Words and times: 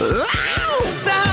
Самые 0.00 0.30
не 0.86 1.29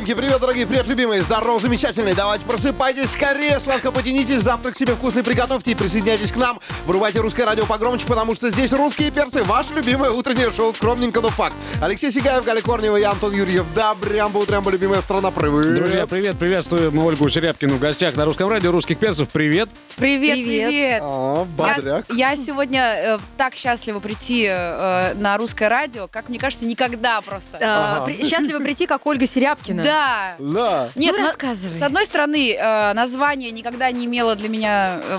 Опаньки, 0.00 0.14
привет, 0.14 0.40
дорогие, 0.40 0.66
привет, 0.66 0.86
любимые, 0.88 1.20
здорово, 1.20 1.60
замечательные. 1.60 2.14
Давайте 2.14 2.46
просыпайтесь 2.46 3.10
скорее, 3.10 3.60
сладко 3.60 3.92
потянитесь, 3.92 4.40
завтрак 4.40 4.74
себе 4.74 4.94
вкусный 4.94 5.22
приготовьте 5.22 5.72
и 5.72 5.74
присоединяйтесь 5.74 6.32
к 6.32 6.36
нам. 6.36 6.58
Врубайте 6.86 7.20
русское 7.20 7.44
радио 7.44 7.66
погромче, 7.66 8.06
потому 8.06 8.34
что 8.34 8.50
здесь 8.50 8.72
русские 8.72 9.10
перцы, 9.10 9.42
ваше 9.44 9.74
любимое 9.74 10.10
утреннее 10.10 10.50
шоу 10.52 10.72
«Скромненько, 10.72 11.20
но 11.20 11.28
факт». 11.28 11.54
Алексей 11.82 12.10
Сигаев, 12.10 12.46
Галя 12.46 12.62
Корнева 12.62 12.96
и 12.96 13.02
Антон 13.02 13.34
Юрьев. 13.34 13.66
Да, 13.74 13.94
прям 13.94 14.32
бы 14.32 14.40
утрям, 14.40 14.66
любимая 14.70 15.02
страна, 15.02 15.30
привет. 15.30 15.74
Друзья, 15.74 16.06
привет, 16.06 16.38
приветствуем 16.38 16.96
Ольгу 16.98 17.28
Серябкину 17.28 17.74
в 17.74 17.78
гостях 17.78 18.16
на 18.16 18.24
русском 18.24 18.48
радио 18.48 18.72
русских 18.72 18.96
перцев. 18.96 19.28
Привет. 19.28 19.68
Привет, 19.96 20.38
Привет. 20.38 20.68
привет. 20.70 21.00
А, 21.04 21.44
бодряк. 21.44 22.06
Я, 22.08 22.30
я 22.30 22.36
сегодня 22.36 22.94
э, 22.96 23.18
так 23.36 23.54
счастлива 23.54 24.00
прийти 24.00 24.46
э, 24.48 25.12
на 25.12 25.36
русское 25.36 25.68
радио, 25.68 26.08
как 26.08 26.30
мне 26.30 26.38
кажется, 26.38 26.64
никогда 26.64 27.20
просто. 27.20 27.58
А, 27.60 28.06
при- 28.06 28.26
Счастливо 28.26 28.60
прийти, 28.60 28.86
как 28.86 29.04
Ольга 29.04 29.26
Серябкина. 29.26 29.89
Да. 29.90 30.34
Да. 30.38 30.88
Нет, 30.94 31.14
Ну, 31.16 31.22
на- 31.22 31.28
рассказывай. 31.28 31.74
с 31.78 31.82
одной 31.82 32.04
стороны, 32.04 32.52
э, 32.54 32.92
название 32.94 33.50
никогда 33.50 33.90
не 33.90 34.04
имело 34.06 34.36
для 34.36 34.48
меня 34.48 34.98
э, 35.02 35.18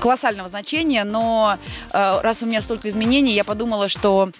колоссального 0.00 0.48
значения, 0.48 1.04
но 1.04 1.56
э, 1.92 2.20
раз 2.20 2.42
у 2.42 2.46
меня 2.46 2.60
столько 2.62 2.88
изменений, 2.88 3.32
я 3.32 3.44
подумала, 3.44 3.88
что 3.88 4.30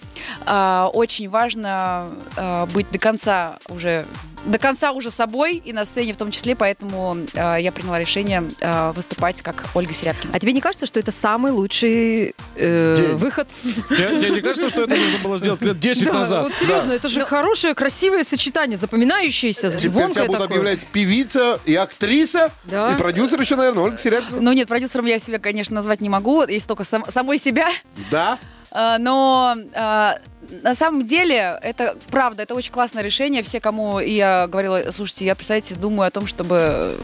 э, 0.45 0.89
очень 0.93 1.29
важно 1.29 2.09
э, 2.35 2.65
быть 2.67 2.91
до 2.91 2.99
конца 2.99 3.57
уже 3.69 4.05
до 4.45 4.57
конца 4.57 4.91
уже 4.91 5.11
собой 5.11 5.57
и 5.57 5.73
на 5.73 5.85
сцене 5.85 6.13
в 6.13 6.17
том 6.17 6.31
числе, 6.31 6.55
поэтому 6.55 7.17
э, 7.33 7.57
я 7.59 7.71
приняла 7.71 7.99
решение 7.99 8.43
э, 8.59 8.91
выступать 8.95 9.41
как 9.41 9.65
Ольга 9.73 9.93
Серябкина. 9.93 10.31
А 10.35 10.39
тебе 10.39 10.53
не 10.53 10.61
кажется, 10.61 10.85
что 10.85 10.99
это 10.99 11.11
самый 11.11 11.51
лучший 11.51 12.33
э, 12.55 12.95
День. 12.95 13.15
выход? 13.17 13.47
Тебе, 13.89 14.29
не 14.31 14.41
кажется, 14.41 14.69
что 14.69 14.83
это 14.83 14.95
нужно 14.95 15.19
было 15.23 15.37
сделать 15.37 15.61
лет 15.61 15.79
10 15.79 16.05
Да, 16.05 16.13
назад? 16.13 16.43
вот 16.43 16.53
серьезно, 16.55 16.93
это 16.93 17.09
же 17.09 17.21
хорошее, 17.25 17.73
красивое 17.75 18.23
сочетание, 18.23 18.77
запоминающееся, 18.77 19.69
Теперь 19.69 19.79
тебя 19.81 19.91
звонкое 19.91 20.25
будут 20.27 20.41
такое. 20.41 20.57
объявлять 20.59 20.87
певица 20.87 21.59
и 21.65 21.75
актриса, 21.75 22.51
Да. 22.65 22.93
и 22.93 22.97
продюсер 22.97 23.39
еще, 23.41 23.55
наверное, 23.55 23.83
Ольга 23.83 23.97
Серябкина. 23.97 24.41
Ну 24.41 24.51
нет, 24.53 24.67
продюсером 24.67 25.05
я 25.05 25.19
себя, 25.19 25.39
конечно, 25.39 25.75
назвать 25.75 26.01
не 26.01 26.09
могу, 26.09 26.43
есть 26.45 26.67
только 26.67 26.83
сам- 26.83 27.05
самой 27.11 27.37
себя. 27.37 27.69
Да. 28.11 28.37
А, 28.71 28.97
Но 28.97 29.55
а, 29.73 30.17
на 30.63 30.73
самом 30.75 31.03
деле 31.03 31.59
это 31.61 31.95
правда, 32.09 32.43
это 32.43 32.55
очень 32.55 32.71
классное 32.71 33.03
решение. 33.03 33.43
Все, 33.43 33.59
кому 33.59 33.99
я 33.99 34.47
говорила, 34.47 34.91
слушайте, 34.91 35.25
я, 35.25 35.35
представляете, 35.35 35.75
думаю 35.75 36.07
о 36.07 36.11
том, 36.11 36.25
чтобы 36.27 36.97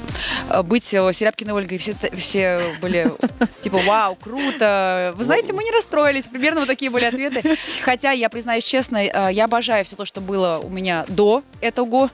э, 0.49 0.63
быть 0.63 0.91
э, 0.93 1.13
Серябкиной 1.13 1.53
Ольгой. 1.53 1.77
Все, 1.77 1.95
все 2.13 2.61
были 2.81 3.11
типа, 3.61 3.77
вау, 3.85 4.15
круто. 4.15 5.13
Вы 5.17 5.23
знаете, 5.23 5.53
мы 5.53 5.63
не 5.63 5.71
расстроились. 5.71 6.27
Примерно 6.27 6.61
вот 6.61 6.67
такие 6.67 6.89
были 6.89 7.05
ответы. 7.05 7.57
Хотя, 7.83 8.11
я 8.11 8.29
признаюсь 8.29 8.63
честно, 8.63 8.97
э, 8.97 9.29
я 9.31 9.45
обожаю 9.45 9.85
все 9.85 9.95
то, 9.95 10.05
что 10.05 10.21
было 10.21 10.59
у 10.63 10.69
меня 10.69 11.05
до 11.07 11.43
этого. 11.61 12.09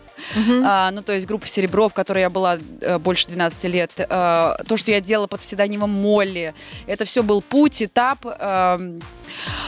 А, 0.65 0.91
Ну, 0.91 1.01
то 1.01 1.13
есть 1.13 1.27
группа 1.27 1.47
«Серебро», 1.47 1.87
в 1.87 1.93
которой 1.93 2.19
я 2.21 2.29
была 2.29 2.57
э, 2.81 2.97
больше 2.97 3.27
12 3.27 3.63
лет. 3.65 3.91
э, 3.97 4.05
То, 4.07 4.77
что 4.77 4.91
я 4.91 4.99
делала 5.01 5.27
под 5.27 5.41
псевдонимом 5.41 5.89
Молли. 5.91 6.53
Это 6.87 7.05
все 7.05 7.23
был 7.23 7.41
путь, 7.41 7.83
этап. 7.83 8.25
эм, 8.25 9.01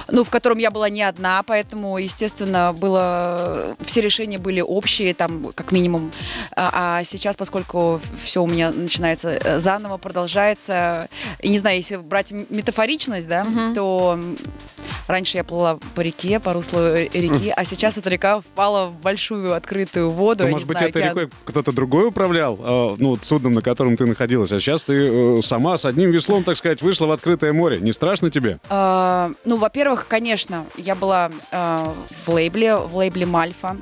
ну, 0.09 0.23
в 0.23 0.29
котором 0.29 0.57
я 0.57 0.71
была 0.71 0.89
не 0.89 1.01
одна, 1.01 1.43
поэтому, 1.43 1.97
естественно, 1.97 2.73
было 2.73 3.75
все 3.85 4.01
решения 4.01 4.37
были 4.37 4.61
общие, 4.61 5.13
там, 5.13 5.51
как 5.55 5.71
минимум. 5.71 6.11
А, 6.55 6.97
а 6.99 7.03
сейчас, 7.03 7.35
поскольку 7.37 7.99
все 8.21 8.43
у 8.43 8.47
меня 8.47 8.71
начинается 8.71 9.29
э, 9.31 9.59
заново, 9.59 9.97
продолжается, 9.97 11.07
и 11.39 11.49
не 11.49 11.57
знаю, 11.57 11.77
если 11.77 11.97
брать 11.97 12.31
метафоричность, 12.31 13.27
да, 13.27 13.45
то 13.75 14.19
м, 14.21 14.37
раньше 15.07 15.37
я 15.37 15.43
плыла 15.43 15.79
по 15.95 16.01
реке, 16.01 16.39
по 16.39 16.53
руслу 16.53 16.93
реки, 16.95 17.53
а 17.55 17.65
сейчас 17.65 17.97
эта 17.97 18.09
река 18.09 18.41
впала 18.41 18.87
в 18.87 18.93
большую 19.01 19.53
открытую 19.53 20.09
воду. 20.09 20.39
То, 20.39 20.45
я 20.45 20.51
может 20.51 20.67
быть, 20.67 20.77
знаю, 20.77 20.89
этой 20.89 21.03
океан. 21.03 21.17
рекой 21.17 21.37
кто-то 21.45 21.71
другой 21.71 22.07
управлял, 22.07 22.55
э, 22.59 22.95
ну, 22.99 23.09
вот 23.09 23.23
судном, 23.25 23.53
на 23.53 23.61
котором 23.61 23.97
ты 23.97 24.05
находилась, 24.05 24.51
а 24.51 24.59
сейчас 24.59 24.83
ты 24.83 24.93
э, 24.93 25.41
сама 25.41 25.77
с 25.77 25.85
одним 25.85 26.11
веслом, 26.11 26.43
так 26.43 26.57
сказать, 26.57 26.81
вышла 26.81 27.05
в 27.05 27.11
открытое 27.11 27.53
море. 27.53 27.79
Не 27.79 27.93
страшно 27.93 28.29
тебе? 28.29 28.59
А, 28.69 29.31
ну, 29.45 29.57
во-первых, 29.63 30.09
конечно, 30.09 30.65
я 30.75 30.93
была 30.93 31.31
а, 31.51 31.95
в 32.25 32.29
лейбле, 32.29 32.75
в 32.75 32.97
лейбле 32.97 33.25
Мальфа 33.25 33.77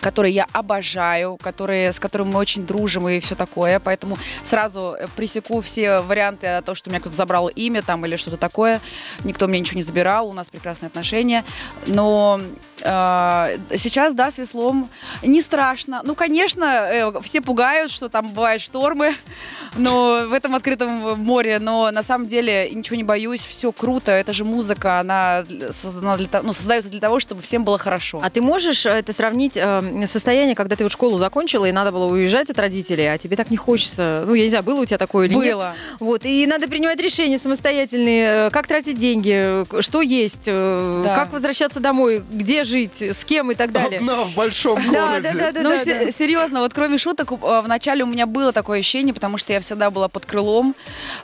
который 0.00 0.30
я 0.30 0.46
обожаю, 0.52 1.36
который, 1.36 1.92
с 1.92 1.98
которым 1.98 2.28
мы 2.28 2.38
очень 2.38 2.64
дружим 2.64 3.08
и 3.08 3.18
все 3.18 3.34
такое, 3.34 3.80
поэтому 3.80 4.16
сразу 4.44 4.94
э, 4.96 5.08
пресеку 5.16 5.60
все 5.62 5.98
варианты 5.98 6.46
о 6.46 6.62
том, 6.62 6.76
что 6.76 6.90
меня 6.90 7.00
кто-то 7.00 7.16
забрал 7.16 7.48
имя 7.48 7.82
там 7.82 8.06
или 8.06 8.14
что-то 8.14 8.36
такое. 8.36 8.80
Никто 9.24 9.48
мне 9.48 9.58
ничего 9.58 9.78
не 9.78 9.82
забирал, 9.82 10.28
у 10.28 10.32
нас 10.32 10.48
прекрасные 10.48 10.86
отношения. 10.86 11.44
Но 11.88 12.40
э, 12.75 12.75
сейчас, 12.78 14.14
да, 14.14 14.30
с 14.30 14.38
веслом 14.38 14.88
не 15.22 15.40
страшно. 15.40 16.02
Ну, 16.04 16.14
конечно, 16.14 16.64
э, 16.64 17.20
все 17.22 17.40
пугают, 17.40 17.90
что 17.90 18.08
там 18.08 18.30
бывают 18.30 18.62
штормы, 18.62 19.14
но 19.76 20.24
в 20.28 20.32
этом 20.32 20.54
открытом 20.54 21.18
море, 21.20 21.58
но 21.58 21.90
на 21.90 22.02
самом 22.02 22.26
деле 22.26 22.70
ничего 22.70 22.96
не 22.96 23.04
боюсь, 23.04 23.40
все 23.40 23.72
круто, 23.72 24.12
это 24.12 24.32
же 24.32 24.44
музыка, 24.44 25.00
она 25.00 25.44
создана 25.70 26.16
для 26.16 26.28
ну, 26.42 26.52
создается 26.52 26.90
для 26.90 27.00
того, 27.00 27.18
чтобы 27.20 27.42
всем 27.42 27.64
было 27.64 27.78
хорошо. 27.78 28.20
А 28.22 28.30
ты 28.30 28.40
можешь 28.40 28.84
э, 28.86 28.90
это 28.90 29.12
сравнить 29.12 29.56
э, 29.56 30.06
состояние, 30.06 30.54
когда 30.54 30.76
ты 30.76 30.84
вот 30.84 30.92
школу 30.92 31.18
закончила 31.18 31.64
и 31.66 31.72
надо 31.72 31.92
было 31.92 32.06
уезжать 32.06 32.50
от 32.50 32.58
родителей, 32.58 33.06
а 33.12 33.18
тебе 33.18 33.36
так 33.36 33.50
не 33.50 33.56
хочется? 33.56 34.24
Ну, 34.26 34.34
я 34.34 34.44
не 34.44 34.50
знаю, 34.50 34.64
было 34.64 34.82
у 34.82 34.84
тебя 34.84 34.98
такое 34.98 35.26
или 35.26 35.34
нет? 35.34 35.54
Было. 35.54 35.74
Вот, 36.00 36.24
и 36.24 36.46
надо 36.46 36.68
принимать 36.68 37.00
решения 37.00 37.38
самостоятельные, 37.38 38.46
э, 38.46 38.50
как 38.50 38.66
тратить 38.66 38.98
деньги, 38.98 39.64
что 39.80 40.02
есть, 40.02 40.44
Да. 40.46 41.14
как 41.14 41.32
возвращаться 41.32 41.80
домой, 41.80 42.22
где 42.30 42.64
жить, 42.66 43.00
с 43.02 43.24
кем 43.24 43.50
и 43.50 43.54
так 43.54 43.72
далее. 43.72 43.98
Одна 43.98 44.24
в 44.24 44.34
большом 44.34 44.80
Да, 44.92 45.06
городе. 45.08 45.22
да, 45.32 45.32
да, 45.34 45.52
да, 45.52 45.62
ну, 45.62 45.70
да, 45.70 45.84
се- 45.84 46.04
да. 46.06 46.10
серьезно, 46.10 46.60
вот 46.60 46.74
кроме 46.74 46.98
шуток, 46.98 47.32
э, 47.32 47.60
вначале 47.64 48.04
у 48.04 48.06
меня 48.06 48.26
было 48.26 48.52
такое 48.52 48.80
ощущение, 48.80 49.14
потому 49.14 49.38
что 49.38 49.52
я 49.52 49.60
всегда 49.60 49.90
была 49.90 50.08
под 50.08 50.26
крылом, 50.26 50.74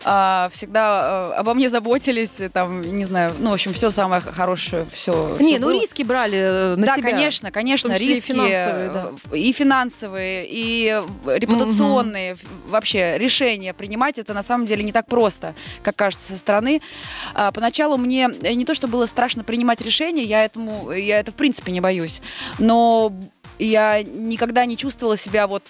а, 0.05 0.49
всегда 0.53 1.33
э, 1.35 1.41
обо 1.41 1.55
мне 1.55 1.69
заботились, 1.69 2.35
там, 2.53 2.83
не 2.83 3.05
знаю, 3.05 3.35
ну, 3.39 3.51
в 3.51 3.55
общем, 3.55 3.73
все 3.75 3.91
самое 3.91 4.21
хорошее, 4.23 4.87
все. 4.93 5.37
Не, 5.41 5.59
ну 5.59 5.71
риски 5.71 6.03
брали 6.03 6.39
э, 6.39 6.77
на 6.77 6.87
да, 6.87 6.97
себя. 6.97 7.11
конечно, 7.11 7.51
конечно, 7.51 7.93
и 7.93 7.99
риски 7.99 8.33
финансовые, 8.33 8.91
да. 8.91 9.11
и 9.37 9.53
финансовые, 9.53 10.47
и 10.49 11.03
репутационные 11.27 12.37
вообще 12.67 13.19
решения 13.19 13.75
принимать 13.75 14.19
это 14.19 14.35
на 14.35 14.43
самом 14.43 14.67
деле 14.67 14.83
не 14.83 14.93
так 14.93 15.07
просто, 15.07 15.55
как 15.83 15.97
кажется 15.97 16.33
со 16.33 16.39
стороны. 16.39 16.81
А, 17.35 17.51
Поначалу 17.53 17.97
мне 17.97 18.29
не 18.43 18.65
то, 18.65 18.75
что 18.75 18.89
было 18.89 19.07
страшно 19.07 19.45
принимать 19.45 19.81
решения, 19.81 20.23
я 20.23 20.45
этому, 20.45 20.91
я 20.93 21.19
это 21.21 21.32
в 21.33 21.37
принципе 21.37 21.73
не 21.73 21.81
боюсь, 21.81 22.21
но 22.59 23.13
я 23.59 24.03
никогда 24.03 24.65
не 24.65 24.77
чувствовала 24.77 25.17
себя 25.17 25.47
вот 25.47 25.63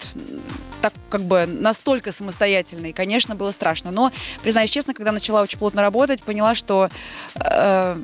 так 0.81 0.93
как 1.09 1.23
бы 1.23 1.47
настолько 1.47 2.11
самостоятельной. 2.11 2.93
Конечно, 2.93 3.37
было 3.37 3.53
страшно. 3.53 3.93
Но, 3.93 4.11
признаюсь 4.43 4.71
честно, 4.71 4.95
когда 4.95 5.13
начала 5.13 5.43
очень 5.43 5.59
плотно 5.59 5.81
работать, 5.81 6.23
поняла, 6.23 6.55
что 6.57 6.89
э, 7.37 7.97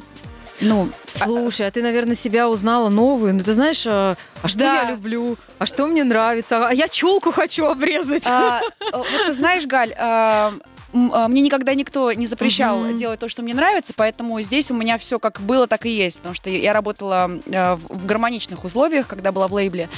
ну, 0.60 0.88
Слушай, 1.12 1.66
а 1.68 1.70
ты, 1.70 1.82
наверное, 1.82 2.14
себя 2.14 2.48
узнала 2.48 2.88
новую. 2.88 3.34
Ну, 3.34 3.42
ты 3.42 3.52
знаешь, 3.54 3.84
а, 3.86 4.16
а 4.42 4.48
что 4.48 4.60
Да. 4.60 4.82
я 4.82 4.90
люблю, 4.90 5.36
а 5.58 5.66
что 5.66 5.86
мне 5.86 6.04
нравится, 6.04 6.68
а 6.68 6.72
я 6.72 6.88
челку 6.88 7.32
хочу 7.32 7.66
обрезать. 7.66 8.24
А, 8.26 8.60
э, 8.80 8.84
вот 8.92 9.26
ты 9.26 9.32
знаешь, 9.32 9.66
Галь, 9.66 9.94
а, 9.96 10.54
а, 10.54 10.77
мне 10.92 11.42
никогда 11.42 11.74
никто 11.74 12.12
не 12.12 12.26
запрещал 12.26 12.78
Мгм. 12.80 12.96
делать 12.96 13.20
то, 13.20 13.28
что 13.28 13.42
мне 13.42 13.54
нравится, 13.54 13.92
поэтому 13.94 14.40
здесь 14.40 14.70
у 14.70 14.74
меня 14.74 14.96
все 14.98 15.18
как 15.18 15.40
было, 15.40 15.66
так 15.66 15.84
и 15.86 15.90
есть, 15.90 16.18
потому 16.18 16.34
что 16.34 16.48
я 16.50 16.72
работала 16.72 17.30
э, 17.46 17.74
в 17.76 18.06
гармоничных 18.06 18.64
условиях, 18.64 19.06
когда 19.06 19.32
была 19.32 19.48
в 19.48 19.52
лейбле. 19.52 19.88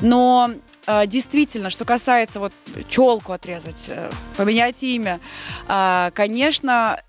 Но 0.00 0.50
э, 0.86 1.06
действительно, 1.06 1.68
что 1.70 1.84
касается 1.84 2.40
вот 2.40 2.52
челку 2.88 3.32
отрезать, 3.32 3.86
э, 3.88 4.10
поменять 4.36 4.82
имя, 4.82 5.20
а, 5.66 6.10
конечно, 6.14 7.02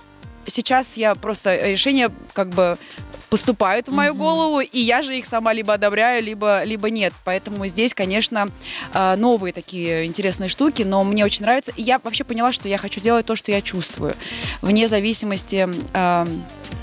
сейчас 0.45 0.97
я 0.97 1.15
просто 1.15 1.56
решения 1.69 2.12
как 2.33 2.50
бы 2.50 2.77
поступают 3.29 3.87
в 3.87 3.91
мою 3.91 4.13
Мгм. 4.13 4.23
голову, 4.23 4.59
и 4.59 4.79
я 4.79 5.01
же 5.01 5.17
их 5.17 5.25
сама 5.25 5.53
либо 5.53 5.73
одобряю, 5.73 6.23
либо, 6.23 6.63
либо 6.63 6.89
нет. 6.89 7.13
Поэтому 7.25 7.67
здесь, 7.67 7.93
конечно, 7.93 8.49
а, 8.93 9.15
новые 9.15 9.53
такие 9.53 10.05
интересные 10.05 10.49
штуки, 10.49 10.83
но 10.83 11.03
мне 11.03 11.23
очень 11.25 11.43
нравится. 11.43 11.71
И 11.75 11.81
я 11.83 11.99
вообще 12.03 12.23
поняла, 12.23 12.51
что 12.51 12.67
я 12.67 12.77
хочу 12.77 12.99
делать 13.01 13.25
то, 13.25 13.35
что 13.35 13.51
я 13.51 13.61
чувствую, 13.61 14.15
вне 14.61 14.87
зависимости... 14.87 15.67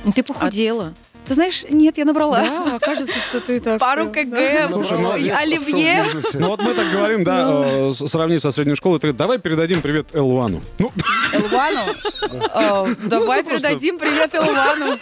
Ну, 0.04 0.12
Ты 0.12 0.22
похудела. 0.22 0.94
Ты 1.26 1.34
знаешь, 1.34 1.64
нет, 1.68 1.98
я 1.98 2.04
набрала. 2.04 2.40
Да, 2.40 2.78
кажется, 2.80 3.18
что 3.18 3.40
ты 3.40 3.58
так... 3.60 3.80
Пару 3.80 4.04
э, 4.04 4.24
кг, 4.24 4.72
Слушай, 4.72 4.92
ну, 4.98 5.02
Молодец, 5.02 5.34
оливье. 5.36 6.04
Ну 6.34 6.46
вот 6.48 6.60
мы 6.62 6.72
так 6.74 6.90
говорим, 6.92 7.24
да, 7.24 7.62
э, 7.64 7.90
с- 7.92 8.06
сравни 8.08 8.38
со 8.38 8.52
средней 8.52 8.76
школой. 8.76 9.00
Ты, 9.00 9.12
давай 9.12 9.38
передадим 9.38 9.82
привет 9.82 10.14
Элвану. 10.14 10.62
Ну, 10.78 10.92
Элвану. 11.32 11.80
А, 12.52 12.86
Давай 13.06 13.42
передадим 13.42 13.98
привет 13.98 14.34
Элвану. 14.34 14.96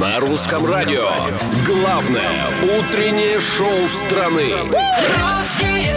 На 0.00 0.18
русском 0.20 0.66
радио. 0.66 1.08
Главное 1.66 2.46
утреннее 2.80 3.38
шоу 3.40 3.86
страны. 3.88 4.52
Русские 4.62 5.94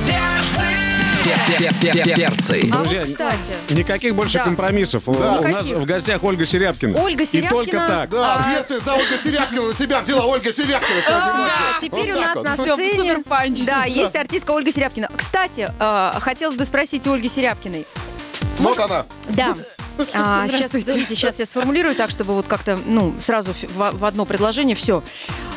перцы! 2.15 2.69
А 2.71 2.77
вот, 2.77 2.87
Друзья, 2.87 3.05
кстати, 3.05 3.73
Никаких 3.73 4.15
больше 4.15 4.37
Да. 4.37 4.43
компромиссов. 4.43 5.07
У 5.07 5.13
нас 5.13 5.41
Никаких. 5.41 5.77
в 5.77 5.85
гостях 5.85 6.23
Ольга 6.23 6.45
Серябкина. 6.45 7.01
Ольга 7.01 7.23
И 7.23 7.25
Серябкина. 7.25 7.49
только 7.65 7.87
так. 7.87 8.09
Да, 8.09 8.35
ответственность 8.35 8.85
за 8.85 8.93
Ольгу 8.93 9.17
Серябкину 9.23 9.67
на 9.67 9.73
себя 9.73 10.01
взяла 10.01 10.25
Ольга 10.25 10.53
Серябкина 10.53 11.01
сегодня 11.01 11.21
Да, 11.21 11.77
теперь 11.81 12.13
Вот 12.13 12.21
у 12.37 12.43
нас 12.43 12.57
вот. 12.57 12.67
на 12.67 12.75
сцене 12.75 13.23
да, 13.65 13.83
есть 13.85 14.15
артистка 14.15 14.51
Ольга 14.51 14.71
Серябкина. 14.71 15.09
Кстати, 15.15 15.71
э, 15.79 16.11
хотелось 16.19 16.55
бы 16.55 16.65
спросить 16.65 17.05
у 17.07 17.13
Ольги 17.13 17.29
Серябкиной. 17.29 17.85
Вот 18.59 18.79
она. 18.79 19.05
Да. 19.29 19.55
А, 20.13 20.47
сейчас, 20.49 20.71
подождите, 20.71 21.15
сейчас 21.15 21.39
я 21.39 21.45
сформулирую 21.45 21.95
так, 21.95 22.09
чтобы 22.09 22.33
вот 22.33 22.47
как-то, 22.47 22.77
ну, 22.85 23.15
сразу 23.19 23.53
в, 23.53 23.91
в 23.97 24.05
одно 24.05 24.25
предложение 24.25 24.75
все. 24.75 25.03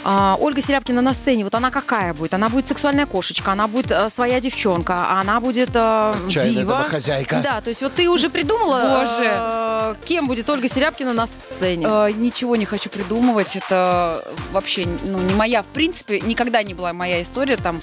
Ольга 0.04 0.62
Серябкина 0.62 1.02
на 1.02 1.12
сцене, 1.12 1.44
вот 1.44 1.54
она 1.54 1.70
какая 1.70 2.14
будет? 2.14 2.32
Она 2.32 2.48
будет 2.48 2.66
сексуальная 2.66 3.04
кошечка, 3.06 3.52
она 3.52 3.66
будет 3.66 3.90
э, 3.90 4.08
своя 4.08 4.40
девчонка, 4.40 5.10
она 5.18 5.40
будет 5.40 5.70
э, 5.74 6.14
Отчаянная 6.26 6.60
дива. 6.62 6.78
домохозяйка. 6.78 7.40
Да, 7.42 7.60
то 7.60 7.68
есть 7.68 7.82
вот 7.82 7.94
ты 7.94 8.08
уже 8.08 8.30
придумала, 8.30 9.00
Боже. 9.00 9.28
э, 9.28 9.94
кем 10.06 10.26
будет 10.28 10.48
Ольга 10.48 10.68
Серябкина 10.68 11.12
на 11.12 11.26
сцене? 11.26 11.86
Э, 11.86 12.10
ничего 12.12 12.56
не 12.56 12.64
хочу 12.64 12.88
придумывать. 12.90 13.56
Это 13.56 14.24
вообще 14.52 14.86
ну, 15.04 15.18
не 15.18 15.34
моя, 15.34 15.62
в 15.62 15.66
принципе, 15.66 16.20
никогда 16.20 16.62
не 16.62 16.74
была 16.74 16.92
моя 16.92 17.20
история. 17.20 17.56
Там, 17.56 17.80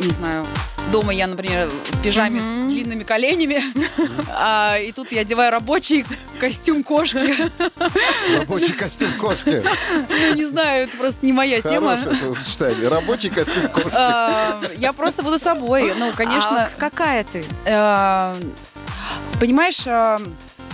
не 0.00 0.10
знаю, 0.10 0.46
дома 0.92 1.12
я, 1.12 1.26
например, 1.26 1.68
в 1.68 2.02
пижаме 2.02 2.40
с 2.40 2.68
длинными 2.68 3.02
коленями, 3.04 3.62
а, 4.30 4.78
и 4.78 4.92
тут 4.92 5.12
я 5.12 5.20
одеваю 5.22 5.50
рабочий 5.52 6.04
костюм 6.40 6.82
кошки. 6.84 7.34
Рабочий 8.36 8.72
костюм 8.72 9.08
кошки. 9.18 9.62
Ну, 10.08 10.34
не 10.34 10.44
знаю, 10.46 10.84
это 10.84 10.96
просто 10.96 11.24
не 11.26 11.32
моя 11.32 11.60
тема. 11.60 11.96
Хорошее. 11.98 12.88
Рабочий 12.88 13.30
костюм 13.30 13.68
кошки. 13.68 13.90
А, 13.92 14.60
Я 14.76 14.92
просто 14.92 15.22
буду 15.22 15.38
собой. 15.38 15.92
Ну, 15.98 16.12
конечно, 16.14 16.64
А 16.64 16.70
какая 16.78 17.24
ты? 17.24 17.44
э, 17.64 18.34
понимаешь, 19.40 19.80
э, 19.86 20.18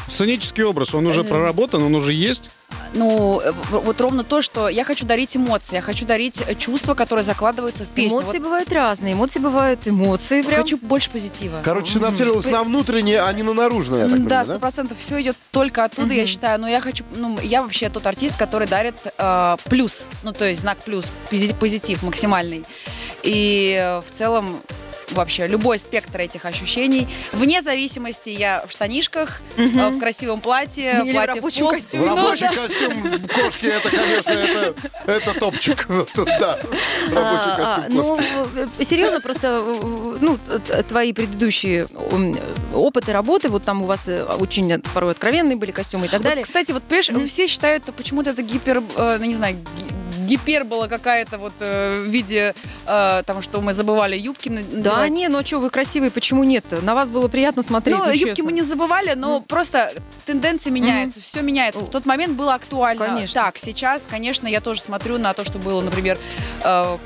Сценический 0.06 0.62
образ, 0.64 0.94
он 0.94 1.06
уже 1.06 1.24
проработан, 1.24 1.82
он 1.82 1.94
уже 1.94 2.12
есть. 2.12 2.50
ну, 2.92 3.40
э, 3.40 3.52
вот 3.70 4.00
ровно 4.00 4.22
то, 4.22 4.42
что 4.42 4.68
я 4.68 4.84
хочу 4.84 5.04
дарить 5.06 5.36
эмоции, 5.36 5.74
я 5.76 5.80
хочу 5.80 6.04
дарить 6.04 6.36
э, 6.46 6.54
чувства, 6.54 6.94
которые 6.94 7.24
закладываются 7.24 7.84
в 7.84 7.88
песню. 7.88 8.20
Эмоции 8.20 8.38
бывают 8.38 8.70
разные. 8.72 9.14
Эмоции 9.14 9.38
бывают 9.40 9.88
эмоции. 9.88 10.42
Вот 10.42 10.48
Прям. 10.48 10.62
Хочу 10.62 10.76
больше 10.76 11.10
позитива. 11.10 11.60
Короче, 11.64 11.94
ты 11.94 12.00
нацелилась 12.00 12.46
на 12.46 12.62
внутреннее, 12.62 13.22
а 13.22 13.32
не 13.32 13.42
на 13.42 13.54
наружное, 13.54 14.04
я 14.04 14.08
так 14.10 14.26
Да, 14.26 14.44
сто 14.44 14.54
да? 14.54 14.58
процентов. 14.58 14.98
Все 14.98 15.20
идет 15.22 15.36
только 15.50 15.84
оттуда, 15.84 16.12
я 16.14 16.26
считаю. 16.26 16.60
Но 16.60 16.68
я 16.68 16.80
хочу, 16.80 17.02
ну, 17.16 17.38
я 17.42 17.62
вообще 17.62 17.88
тот 17.88 18.06
артист, 18.06 18.36
который 18.36 18.68
дарит 18.68 18.94
э, 19.18 19.56
плюс, 19.64 20.02
ну, 20.22 20.32
то 20.32 20.44
есть 20.44 20.60
знак 20.60 20.78
плюс, 20.84 21.06
пози- 21.30 21.54
позитив 21.54 22.02
максимальный. 22.02 22.64
И 23.22 23.76
э, 23.80 24.00
в 24.00 24.10
целом 24.16 24.60
вообще 25.12 25.46
любой 25.46 25.78
спектр 25.78 26.20
этих 26.20 26.44
ощущений. 26.44 27.08
Вне 27.32 27.62
зависимости, 27.62 28.30
я 28.30 28.64
в 28.68 28.72
штанишках, 28.72 29.40
э, 29.56 29.66
в 29.90 29.98
красивом 29.98 30.40
платье, 30.40 31.00
Или 31.04 31.10
в 31.10 31.14
платье 31.14 31.34
рабочем 31.34 31.60
пол. 31.66 31.70
костюме. 31.72 32.06
Ну, 32.06 32.16
Рабочий 32.16 32.48
да. 32.48 32.54
костюм 32.54 33.18
кошки, 33.28 33.66
это, 33.66 33.90
конечно, 33.90 34.30
это, 34.30 34.74
это 35.06 35.40
топчик. 35.40 35.86
Да, 36.24 36.58
рабочий 37.12 37.50
А, 37.50 37.54
а, 37.76 37.82
костюм 37.82 38.06
кошки. 38.16 38.30
ну, 38.54 38.60
э, 38.80 38.84
серьезно, 38.84 39.20
просто, 39.20 39.60
э, 39.64 40.16
ну, 40.20 40.38
твои 40.88 41.12
предыдущие 41.12 41.86
опыты 42.72 43.12
работы, 43.12 43.48
вот 43.48 43.62
там 43.64 43.82
у 43.82 43.86
вас 43.86 44.08
очень 44.38 44.80
порой 44.94 45.12
откровенные 45.12 45.56
были 45.56 45.70
костюмы 45.70 46.06
и 46.06 46.08
так 46.08 46.20
Вот, 46.20 46.28
далее. 46.28 46.44
кстати, 46.44 46.72
вот 46.72 46.82
понимаешь, 46.82 47.30
все 47.30 47.46
считают, 47.46 47.84
почему-то 47.96 48.30
это 48.30 48.42
гипер, 48.42 48.82
э, 48.96 49.16
ну 49.18 49.24
не 49.26 49.34
знаю, 49.34 49.56
гипербола 50.24 50.86
какая-то 50.86 51.38
вот 51.38 51.52
э, 51.60 51.94
в 51.94 52.08
виде 52.08 52.54
э, 52.86 53.22
там, 53.26 53.42
что 53.42 53.60
мы 53.60 53.74
забывали 53.74 54.16
юбки 54.16 54.48
на- 54.48 54.62
Да, 54.62 54.68
надевать. 54.98 55.10
не, 55.12 55.28
ну 55.28 55.44
что, 55.44 55.58
вы 55.60 55.70
красивые, 55.70 56.10
почему 56.10 56.44
нет? 56.44 56.64
На 56.82 56.94
вас 56.94 57.08
было 57.10 57.28
приятно 57.28 57.62
смотреть, 57.62 57.96
Ну, 57.96 58.04
ну, 58.04 58.10
юбки 58.10 58.28
честно. 58.28 58.44
мы 58.44 58.52
не 58.52 58.62
забывали, 58.62 59.14
но 59.14 59.40
просто 59.40 59.92
тенденции 60.26 60.70
меняются, 60.70 61.20
все 61.20 61.42
меняется. 61.42 61.80
В 61.82 61.90
тот 61.90 62.06
момент 62.06 62.34
было 62.36 62.54
актуально. 62.54 63.06
Конечно. 63.06 63.42
Так, 63.42 63.58
сейчас, 63.58 64.06
конечно, 64.08 64.46
я 64.48 64.60
тоже 64.60 64.80
смотрю 64.80 65.18
на 65.18 65.32
то, 65.34 65.44
что 65.44 65.58
было, 65.58 65.80
например, 65.82 66.18
э, 66.62 66.98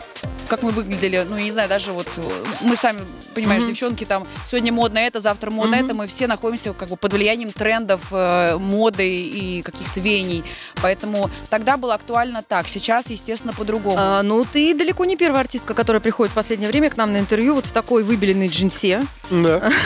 как 0.48 0.62
мы 0.62 0.70
выглядели, 0.70 1.24
ну, 1.28 1.36
я 1.36 1.44
не 1.44 1.50
знаю, 1.52 1.68
даже 1.68 1.92
вот 1.92 2.08
э, 2.16 2.22
мы 2.62 2.76
сами, 2.76 3.00
понимаешь, 3.34 3.62
Мгм. 3.62 3.70
девчонки, 3.70 4.04
там, 4.04 4.26
сегодня 4.50 4.72
модно 4.72 4.98
это, 4.98 5.20
завтра 5.20 5.50
модно 5.50 5.76
Мгм. 5.76 5.84
это, 5.84 5.94
мы 5.94 6.06
все 6.06 6.26
находимся 6.26 6.72
как 6.72 6.88
бы 6.88 6.96
под 6.96 7.12
влиянием 7.12 7.52
трендов, 7.52 8.00
э, 8.10 8.56
моды 8.56 9.08
и 9.08 9.62
каких-то 9.62 10.00
веяний. 10.00 10.42
Поэтому 10.82 11.30
тогда 11.50 11.76
было 11.76 11.94
актуально 11.94 12.42
так, 12.42 12.68
сейчас, 12.68 13.10
естественно, 13.10 13.52
по-другому. 13.52 13.96
А, 13.98 14.22
ну, 14.22 14.44
ты 14.44 14.74
далеко 14.74 15.04
не 15.04 15.16
первая 15.16 15.40
артистка, 15.42 15.74
которая 15.74 16.00
приходит 16.00 16.32
в 16.32 16.34
последнее 16.34 16.68
время 16.70 16.90
к 16.90 16.96
нам 16.96 17.12
на 17.12 17.18
интервью 17.18 17.54
вот 17.54 17.66
в 17.66 17.72
такой 17.72 18.02
выбеленной 18.02 18.48
джинсе. 18.48 19.02
Да. 19.30 19.70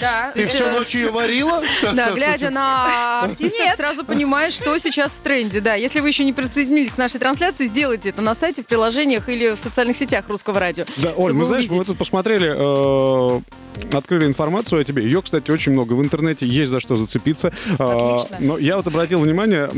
Да. 0.00 0.30
Ты 0.32 0.46
всю 0.46 0.66
ночь 0.70 0.94
ее 0.94 1.10
варила? 1.10 1.62
Да, 1.94 2.10
глядя 2.12 2.50
на 2.50 3.22
артистов, 3.22 3.74
сразу 3.76 4.04
понимаешь, 4.04 4.54
что 4.54 4.76
сейчас 4.78 5.12
в 5.12 5.20
тренде. 5.20 5.60
Да, 5.60 5.74
если 5.74 6.00
вы 6.00 6.08
еще 6.08 6.24
не 6.24 6.32
присоединились 6.32 6.92
к 6.92 6.96
нашей 6.98 7.18
трансляции, 7.20 7.66
сделайте 7.66 8.08
это 8.08 8.22
на 8.22 8.34
сайте, 8.34 8.62
в 8.62 8.66
приложениях 8.66 9.28
или 9.28 9.50
в 9.54 9.58
социальных 9.58 9.96
сетях 10.00 10.28
Русского 10.28 10.58
радио. 10.58 10.84
Да, 10.96 11.12
Оль, 11.16 11.32
мы 11.32 11.44
знаешь, 11.44 11.68
мы 11.70 11.84
тут 11.84 11.98
посмотрели, 11.98 12.52
э, 12.56 13.40
открыли 13.96 14.26
информацию 14.26 14.80
о 14.80 14.84
тебе. 14.84 15.02
Ее, 15.04 15.22
кстати, 15.22 15.50
очень 15.50 15.72
много 15.72 15.92
в 15.94 16.02
интернете, 16.02 16.46
есть 16.46 16.70
за 16.70 16.80
что 16.80 16.96
зацепиться. 16.96 17.52
А, 17.78 18.16
Отлично. 18.16 18.36
Но 18.40 18.58
я 18.58 18.76
вот 18.76 18.86
обратил 18.86 19.20
внимание 19.20 19.68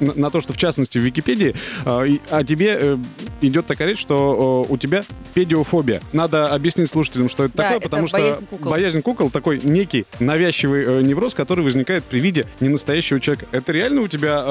на, 0.00 0.14
на 0.14 0.30
то, 0.30 0.40
что 0.40 0.52
в 0.52 0.56
частности 0.56 0.98
в 0.98 1.02
Википедии 1.02 1.54
а, 1.84 2.02
и- 2.02 2.20
о 2.30 2.42
тебе 2.44 2.76
э, 2.80 2.98
идет 3.42 3.66
такая 3.66 3.88
речь, 3.88 3.98
что 4.00 4.66
э, 4.68 4.72
у 4.72 4.76
тебя 4.76 5.04
педиофобия. 5.34 6.00
Надо 6.12 6.48
объяснить 6.48 6.90
слушателям, 6.90 7.28
что 7.28 7.44
это 7.44 7.56
Да, 7.56 7.62
такое, 7.64 7.78
это 7.78 7.88
потому 7.88 8.06
что 8.08 8.18
боязнь 8.18 8.46
кукол. 8.46 8.70
боязнь 8.70 9.02
кукол 9.02 9.30
такой 9.30 9.60
некий 9.62 10.06
навязчивый 10.20 10.84
э, 10.84 11.02
невроз, 11.02 11.34
который 11.34 11.64
возникает 11.64 12.04
при 12.04 12.20
виде 12.20 12.46
ненастоящего 12.60 13.20
человека. 13.20 13.46
Это 13.52 13.72
реально 13.72 14.02
у 14.02 14.08
тебя 14.08 14.42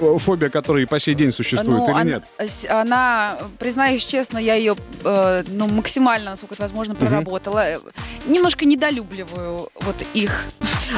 э, 0.00 0.18
фобия, 0.18 0.48
которая 0.50 0.84
и 0.84 0.86
по 0.86 0.98
сей 1.00 1.14
день 1.14 1.32
существует 1.32 1.78
Ну, 1.80 1.84
или 1.86 1.92
она, 1.92 2.04
нет? 2.04 2.22
Она, 2.68 3.38
признаюсь 3.58 4.04
честно, 4.04 4.35
я 4.38 4.54
ее 4.54 4.76
э, 5.04 5.42
ну, 5.48 5.68
максимально, 5.68 6.30
насколько 6.30 6.54
это 6.54 6.62
возможно, 6.62 6.94
проработала. 6.94 7.64
Э, 7.68 7.78
Немножко 8.26 8.64
недолюбливаю 8.64 9.68
вот 9.80 9.96
их. 10.14 10.46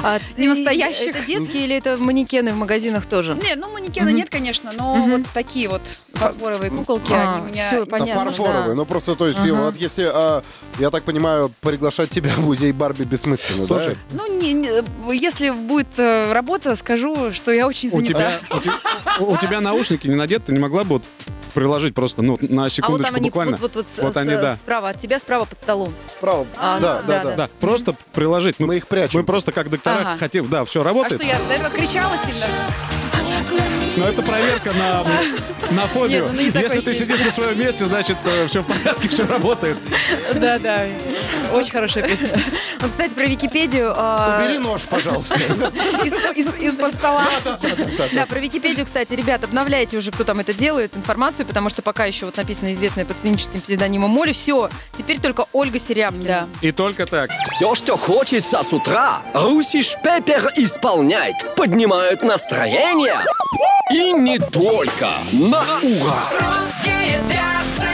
А 0.02 0.19
Не 0.37 0.49
настоящих. 0.49 1.08
Это 1.14 1.20
детские 1.26 1.64
или 1.64 1.76
это 1.76 1.96
манекены 1.99 2.52
в 2.52 2.56
магазинах 2.56 3.05
тоже? 3.06 3.35
Не, 3.35 3.55
ну 3.55 3.70
манекена 3.73 4.06
Мгм. 4.08 4.17
нет, 4.17 4.31
конечно, 4.31 4.73
но 4.73 4.94
Мгм. 4.96 5.11
вот 5.11 5.23
такие 5.35 5.69
вот 5.69 5.82
фарфоровые 6.14 6.70
куколки, 6.70 7.12
А, 7.12 7.35
они 7.38 7.52
меня... 7.52 7.69
всё, 7.69 7.85
Да, 7.85 7.90
понятно. 7.90 8.25
фарфоровые. 8.25 8.69
да. 8.69 8.75
Ну, 8.75 8.87
просто, 8.87 9.14
то 9.14 9.26
есть, 9.26 9.38
Ага. 9.40 9.52
вот 9.55 9.76
если, 9.76 10.08
а, 10.12 10.43
я 10.79 10.90
так 10.90 11.02
понимаю, 11.05 11.52
приглашать 11.61 12.11
тебя 12.11 12.31
в 12.31 12.38
музей 12.40 12.73
Барби 12.73 13.05
бессмысленно, 13.05 13.67
Слушай, 13.67 13.96
да? 14.11 14.17
Ну, 14.26 14.40
не, 14.40 14.52
не, 14.55 14.69
если 15.14 15.50
будет 15.50 15.99
э, 15.99 16.33
работа, 16.33 16.75
скажу, 16.76 17.33
что 17.33 17.52
я 17.52 17.66
очень 17.66 17.88
У 17.90 18.00
занята. 18.00 18.40
тебя, 18.50 18.73
у, 19.21 19.33
у 19.33 19.37
тебя 19.37 19.61
наушники 19.61 20.07
не 20.07 20.14
надеты, 20.16 20.47
ты 20.47 20.52
не 20.52 20.59
могла 20.61 20.85
бы 20.85 20.95
вот 20.95 21.04
приложить 21.49 21.95
просто 21.95 22.23
ну, 22.23 22.38
на 22.43 22.62
А 22.62 22.64
вот 22.64 22.73
секундочку 22.73 23.07
там 23.12 23.17
они 23.21 23.31
буквально? 23.31 23.57
вот, 23.57 23.75
вот, 23.76 23.85
вот, 23.85 23.88
с- 23.88 23.99
Вот 24.02 24.17
они, 24.17 24.31
с- 24.35 24.40
да. 24.40 24.57
справа 24.57 24.90
от 24.90 24.99
тебя, 24.99 25.19
справа 25.19 25.45
под 25.45 25.61
столом. 25.61 25.95
Право. 26.21 26.47
А, 26.57 26.78
да, 26.78 26.95
да, 26.95 27.02
да, 27.02 27.23
да, 27.23 27.31
да. 27.31 27.37
Да, 27.37 27.49
просто 27.61 27.95
приложить. 28.12 28.57
Ну, 28.59 28.67
Мы 28.67 28.76
их 28.76 28.87
прячем. 28.88 29.21
Мы 29.21 29.25
просто 29.25 29.52
как 29.52 29.71
доктора 29.71 30.00
Ага. 30.00 30.19
хотим. 30.19 30.49
Да, 30.49 30.64
все 30.64 30.81
А 30.81 30.85
работает. 30.85 31.21
что, 31.21 31.25
я 31.25 31.38
до 31.49 31.55
этого 31.55 31.71
кричала 31.71 32.17
сильно? 32.19 32.47
Но 33.97 34.06
это 34.06 34.23
проверка 34.23 34.73
на, 34.73 35.04
на 35.73 35.87
фобию. 35.88 36.30
Нет, 36.32 36.32
ну, 36.32 36.52
такой 36.52 36.62
Если 36.76 36.80
ты 36.80 36.94
сидишь 36.94 37.20
на 37.20 37.30
своем 37.32 37.58
месте, 37.58 37.85
значит, 37.87 38.16
все 38.47 38.62
в 38.62 38.66
порядке, 38.66 39.08
все 39.08 39.26
работает. 39.26 39.76
Да, 40.35 40.58
да. 40.58 40.87
Очень 41.52 41.73
хорошая 41.73 42.04
песня. 42.06 42.28
Вот, 42.80 42.92
кстати, 42.92 43.11
про 43.11 43.25
Википедию. 43.26 43.92
а, 43.97 44.40
Убери 44.40 44.58
нож, 44.58 44.82
пожалуйста. 44.82 45.35
Из- 45.37 46.12
из- 46.37 46.54
Из-под 46.61 46.94
стола. 46.94 47.26
Да, 48.12 48.26
про 48.26 48.38
Википедию, 48.38 48.87
кстати, 48.87 49.14
ребят, 49.14 49.42
обновляйте 49.42 49.97
уже, 49.97 50.12
кто 50.12 50.23
там 50.23 50.38
это 50.38 50.54
делает, 50.54 50.97
информацию, 50.97 51.44
потому 51.47 51.68
что 51.68 51.82
пока 51.82 52.04
еще 52.04 52.26
вот 52.26 52.37
написано 52.37 52.73
известное 52.73 53.04
под 53.04 53.16
сценическим 53.16 53.61
псевдонимом 53.61 54.11
Моли. 54.11 54.32
Все, 54.32 54.70
теперь 54.97 55.18
только 55.20 55.47
Ольга 55.52 55.78
Серябкина. 55.80 56.25
Да. 56.25 56.47
И 56.61 56.70
только 56.70 57.06
так. 57.06 57.30
Все, 57.50 57.75
что 57.75 57.97
хочется 57.97 58.62
с 58.62 58.73
утра, 58.73 59.23
Русиш 59.35 59.97
Пеппер 60.04 60.52
исполняет. 60.56 61.35
Поднимают 61.56 62.23
настроение. 62.23 63.18
И 63.91 64.13
не 64.13 64.39
только. 64.39 65.11
На 65.33 65.63
ура! 65.83 66.19
Русские 66.33 67.21
перцы! 67.29 67.88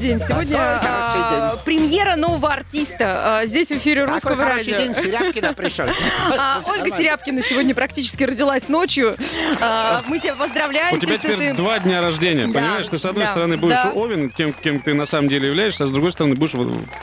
День. 0.00 0.20
Сегодня 0.20 0.56
а, 0.58 1.56
премьера 1.64 2.16
нового 2.16 2.50
артиста 2.52 3.40
а, 3.40 3.46
здесь 3.46 3.68
в 3.68 3.72
эфире 3.72 4.02
Какой 4.02 4.14
Русского 4.14 4.36
хороший 4.36 4.72
радио. 4.72 4.78
день, 4.78 4.94
Серябкина 4.94 5.52
пришел. 5.54 5.86
А, 6.38 6.62
Ольга 6.66 6.90
Серябкина 6.96 7.42
сегодня 7.42 7.74
практически 7.74 8.24
родилась 8.24 8.68
ночью. 8.68 9.14
А, 9.60 10.02
мы 10.06 10.18
тебя 10.18 10.34
поздравляем. 10.34 10.96
У 10.96 10.98
тебя 10.98 11.16
что 11.16 11.28
теперь 11.28 11.50
ты... 11.50 11.54
два 11.54 11.78
дня 11.80 12.00
рождения, 12.00 12.46
Да, 12.46 12.60
понимаешь? 12.60 12.88
Ты 12.88 12.98
с 12.98 13.04
одной 13.04 13.24
да. 13.24 13.30
стороны 13.30 13.56
будешь 13.58 13.74
Да. 13.74 13.92
Овен, 13.92 14.30
тем, 14.30 14.52
кем 14.54 14.80
ты 14.80 14.94
на 14.94 15.04
самом 15.04 15.28
деле 15.28 15.48
являешься, 15.48 15.84
а 15.84 15.86
с 15.86 15.90
другой 15.90 16.12
стороны 16.12 16.34
будешь. 16.34 16.54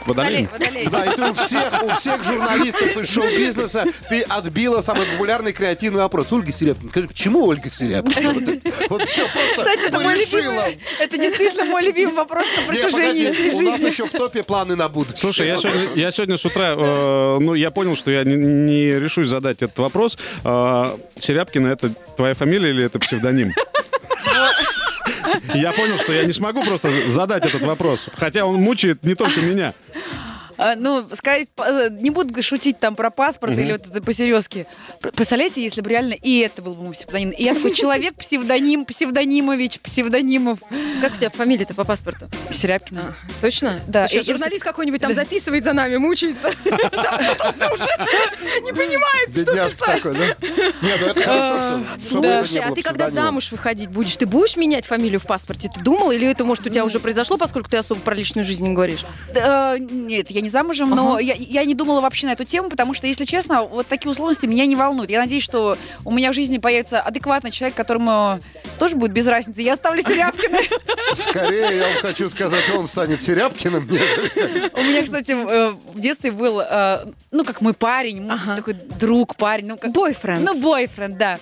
Водолей. 0.05 0.49
Да, 0.91 1.05
и 1.05 1.15
ты 1.15 1.21
у 1.23 1.33
всех, 1.33 1.83
у 1.83 1.89
всех 1.91 2.23
журналистов 2.23 2.97
из 2.97 3.09
шоу-бизнеса 3.09 3.85
ты 4.09 4.21
отбила 4.23 4.81
самый 4.81 5.05
популярный 5.05 5.53
креативный 5.53 6.01
вопрос. 6.01 6.33
Ольга 6.33 6.51
Серябкина. 6.51 6.89
Скажи, 6.89 7.07
почему 7.07 7.45
Ольга 7.45 7.69
Серябкина? 7.69 8.59
Вот 8.89 9.07
все 9.07 9.27
просто 9.27 9.55
Кстати, 9.55 9.87
это 9.87 9.99
мой 9.99 10.17
любимый. 10.17 10.79
Это 10.99 11.17
действительно 11.17 11.65
мой 11.65 11.83
любимый 11.83 12.15
вопрос 12.15 12.45
Не, 12.71 12.86
протяжении 12.91 13.27
погоди, 13.27 13.49
всей 13.49 13.57
у 13.57 13.61
нас 13.61 13.73
жизни. 13.75 13.89
еще 13.89 14.05
в 14.05 14.11
топе 14.11 14.43
планы 14.43 14.75
на 14.75 14.89
будущее. 14.89 15.19
Слушай, 15.19 15.47
я 15.47 15.57
сегодня, 15.57 15.87
я 15.95 16.11
сегодня 16.11 16.37
с 16.37 16.45
утра, 16.45 16.75
э, 16.77 17.37
ну, 17.39 17.53
я 17.53 17.71
понял, 17.71 17.95
что 17.95 18.11
я 18.11 18.23
не, 18.23 18.35
не 18.35 18.99
решусь 18.99 19.27
задать 19.27 19.61
этот 19.61 19.77
вопрос. 19.79 20.17
Э, 20.43 20.95
Серябкина, 21.17 21.67
это 21.67 21.89
твоя 22.15 22.33
фамилия 22.33 22.69
или 22.69 22.83
это 22.83 22.99
псевдоним? 22.99 23.53
Я 25.53 25.71
понял, 25.71 25.97
что 25.97 26.13
я 26.13 26.23
не 26.23 26.33
смогу 26.33 26.63
просто 26.63 26.91
задать 27.07 27.45
этот 27.45 27.61
вопрос. 27.61 28.09
Хотя 28.15 28.45
он 28.45 28.55
мучает 28.55 29.03
не 29.03 29.15
только 29.15 29.39
меня. 29.41 29.73
А, 30.57 30.75
Ну, 30.75 31.07
сказать, 31.13 31.47
э, 31.57 31.89
не 31.91 32.09
буду 32.09 32.41
шутить 32.41 32.79
там 32.79 32.95
про 32.95 33.09
паспорт 33.09 33.53
или 33.57 33.71
вот 33.73 33.85
это 33.87 34.01
по-серьезки. 34.01 34.65
Представляете, 35.15 35.61
если 35.63 35.81
бы 35.81 35.89
реально 35.89 36.13
и 36.13 36.39
это 36.39 36.61
был 36.61 36.73
бы 36.73 36.83
мой 36.85 36.93
псевдоним. 36.93 37.29
И 37.31 37.43
я 37.43 37.53
такой 37.53 37.73
человек, 37.73 38.15
псевдоним, 38.15 38.85
псевдонимович, 38.85 39.79
псевдонимов. 39.81 40.59
Как 41.01 41.13
у 41.13 41.17
тебя 41.17 41.29
фамилия-то 41.29 41.73
по 41.73 41.83
паспорту? 41.83 42.25
Серябкина. 42.51 43.13
Точно? 43.41 43.79
Да, 43.87 44.07
Сейчас 44.07 44.27
и- 44.27 44.31
журналист 44.31 44.63
какой-нибудь 44.63 45.01
там 45.01 45.13
записывает 45.13 45.63
за 45.63 45.73
нами, 45.73 45.97
мучается. 45.97 46.47
Уже. 46.67 48.61
Не 48.65 48.71
понимает, 48.73 49.29
что 49.31 49.53
писать. 49.53 50.01
такой, 50.01 50.13
да? 50.17 50.25
Нет, 50.81 50.97
ну 51.01 51.07
это 51.07 51.21
хорошо, 51.21 51.83
что- 51.99 52.07
чтобы 52.09 52.27
это 52.27 52.45
Слушай, 52.47 52.63
а 52.65 52.71
ты 52.73 52.81
когда 52.81 53.09
замуж 53.11 53.51
выходить 53.51 53.89
будешь, 53.89 54.15
ты 54.17 54.25
будешь 54.25 54.55
менять 54.57 54.85
фамилию 54.85 55.19
в 55.19 55.23
паспорте? 55.25 55.69
Ты 55.73 55.81
думал? 55.81 56.11
Или 56.11 56.27
это, 56.27 56.43
может, 56.45 56.65
у 56.65 56.69
тебя 56.69 56.85
уже 56.85 56.99
произошло, 56.99 57.37
поскольку 57.37 57.69
ты 57.69 57.77
особо 57.77 58.01
про 58.01 58.15
личную 58.15 58.45
жизнь 58.45 58.63
не 58.67 58.73
говоришь? 58.73 59.05
Нет, 59.35 60.31
я 60.31 60.41
не 60.41 60.46
замужем, 60.49 60.89
но 60.89 61.19
я, 61.19 61.33
я 61.33 61.63
не 61.65 61.75
думала 61.75 62.01
вообще 62.01 62.27
на 62.27 62.31
эту 62.31 62.43
тему, 62.43 62.69
потому 62.69 62.93
что, 62.93 63.07
если 63.07 63.25
честно, 63.25 63.63
вот 63.63 63.87
такие 63.87 64.11
условности 64.11 64.45
меня 64.45 64.65
не 64.65 64.75
волнуют. 64.75 65.09
Я 65.09 65.19
надеюсь, 65.19 65.43
что 65.43 65.77
у 66.05 66.11
меня 66.11 66.31
в 66.31 66.35
жизни 66.35 66.57
появится 66.57 66.99
адекватный 67.01 67.51
человек, 67.51 67.75
которому 67.75 68.39
тоже 68.79 68.95
будет 68.95 69.11
без 69.11 69.25
разницы. 69.27 69.61
Я 69.61 69.73
оставлю 69.73 70.03
Серябкина. 70.03 70.59
Скорее, 71.15 71.77
я 71.77 71.83
вам 71.87 72.01
хочу 72.01 72.29
сказать, 72.29 72.63
он 72.75 72.87
станет 72.87 73.21
Серябкиным. 73.21 73.87
У 74.73 74.81
меня, 74.83 75.03
кстати, 75.03 75.31
в 75.31 75.47
э, 75.49 75.73
детстве 75.95 76.31
был, 76.31 76.59
э, 76.61 77.05
ну, 77.31 77.43
как 77.43 77.61
мой 77.61 77.73
парень, 77.73 78.27
Ага. 78.29 78.55
такой 78.57 78.73
друг, 78.99 79.35
парень. 79.35 79.67
Ну, 79.67 79.77
как, 79.77 79.91
Бойфренд. 79.91 80.43
Ну, 80.43 80.59
бойфренд, 80.59 81.17
да. 81.17 81.39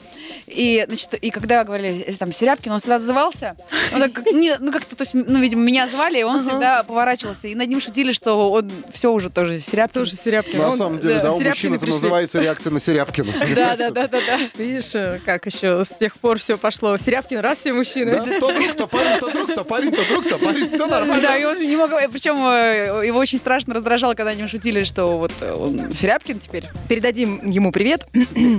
И, 0.48 0.84
значит, 0.88 1.14
и 1.16 1.30
когда 1.32 1.64
говорили 1.64 2.02
э, 2.08 2.14
там 2.14 2.32
Серябкин, 2.32 2.72
он 2.72 2.80
всегда 2.80 2.96
отзывался. 2.98 3.56
Он 3.94 4.02
так, 4.02 4.14
как- 4.14 4.26
не- 4.32 4.56
ну, 4.60 4.72
как-то, 4.72 4.96
то 4.96 5.02
есть, 5.04 5.14
ну, 5.14 5.40
видимо, 5.40 5.62
меня 5.64 5.88
звали, 5.88 6.20
и 6.20 6.24
он 6.24 6.40
всегда 6.42 6.84
поворачивался. 6.84 7.48
И 7.48 7.56
над 7.56 7.68
ним 7.68 7.80
шутили, 7.80 8.12
что 8.12 8.52
он 8.52 8.72
все 8.94 9.12
уже 9.12 9.30
тоже 9.30 9.60
Серябкин. 9.60 10.02
Тоже 10.02 10.16
Серябкин. 10.16 10.58
На 10.60 10.70
Он- 10.72 10.78
самом 10.78 11.00
деле, 11.00 11.20
да, 11.20 11.34
у 11.34 11.40
Серябкины 11.40 11.50
мужчин 11.72 11.74
это 11.76 11.86
называется 11.88 12.42
реакция 12.42 12.72
на 12.72 12.80
Серябкина. 12.80 13.34
Да, 13.56 13.76
да, 13.76 13.90
да, 13.92 14.08
да, 14.08 14.20
да. 14.26 14.40
Видишь, 14.58 14.94
э, 14.96 15.20
как 15.26 15.46
еще 15.46 15.84
с 15.86 15.98
тех 15.98 16.16
пор 16.18 16.38
все 16.40 16.58
пошло. 16.58 16.98
Серябкин, 16.98 17.40
раз 17.40 17.60
все 17.60 17.74
мужчины. 17.74 18.12
Да, 18.12 18.40
То 18.40 18.54
друг, 18.54 18.74
то 18.76 18.88
парень, 18.88 19.20
то 19.20 19.32
друг, 19.32 19.54
то 19.56 19.64
парень, 19.64 19.92
то 19.92 20.08
друг, 20.10 20.28
то 20.28 20.38
парень. 20.38 20.68
Все 20.70 20.86
нормально. 20.88 21.22
Да, 21.22 21.38
и 21.38 21.44
он 21.46 21.60
не 21.60 21.76
мог... 21.76 21.92
Причем 22.12 22.38
э, 22.46 23.06
его 23.08 23.20
очень 23.20 23.38
страшно 23.38 23.74
раздражало, 23.74 24.14
когда 24.14 24.32
они 24.32 24.46
шутили, 24.48 24.84
что 24.84 25.18
вот 25.18 25.32
э, 25.42 25.54
он 25.54 25.92
Серябкин 25.94 26.40
теперь. 26.40 26.66
Передадим 26.90 27.40
ему 27.50 27.72
привет. 27.72 28.06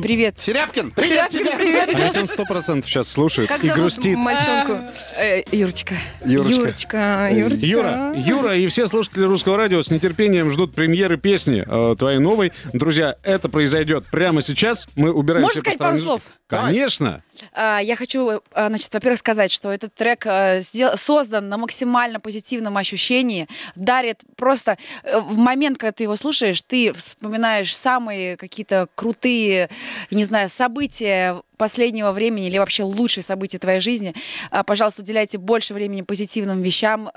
Привет. 0.02 0.34
Серябкин, 0.38 0.90
привет 0.92 1.32
Серябкин, 1.32 1.38
тебе. 1.38 1.56
привет. 1.56 1.75
А 1.82 1.86
ведь 1.86 2.16
он 2.16 2.28
сто 2.28 2.44
процентов 2.44 2.88
сейчас 2.90 3.08
слушает 3.08 3.48
Как 3.48 3.62
и 3.62 3.68
зовут 3.68 3.80
грустит. 3.80 4.16
мальчонку? 4.16 4.78
Э, 5.18 5.42
Юрочка. 5.52 5.94
Юрочка. 6.24 6.60
Юрочка. 6.60 7.28
Юрочка. 7.32 7.66
Юра, 7.66 8.12
Юра 8.16 8.56
и 8.56 8.66
все 8.68 8.88
слушатели 8.88 9.24
русского 9.24 9.56
радио 9.56 9.82
с 9.82 9.90
нетерпением 9.90 10.50
ждут 10.50 10.74
премьеры 10.74 11.16
песни 11.16 11.64
э, 11.66 11.96
твоей 11.96 12.18
новой. 12.18 12.52
Друзья, 12.72 13.14
это 13.22 13.48
произойдет 13.48 14.04
прямо 14.10 14.42
сейчас. 14.42 14.86
Мы 14.96 15.12
убираем 15.12 15.42
Можешь 15.42 15.54
все 15.54 15.60
сказать 15.62 15.78
пару 15.78 15.92
посторонние 15.92 16.20
слов? 16.20 16.36
Конечно. 16.48 17.22
А, 17.52 17.80
Я 17.80 17.96
хочу, 17.96 18.40
а, 18.52 18.68
значит, 18.68 18.92
во-первых, 18.94 19.18
сказать, 19.18 19.50
что 19.52 19.70
этот 19.72 19.94
трек 19.94 20.24
э, 20.26 20.60
сдел- 20.60 20.96
создан 20.96 21.48
на 21.48 21.56
максимально 21.58 22.20
позитивном 22.20 22.76
ощущении, 22.76 23.48
дарит 23.74 24.20
просто 24.36 24.76
э, 25.02 25.18
в 25.18 25.36
момент, 25.36 25.78
когда 25.78 25.92
ты 25.92 26.04
его 26.04 26.14
слушаешь, 26.16 26.62
ты 26.62 26.92
вспоминаешь 26.92 27.76
самые 27.76 28.36
какие-то 28.36 28.88
крутые, 28.94 29.68
не 30.10 30.24
знаю, 30.24 30.48
события 30.48 31.42
последнего 31.56 32.12
времени 32.12 32.46
или 32.46 32.58
вообще 32.58 32.82
лучшие 32.82 33.24
события 33.24 33.58
твоей 33.58 33.80
жизни. 33.80 34.14
А, 34.50 34.62
Пожалуйста, 34.62 35.02
уделяйте 35.02 35.38
больше 35.38 35.74
времени 35.74 36.02
позитивным 36.02 36.62
вещам, 36.62 37.10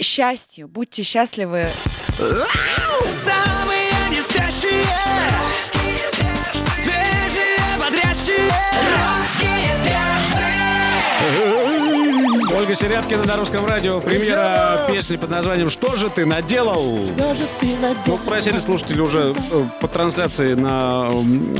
счастью, 0.00 0.68
будьте 0.68 1.02
счастливы. 1.02 1.66
Самые 3.08 3.90
не 4.10 4.20
спящие 4.20 4.84
Ольга 12.64 12.76
Серябкина 12.76 13.24
на 13.24 13.36
русском 13.36 13.66
радио. 13.66 14.00
Премьера 14.00 14.86
песни 14.88 15.16
под 15.16 15.28
названием 15.28 15.68
«Что 15.68 15.96
же 15.96 16.08
ты 16.08 16.24
наделал?». 16.24 16.98
Ну, 18.06 18.16
просили 18.16 18.58
слушатели 18.58 19.00
уже 19.00 19.34
э, 19.50 19.62
по 19.82 19.86
трансляции 19.86 20.54
на 20.54 21.10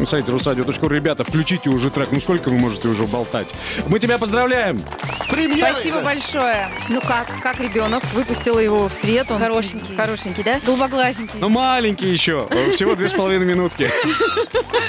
сайте 0.06 0.32
русрадио.ру. 0.32 0.88
Ребята, 0.88 1.22
включите 1.22 1.68
уже 1.68 1.90
трек. 1.90 2.08
Ну, 2.10 2.20
сколько 2.20 2.48
вы 2.48 2.56
можете 2.56 2.88
уже 2.88 3.02
болтать? 3.02 3.48
Мы 3.86 3.98
тебя 3.98 4.16
поздравляем. 4.16 4.80
С 5.20 5.26
премьерой. 5.26 5.74
Спасибо 5.74 6.00
большое. 6.00 6.70
Ну 6.88 7.02
как, 7.02 7.26
как 7.42 7.60
ребенок? 7.60 8.02
Выпустила 8.14 8.58
его 8.58 8.88
в 8.88 8.94
свет. 8.94 9.30
Он 9.30 9.38
Хорошенький. 9.38 9.94
Хорошенький, 9.94 10.42
да? 10.42 10.58
Голубоглазенький. 10.64 11.38
Ну, 11.38 11.50
маленький 11.50 12.06
еще. 12.06 12.46
Э, 12.48 12.70
Всего 12.70 12.94
две 12.94 13.10
с 13.10 13.12
половиной 13.12 13.44
минутки. 13.44 13.90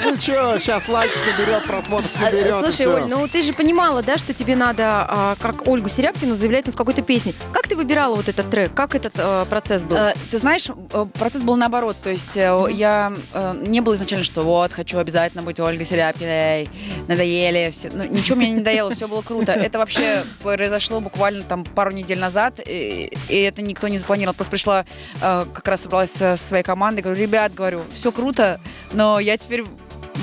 Ну 0.02 0.16
что, 0.20 0.58
сейчас 0.60 0.88
лайков 0.88 1.20
наберет, 1.26 1.64
просмотров 1.64 2.20
наберет. 2.20 2.46
и 2.46 2.50
Слушай. 2.64 2.86
Оль, 2.86 3.06
ну 3.06 3.26
ты 3.26 3.42
же 3.42 3.52
понимала, 3.52 4.02
да, 4.02 4.18
что 4.18 4.32
тебе 4.32 4.54
надо, 4.54 5.04
а, 5.08 5.36
как 5.40 5.66
Ольгу 5.66 5.88
Серябкину, 5.88 6.05
заявлять 6.14 6.66
ну, 6.66 6.72
с 6.72 6.76
какой-то 6.76 7.02
песней. 7.02 7.34
Как 7.52 7.68
ты 7.68 7.76
выбирала 7.76 8.16
вот 8.16 8.28
этот 8.28 8.50
трек? 8.50 8.72
Как 8.74 8.94
этот 8.94 9.14
э, 9.16 9.44
процесс 9.48 9.84
был? 9.84 9.96
Э, 9.96 10.14
Ты 10.30 10.38
знаешь, 10.38 10.68
э, 10.68 11.06
процесс 11.14 11.42
был 11.42 11.56
наоборот. 11.56 11.96
То 12.02 12.10
есть 12.10 12.36
э, 12.36 12.66
я 12.70 13.12
э, 13.32 13.62
не 13.66 13.80
было 13.80 13.94
изначально, 13.94 14.24
что 14.24 14.42
вот, 14.42 14.72
хочу 14.72 14.98
обязательно 14.98 15.42
быть 15.42 15.60
Ольгой 15.60 15.86
Серябкиной, 15.86 16.68
надоели 17.08 17.70
все. 17.70 17.90
Ну, 17.92 18.04
ничего 18.04 18.36
мне 18.36 18.50
не 18.50 18.56
надоело, 18.56 18.94
все 18.94 19.08
было 19.08 19.22
круто. 19.22 19.52
Это 19.52 19.78
вообще 19.78 20.24
произошло 20.42 21.00
буквально 21.00 21.42
там 21.42 21.64
пару 21.64 21.90
недель 21.90 22.18
назад, 22.18 22.60
и, 22.64 23.12
и 23.28 23.36
это 23.40 23.62
никто 23.62 23.88
не 23.88 23.98
запланировал. 23.98 24.34
Просто 24.34 24.50
пришла, 24.50 24.84
э, 25.20 25.44
как 25.52 25.66
раз 25.68 25.82
собралась 25.82 26.10
со 26.12 26.36
своей 26.36 26.64
командой, 26.64 27.00
говорю, 27.00 27.20
ребят, 27.20 27.54
говорю, 27.54 27.82
все 27.94 28.12
круто, 28.12 28.60
но 28.92 29.18
я 29.18 29.36
теперь 29.36 29.64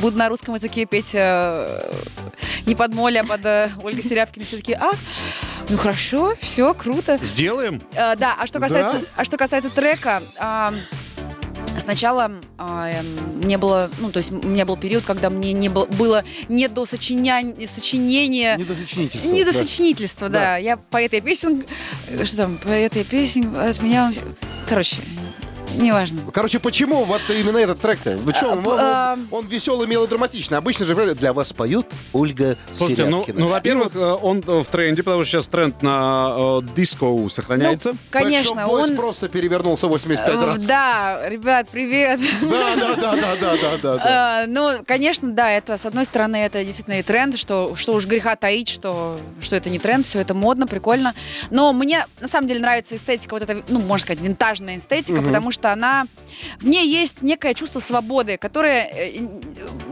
буду 0.01 0.17
на 0.17 0.29
русском 0.29 0.55
языке 0.55 0.85
петь 0.85 1.11
э, 1.13 1.93
не 2.65 2.75
под 2.75 2.93
Молли, 2.93 3.17
а 3.17 3.23
под 3.23 3.45
э, 3.45 3.69
Ольгой 3.83 4.03
Серябкиной. 4.03 4.45
Все 4.45 4.57
таки 4.57 4.73
а, 4.73 4.91
ну 5.69 5.77
хорошо, 5.77 6.33
все, 6.39 6.73
круто. 6.73 7.17
Сделаем. 7.21 7.81
Э, 7.93 8.15
да, 8.15 8.35
а 8.37 8.45
что 8.47 8.59
касается, 8.59 8.99
Да? 8.99 9.05
а 9.15 9.23
что 9.23 9.37
касается 9.37 9.69
трека, 9.69 10.21
а, 10.37 10.73
сначала 11.77 12.31
а, 12.57 12.89
эм, 12.89 13.39
не 13.41 13.57
было, 13.57 13.89
ну 13.99 14.11
то 14.11 14.17
есть 14.17 14.31
у 14.31 14.35
меня 14.47 14.65
был 14.65 14.77
период, 14.77 15.03
когда 15.05 15.29
мне 15.29 15.53
не 15.53 15.69
было, 15.69 15.85
было 15.85 16.23
не 16.49 16.67
до 16.67 16.83
сочиня- 16.85 17.67
сочинения, 17.67 18.55
Не 18.57 18.63
до 18.63 18.75
сочинительства. 18.75 19.29
не 19.31 19.43
до 19.43 19.51
да. 19.53 19.61
сочинительства, 19.61 20.29
да. 20.29 20.39
Да. 20.39 20.57
Я 20.57 20.77
поэт 20.77 21.13
и 21.13 21.21
песен, 21.21 21.63
что 22.23 22.37
там, 22.37 22.57
поэт 22.63 22.95
и 22.97 23.03
песен, 23.03 23.55
от 23.55 23.81
меня, 23.81 24.11
короче, 24.69 24.97
неважно. 25.73 26.21
Короче, 26.31 26.59
почему 26.59 27.03
вот 27.05 27.21
именно 27.29 27.57
этот 27.57 27.79
трек-то? 27.79 28.17
Вы 28.17 28.33
чё, 28.33 28.51
он, 28.51 28.65
он- 28.65 28.79
а, 28.79 29.17
он 29.31 29.47
веселый, 29.47 29.87
мелодраматичный. 29.87 30.57
Обычно 30.57 30.85
же 30.85 30.93
для 31.15 31.33
вас 31.33 31.53
поют 31.53 31.87
Ольга 32.13 32.57
Слушайте, 32.73 33.05
ну, 33.05 33.23
Серябкина. 33.23 33.39
ну, 33.39 33.47
во-первых, 33.47 33.95
э, 33.95 34.17
он 34.21 34.43
э, 34.45 34.63
в 34.63 34.65
тренде, 34.67 35.03
потому 35.03 35.23
что 35.23 35.31
сейчас 35.31 35.47
тренд 35.47 35.81
на 35.81 36.61
э, 36.61 36.61
диско 36.75 37.05
сохраняется. 37.29 37.91
Ну, 37.91 37.97
конечно, 38.09 38.67
он... 38.67 38.95
просто 38.95 39.29
перевернулся 39.29 39.87
85 39.87 40.29
э, 40.29 40.45
раз. 40.45 40.65
Да, 40.65 41.21
ребят, 41.27 41.67
привет. 41.69 42.19
Да, 42.41 42.75
да, 42.75 42.95
да, 42.95 43.15
да, 43.15 43.35
да, 43.41 43.77
да, 43.81 43.97
да, 43.97 44.45
Ну, 44.47 44.83
конечно, 44.85 45.31
да, 45.31 45.51
это, 45.51 45.77
с 45.77 45.85
одной 45.85 46.05
стороны, 46.05 46.37
это 46.37 46.63
действительно 46.63 46.99
и 46.99 47.03
тренд, 47.03 47.37
что, 47.37 47.75
что 47.75 47.93
уж 47.93 48.05
греха 48.05 48.35
таить, 48.35 48.69
что, 48.69 49.17
что 49.41 49.55
это 49.55 49.69
не 49.69 49.79
тренд, 49.79 50.05
все 50.05 50.19
это 50.19 50.33
модно, 50.33 50.67
прикольно. 50.67 51.13
Но 51.49 51.73
мне, 51.73 52.05
на 52.19 52.27
самом 52.27 52.47
деле, 52.47 52.59
нравится 52.59 52.95
эстетика, 52.95 53.33
вот 53.33 53.43
эта, 53.43 53.63
ну, 53.67 53.79
можно 53.79 54.05
сказать, 54.05 54.21
винтажная 54.21 54.77
эстетика, 54.77 55.21
потому 55.21 55.51
что 55.51 55.62
что 55.63 55.71
она 55.71 56.07
в 56.59 56.67
ней 56.67 56.85
есть 56.85 57.21
некое 57.21 57.53
чувство 57.53 57.79
свободы, 57.79 58.37
которое 58.37 58.89
э, 58.93 59.19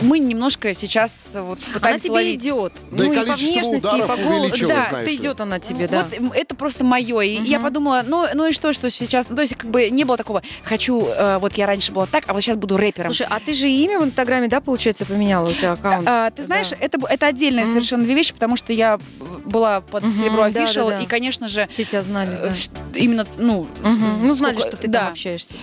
мы 0.01 0.19
немножко 0.19 0.73
сейчас 0.75 1.29
вот 1.33 1.59
Она 1.67 1.73
пытаемся 1.75 2.03
тебе 2.05 2.13
ловить. 2.13 2.41
идет. 2.43 2.73
Да 2.91 3.05
и 3.05 3.07
ну 3.07 3.13
и 3.13 3.15
по 3.17 3.23
количество 3.23 3.53
внешности, 3.53 3.97
и 3.97 4.01
по 4.07 4.15
голосу. 4.17 4.67
Да, 4.67 5.01
ли. 5.01 5.15
идет 5.15 5.39
она 5.39 5.59
тебе, 5.59 5.87
да. 5.87 6.05
Вот 6.19 6.35
это 6.35 6.53
просто 6.55 6.83
мое. 6.83 7.21
И 7.21 7.41
я 7.43 7.57
Мгм. 7.59 7.67
подумала, 7.67 8.03
ну, 8.05 8.25
ну 8.33 8.47
и 8.47 8.51
что, 8.51 8.73
что 8.73 8.89
сейчас... 8.89 9.29
Ну, 9.29 9.35
то 9.37 9.43
есть 9.43 9.55
как 9.55 9.69
бы 9.71 9.89
не 9.89 10.03
было 10.03 10.17
такого, 10.17 10.41
хочу, 10.63 11.05
э, 11.05 11.37
вот 11.37 11.53
я 11.53 11.67
раньше 11.67 11.93
была 11.93 12.05
так, 12.05 12.25
а 12.27 12.33
вот 12.33 12.41
сейчас 12.41 12.57
буду 12.57 12.75
рэпером. 12.75 13.13
Слушай, 13.13 13.27
а 13.29 13.39
ты 13.39 13.53
же 13.53 13.69
имя 13.69 13.99
в 14.01 14.03
Инстаграме, 14.03 14.49
да, 14.49 14.59
получается, 14.59 15.05
поменяла 15.05 15.47
у 15.49 15.53
тебя 15.53 15.71
аккаунт? 15.71 16.05
А, 16.05 16.31
ты 16.31 16.43
знаешь, 16.43 16.71
Да. 16.71 16.77
это, 16.81 16.99
это 17.07 17.27
отдельные 17.27 17.63
Мгм. 17.63 17.73
совершенно 17.75 18.03
две 18.03 18.13
вещи, 18.15 18.33
потому 18.33 18.57
что 18.57 18.73
я 18.73 18.99
была 19.45 19.79
под 19.79 20.03
Мгм, 20.03 20.11
Серебро 20.13 20.49
да, 20.49 20.63
Official, 20.63 20.89
да, 20.89 20.97
да. 20.97 20.99
и, 20.99 21.05
конечно 21.05 21.47
же, 21.47 21.69
Все 21.71 21.85
тебя 21.85 22.01
знали, 22.03 22.31
э, 22.33 22.51
да. 22.93 22.99
именно, 22.99 23.25
ну... 23.37 23.67
Мгм. 23.83 24.27
Ну, 24.27 24.33
знали, 24.33 24.55
сколько- 24.55 24.69
что 24.69 24.77
ты 24.81 24.87
да. 24.89 24.99
там 25.01 25.11
общаешься. 25.11 25.53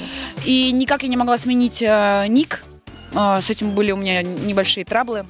И 0.45 0.71
никак 0.73 1.03
я 1.03 1.09
не 1.09 1.17
могла 1.17 1.39
сменить 1.39 1.83
э, 1.83 2.27
ник. 2.29 2.65
Э, 3.15 3.41
с 3.41 3.51
этим 3.51 3.71
были 3.73 3.93
у 3.93 3.97
меня 3.97 4.23
небольшие 4.23 4.85
траблы. 4.85 5.27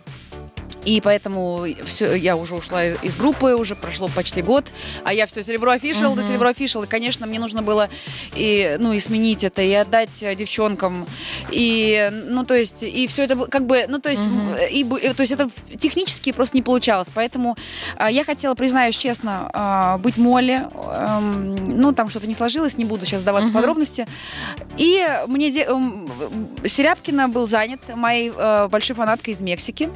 И 0.85 1.01
поэтому 1.01 1.67
все, 1.85 2.15
я 2.15 2.37
уже 2.37 2.55
ушла 2.55 2.85
из, 2.85 2.97
из 3.03 3.17
группы, 3.17 3.55
уже 3.55 3.75
прошло 3.75 4.09
почти 4.09 4.43
год, 4.43 4.65
а 5.05 5.13
я 5.13 5.27
все 5.27 5.43
серебро 5.43 5.73
офишал 5.73 6.15
до 6.15 6.21
Мгм. 6.23 6.29
серебро 6.31 6.49
офишал. 6.49 6.83
И, 6.85 6.87
конечно, 6.87 7.27
мне 7.27 7.39
нужно 7.39 7.63
было 7.63 7.89
и, 8.35 8.77
ну, 8.81 8.93
и 8.93 9.01
сменить 9.01 9.45
это, 9.45 9.61
и 9.61 9.73
отдать 9.73 10.11
девчонкам. 10.39 11.07
И, 11.51 12.11
ну, 12.27 12.45
то 12.45 12.55
есть, 12.55 12.83
и 12.83 13.07
все 13.09 13.25
это 13.25 13.37
как 13.47 13.67
бы, 13.67 13.85
ну, 13.89 13.99
то 13.99 14.09
есть, 14.09 14.25
м, 14.27 14.49
и, 14.71 14.85
то 14.85 15.21
есть 15.21 15.33
это 15.33 15.51
технически 15.79 16.33
просто 16.33 16.57
не 16.57 16.63
получалось. 16.63 17.09
Поэтому 17.15 17.57
а, 17.97 18.11
я 18.11 18.25
хотела, 18.25 18.55
признаюсь 18.55 18.97
честно, 18.97 19.51
а, 19.53 19.99
быть 19.99 20.17
Молли. 20.17 20.67
Эм, 20.75 21.55
ну, 21.81 21.93
там 21.93 22.09
что-то 22.09 22.27
не 22.27 22.35
сложилось, 22.35 22.79
не 22.79 22.85
буду 22.85 23.05
сейчас 23.05 23.21
сдаваться 23.23 23.49
в 23.49 23.51
Мгм. 23.51 23.59
подробности. 23.61 24.07
И 24.77 25.05
мне 25.27 25.51
де- 25.51 25.69
Серябкина 26.65 27.29
был 27.29 27.47
занят 27.47 27.81
моей 27.95 28.33
э, 28.35 28.69
большой 28.69 28.97
фанаткой 28.97 29.35
из 29.35 29.41
Мексики. 29.41 29.89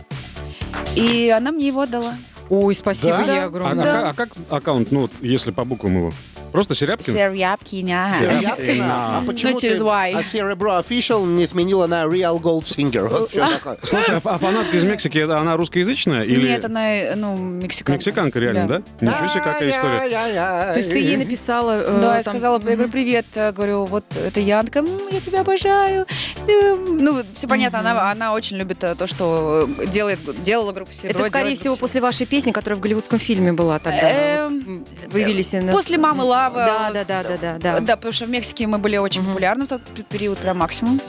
И 0.96 1.32
она 1.34 1.52
мне 1.52 1.66
его 1.68 1.82
отдала. 1.82 2.14
Ой, 2.50 2.74
спасибо 2.74 3.22
Да? 3.26 3.32
ей 3.32 3.40
А, 3.42 3.44
огромное. 3.46 4.06
а- 4.06 4.10
а 4.10 4.14
как 4.14 4.30
аккаунт, 4.50 4.92
ну, 4.92 5.08
если 5.20 5.50
по 5.52 5.64
буквам 5.64 5.96
его? 5.96 6.12
Просто 6.52 6.74
Серябкин? 6.74 7.12
Серябкина. 7.14 8.10
Серябкина. 8.20 9.18
А 9.18 9.22
почему 9.26 9.52
Ну, 9.52 9.58
через 9.60 9.78
ты 9.78 9.84
Y. 9.84 10.14
а 10.14 10.20
Cerebro 10.20 10.80
Official 10.82 11.24
не 11.26 11.46
сменила 11.46 11.86
на 11.86 12.04
Real 12.04 12.40
Gold 12.40 12.62
Singer? 12.64 13.08
Вот 13.08 13.30
всё 13.30 13.46
такое. 13.52 13.78
Слушай, 13.82 14.16
а, 14.16 14.20
а 14.24 14.38
фанатка 14.38 14.76
из 14.76 14.84
Мексики, 14.84 15.18
она 15.18 15.56
русскоязычная? 15.56 16.24
Или 16.24 16.48
Нет, 16.48 16.64
она, 16.64 16.86
ну, 17.16 17.36
мексиканка. 17.36 17.92
мексиканка 17.92 18.38
реально, 18.38 18.66
да? 18.68 18.82
Ничего 19.00 19.28
себе, 19.28 19.40
какая 19.42 19.70
история. 19.70 20.72
То 20.72 20.78
есть 20.78 20.90
ты 20.90 20.98
ей 20.98 21.16
написала... 21.16 21.82
э, 21.82 22.00
Да, 22.00 22.16
я 22.18 22.22
сказала, 22.22 22.60
я 22.60 22.74
говорю, 22.76 22.90
привет, 22.90 23.26
э, 23.34 23.52
говорю, 23.52 23.84
вот 23.84 24.04
это 24.14 24.40
я, 24.40 24.60
она 24.60 24.66
такая, 24.66 24.84
«М, 24.84 25.08
я 25.10 25.20
тебя 25.20 25.40
обожаю. 25.40 26.06
Ну, 26.46 27.22
все 27.34 27.48
понятно, 27.48 27.80
она, 27.80 28.10
она 28.10 28.34
очень 28.34 28.56
любит 28.56 28.82
э, 28.84 28.94
то, 28.94 29.06
что 29.06 29.68
делает, 29.86 30.18
делала 30.42 30.72
группа 30.72 30.92
Серебро. 30.92 31.20
Это, 31.20 31.28
скорее 31.28 31.54
всего, 31.56 31.76
после 31.76 32.00
вашей 32.00 32.26
песни, 32.26 32.52
которая 32.52 32.76
в 32.78 32.80
голливудском 32.80 33.18
фильме 33.18 33.52
была 33.52 33.78
тогда. 33.78 34.00
Эм, 34.02 34.84
на... 35.12 35.72
После 35.72 35.98
«Мамы 35.98 36.24
Лавы». 36.48 36.56
Да, 36.64 36.90
да, 36.92 37.04
да, 37.04 37.22
да, 37.22 37.36
да. 37.36 37.58
да. 37.58 37.80
Да, 37.80 37.96
потому 37.96 38.12
что 38.12 38.26
в 38.26 38.30
Мексике 38.30 38.66
мы 38.66 38.78
были 38.78 38.96
очень 38.96 39.24
популярны 39.24 39.64
в 39.64 39.68
тот 39.68 39.82
пе- 39.82 40.02
период, 40.02 40.38
прям 40.38 40.58
максимум. 40.58 41.00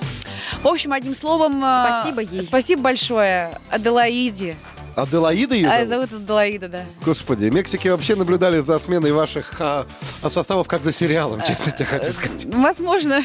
В 0.62 0.68
общем, 0.68 0.94
одним 0.94 1.14
словом... 1.14 1.64
э, 1.64 1.88
Спасибо 1.90 2.22
ей. 2.22 2.42
Спасибо 2.42 2.82
большое 2.84 3.58
Аделаиде. 3.70 4.56
Аделаида 4.96 5.56
ее 5.56 5.70
А, 5.70 5.86
зовут? 5.86 6.10
зовут 6.10 6.24
Аделаида, 6.24 6.68
да. 6.70 6.86
Господи, 7.06 7.46
Мексики 7.46 7.88
вообще 7.88 8.16
наблюдали 8.16 8.60
за 8.62 8.80
сменой 8.80 9.12
ваших 9.12 9.56
а, 9.60 9.86
составов 10.28 10.68
как 10.68 10.84
за 10.84 10.92
сериалом, 10.94 11.42
честно 11.42 11.72
тебе 11.72 11.86
хочу 11.86 12.12
сказать. 12.12 12.46
Возможно. 12.54 13.24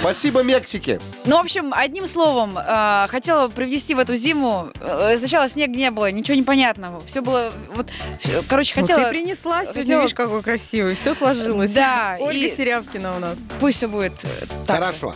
Спасибо 0.00 0.42
Мексике. 0.42 1.00
Ну, 1.26 1.36
в 1.36 1.40
общем, 1.40 1.72
одним 1.74 2.06
словом, 2.06 2.58
э, 2.58 3.06
хотела 3.08 3.48
привнести 3.48 3.94
в 3.94 3.98
эту 3.98 4.16
зиму. 4.16 4.70
э, 4.80 5.16
Сначала 5.18 5.48
снег 5.48 5.70
не 5.70 5.90
было, 5.90 6.10
ничего 6.10 6.36
непонятного. 6.36 7.00
Все 7.06 7.20
было... 7.20 7.52
Вот, 7.74 7.88
всё- 8.20 8.42
короче, 8.48 8.72
Ну, 8.76 8.82
хотела... 8.82 9.04
ты 9.04 9.10
принесла 9.10 9.62
сегодня, 9.64 9.82
хотела- 9.82 10.00
видишь, 10.00 10.14
какой 10.14 10.42
красивый. 10.42 10.94
Все 10.96 11.14
сложилось. 11.14 11.70
Да, 11.72 12.16
Ольга 12.18 12.46
и- 12.46 12.56
Серябкина 12.56 13.16
у 13.16 13.18
нас. 13.20 13.38
Пусть 13.60 13.76
все 13.76 13.86
будет 13.86 14.12
э, 14.24 14.46
так 14.66 14.76
же. 14.76 14.82
Хорошо. 14.82 15.14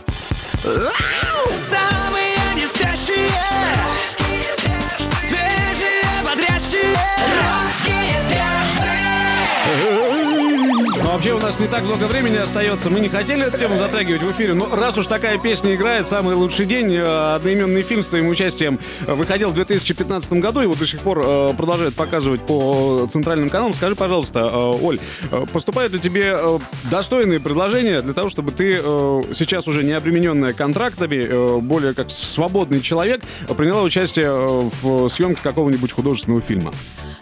Самые 1.53 2.37
не 2.55 2.65
спящие 2.67 3.29
бодрящие 6.71 7.60
вообще 11.11 11.33
у 11.33 11.39
нас 11.39 11.59
не 11.59 11.67
так 11.67 11.83
много 11.83 12.05
времени 12.05 12.37
остается. 12.37 12.89
Мы 12.89 13.01
не 13.01 13.09
хотели 13.09 13.45
эту 13.45 13.57
тему 13.57 13.77
затрагивать 13.77 14.23
в 14.23 14.31
эфире, 14.31 14.53
но 14.53 14.73
раз 14.73 14.97
уж 14.97 15.07
такая 15.07 15.37
песня 15.37 15.75
играет, 15.75 16.07
«Самый 16.07 16.35
лучший 16.35 16.65
день», 16.65 16.93
э, 16.93 17.35
одноименный 17.35 17.81
фильм 17.83 18.01
с 18.01 18.09
твоим 18.09 18.29
участием 18.29 18.79
э, 19.05 19.13
выходил 19.13 19.49
в 19.49 19.53
2015 19.53 20.33
году 20.33 20.67
вот 20.67 20.79
до 20.79 20.85
сих 20.85 21.01
пор 21.01 21.21
э, 21.25 21.53
продолжает 21.57 21.95
показывать 21.95 22.41
по 22.45 23.07
центральным 23.09 23.49
каналам. 23.49 23.73
Скажи, 23.73 23.95
пожалуйста, 23.95 24.47
Оль, 24.47 24.99
поступают 25.51 25.91
ли 25.91 25.99
тебе 25.99 26.37
достойные 26.89 27.41
предложения 27.41 28.01
для 28.01 28.13
того, 28.13 28.29
чтобы 28.29 28.51
ты 28.51 28.77
сейчас 29.33 29.67
уже 29.67 29.83
не 29.83 29.91
обремененная 29.91 30.53
контрактами, 30.53 31.59
более 31.59 31.93
как 31.93 32.09
свободный 32.09 32.79
человек, 32.79 33.21
приняла 33.57 33.81
участие 33.81 34.31
в 34.81 35.09
съемке 35.09 35.41
какого-нибудь 35.43 35.91
художественного 35.91 36.41
фильма? 36.41 36.73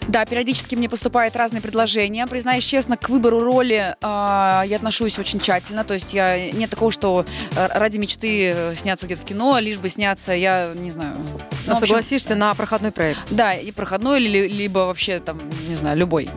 Да, 0.08 0.24
периодически 0.24 0.74
мне 0.74 0.88
поступают 0.88 1.36
разные 1.36 1.60
предложения. 1.62 2.26
Признаюсь 2.26 2.64
честно, 2.64 2.96
к 2.96 3.08
выбору 3.08 3.40
роли 3.40 3.94
а, 4.00 4.64
я 4.66 4.76
отношусь 4.76 5.18
очень 5.18 5.38
тщательно. 5.40 5.84
То 5.84 5.94
есть 5.94 6.14
я 6.14 6.50
нет 6.50 6.70
такого, 6.70 6.90
что 6.90 7.24
э, 7.54 7.68
ради 7.78 7.98
мечты 7.98 8.52
э, 8.54 8.74
сняться 8.74 9.06
где-то 9.06 9.22
в 9.22 9.24
кино, 9.24 9.58
лишь 9.58 9.78
бы 9.78 9.88
сняться, 9.88 10.32
я 10.32 10.72
не 10.74 10.90
знаю. 10.90 11.14
Ну, 11.16 11.24
в 11.66 11.70
общем, 11.70 11.86
Согласишься 11.86 12.34
на 12.34 12.54
проходной 12.54 12.90
проект. 12.90 13.20
Да, 13.30 13.54
и 13.54 13.70
проходной, 13.70 14.18
ли- 14.20 14.48
либо 14.48 14.80
вообще 14.80 15.20
там, 15.20 15.38
не 15.68 15.74
знаю, 15.76 15.96
любой. 15.96 16.28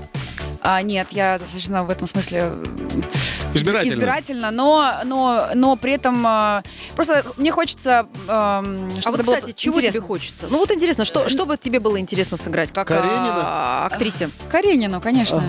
А, 0.61 0.81
нет, 0.81 1.07
я 1.11 1.39
достаточно 1.39 1.83
в 1.83 1.89
этом 1.89 2.07
смысле 2.07 2.39
э, 2.43 2.63
Избирательно. 3.53 3.93
избирательно, 3.93 4.51
но, 4.51 4.93
но, 5.05 5.49
но 5.53 5.75
при 5.75 5.93
этом 5.93 6.25
э, 6.25 6.63
просто 6.95 7.23
мне 7.37 7.51
хочется, 7.51 8.07
эм, 8.27 8.29
А 8.29 9.11
вот, 9.11 9.23
было 9.23 9.35
кстати, 9.35 9.53
чего 9.55 9.75
тебе 9.79 9.87
интересно. 9.89 10.07
хочется? 10.07 10.47
Ну 10.49 10.57
вот 10.57 10.71
интересно, 10.71 11.05
что, 11.05 11.29
что 11.29 11.45
бы 11.45 11.57
тебе 11.57 11.79
было 11.79 11.99
интересно 11.99 12.37
сыграть, 12.37 12.71
как 12.71 12.87
Каренина? 12.87 13.41
а, 13.43 13.89
актрисе? 13.91 14.29
Каренину, 14.49 15.01
конечно. 15.01 15.41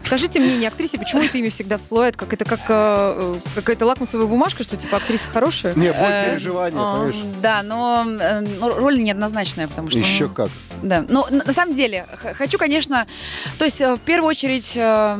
Скажите 0.00 0.38
мне, 0.38 0.56
не 0.58 0.66
актрисе, 0.66 0.98
почему 0.98 1.22
это 1.22 1.38
имя 1.38 1.50
всегда 1.50 1.78
всплывает? 1.78 2.14
Как 2.14 2.32
это 2.32 2.44
как 2.44 2.60
э, 2.68 3.38
какая-то 3.54 3.86
лакмусовая 3.86 4.26
бумажка, 4.26 4.62
что 4.62 4.76
типа 4.76 4.98
актриса 4.98 5.26
хорошая? 5.28 5.74
Не, 5.74 5.92
боль 5.92 6.06
Э, 6.06 6.30
переживания, 6.30 6.78
а, 6.78 6.94
понимаешь? 6.94 7.16
Да, 7.42 7.62
но 7.62 8.04
э, 8.20 8.40
ну, 8.60 8.78
роль 8.78 9.02
неоднозначная, 9.02 9.66
потому 9.66 9.88
что... 9.90 9.98
Еще 9.98 10.26
ну, 10.28 10.34
как. 10.34 10.50
Да, 10.82 11.04
ну, 11.08 11.24
на, 11.30 11.42
на 11.44 11.52
самом 11.54 11.74
деле, 11.74 12.06
хочу, 12.34 12.58
конечно... 12.58 13.06
То 13.58 13.64
есть, 13.64 13.80
э, 13.80 13.96
в 13.96 14.00
первую 14.00 14.28
очередь, 14.28 14.74
э, 14.76 15.18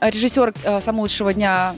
режиссер 0.00 0.52
э, 0.64 0.80
«Самого 0.80 1.02
лучшего 1.02 1.32
дня» 1.32 1.74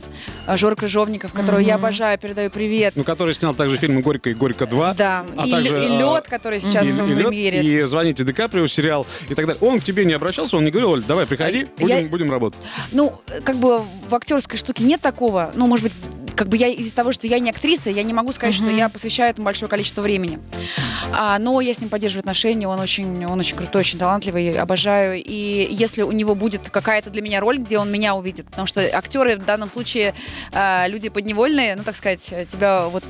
э, 0.47 0.57
Жора 0.57 0.75
Крыжовников, 0.77 1.33
которого 1.33 1.61
я 1.61 1.77
Мгм. 1.77 1.85
обожаю, 1.85 2.19
передаю 2.19 2.51
привет. 2.51 2.95
Ну, 2.97 3.05
который 3.05 3.35
снял 3.35 3.55
также 3.55 3.77
фильмы 3.77 4.01
«Горько» 4.03 4.31
и 4.31 4.35
«Горько 4.35 4.65
2». 4.65 4.95
Да, 4.97 5.25
а 5.37 5.47
и, 5.47 5.51
также, 5.51 5.75
и 5.83 5.87
а, 5.87 5.99
лед, 5.99 6.27
который 6.29 6.61
сейчас 6.61 6.87
и, 6.87 6.93
в 6.93 7.09
и 7.11 7.15
премьере. 7.15 7.63
и 7.63 7.83
«Звоните 7.83 8.25
Ди 8.25 8.33
Каприо» 8.33 8.67
сериал 8.67 9.07
и 9.29 9.35
так 9.35 9.47
далее. 9.47 9.61
Он 9.61 9.81
к 9.81 9.85
тебе 9.85 10.05
не 10.05 10.13
обращался, 10.15 10.57
он 10.57 10.65
не 10.65 10.71
говорил, 10.71 10.91
Оль, 10.93 11.03
давай, 11.05 11.27
приходи, 11.27 11.67
будем, 11.79 11.99
я- 12.05 12.09
будем 12.09 12.31
работать. 12.31 12.61
Ну, 12.93 13.21
как 13.45 13.57
бы 13.57 13.81
в 14.09 14.15
актерской 14.15 14.59
штуке 14.59 14.85
нет 14.85 15.01
такого. 15.01 15.53
Ну, 15.55 15.67
может 15.67 15.85
быть, 15.85 15.93
как 16.37 16.49
бы 16.49 16.57
я 16.57 16.69
из-за 16.69 16.95
того, 16.95 17.13
что 17.13 17.27
я 17.27 17.39
не 17.39 17.51
актриса, 17.51 17.91
я 17.91 18.03
не 18.03 18.13
могу 18.13 18.31
сказать, 18.33 18.55
что 18.55 18.65
Мгм. 18.65 18.77
я 18.77 18.89
посвящаю 18.89 19.31
этому 19.31 19.47
большое 19.47 19.69
количество 19.69 20.03
времени. 20.03 20.39
А, 21.13 21.39
но 21.39 21.61
я 21.61 21.73
с 21.73 21.81
ним 21.81 21.89
поддерживаю 21.89 22.21
отношения, 22.21 22.69
он 22.69 22.79
очень, 22.79 23.25
он 23.25 23.41
очень 23.41 23.57
крутой, 23.57 23.81
очень 23.81 23.99
талантливый, 23.99 24.53
обожаю. 24.59 25.23
И 25.23 25.69
если 25.71 26.03
у 26.03 26.13
него 26.13 26.35
будет 26.35 26.69
какая-то 26.69 27.11
для 27.11 27.23
меня 27.23 27.41
роль, 27.41 27.59
где 27.59 27.79
он 27.79 27.91
меня 27.91 28.15
увидит, 28.15 28.47
потому 28.47 28.67
что 28.67 28.81
актеры 28.83 29.37
в 29.37 29.45
данном 29.45 29.71
случае 29.71 30.15
а, 30.53 30.87
люди 30.89 31.09
подневольные, 31.09 31.75
ну, 31.77 31.83
так 31.83 31.97
сказать, 31.97 32.23
тебя 32.23 32.87
вот 32.89 33.05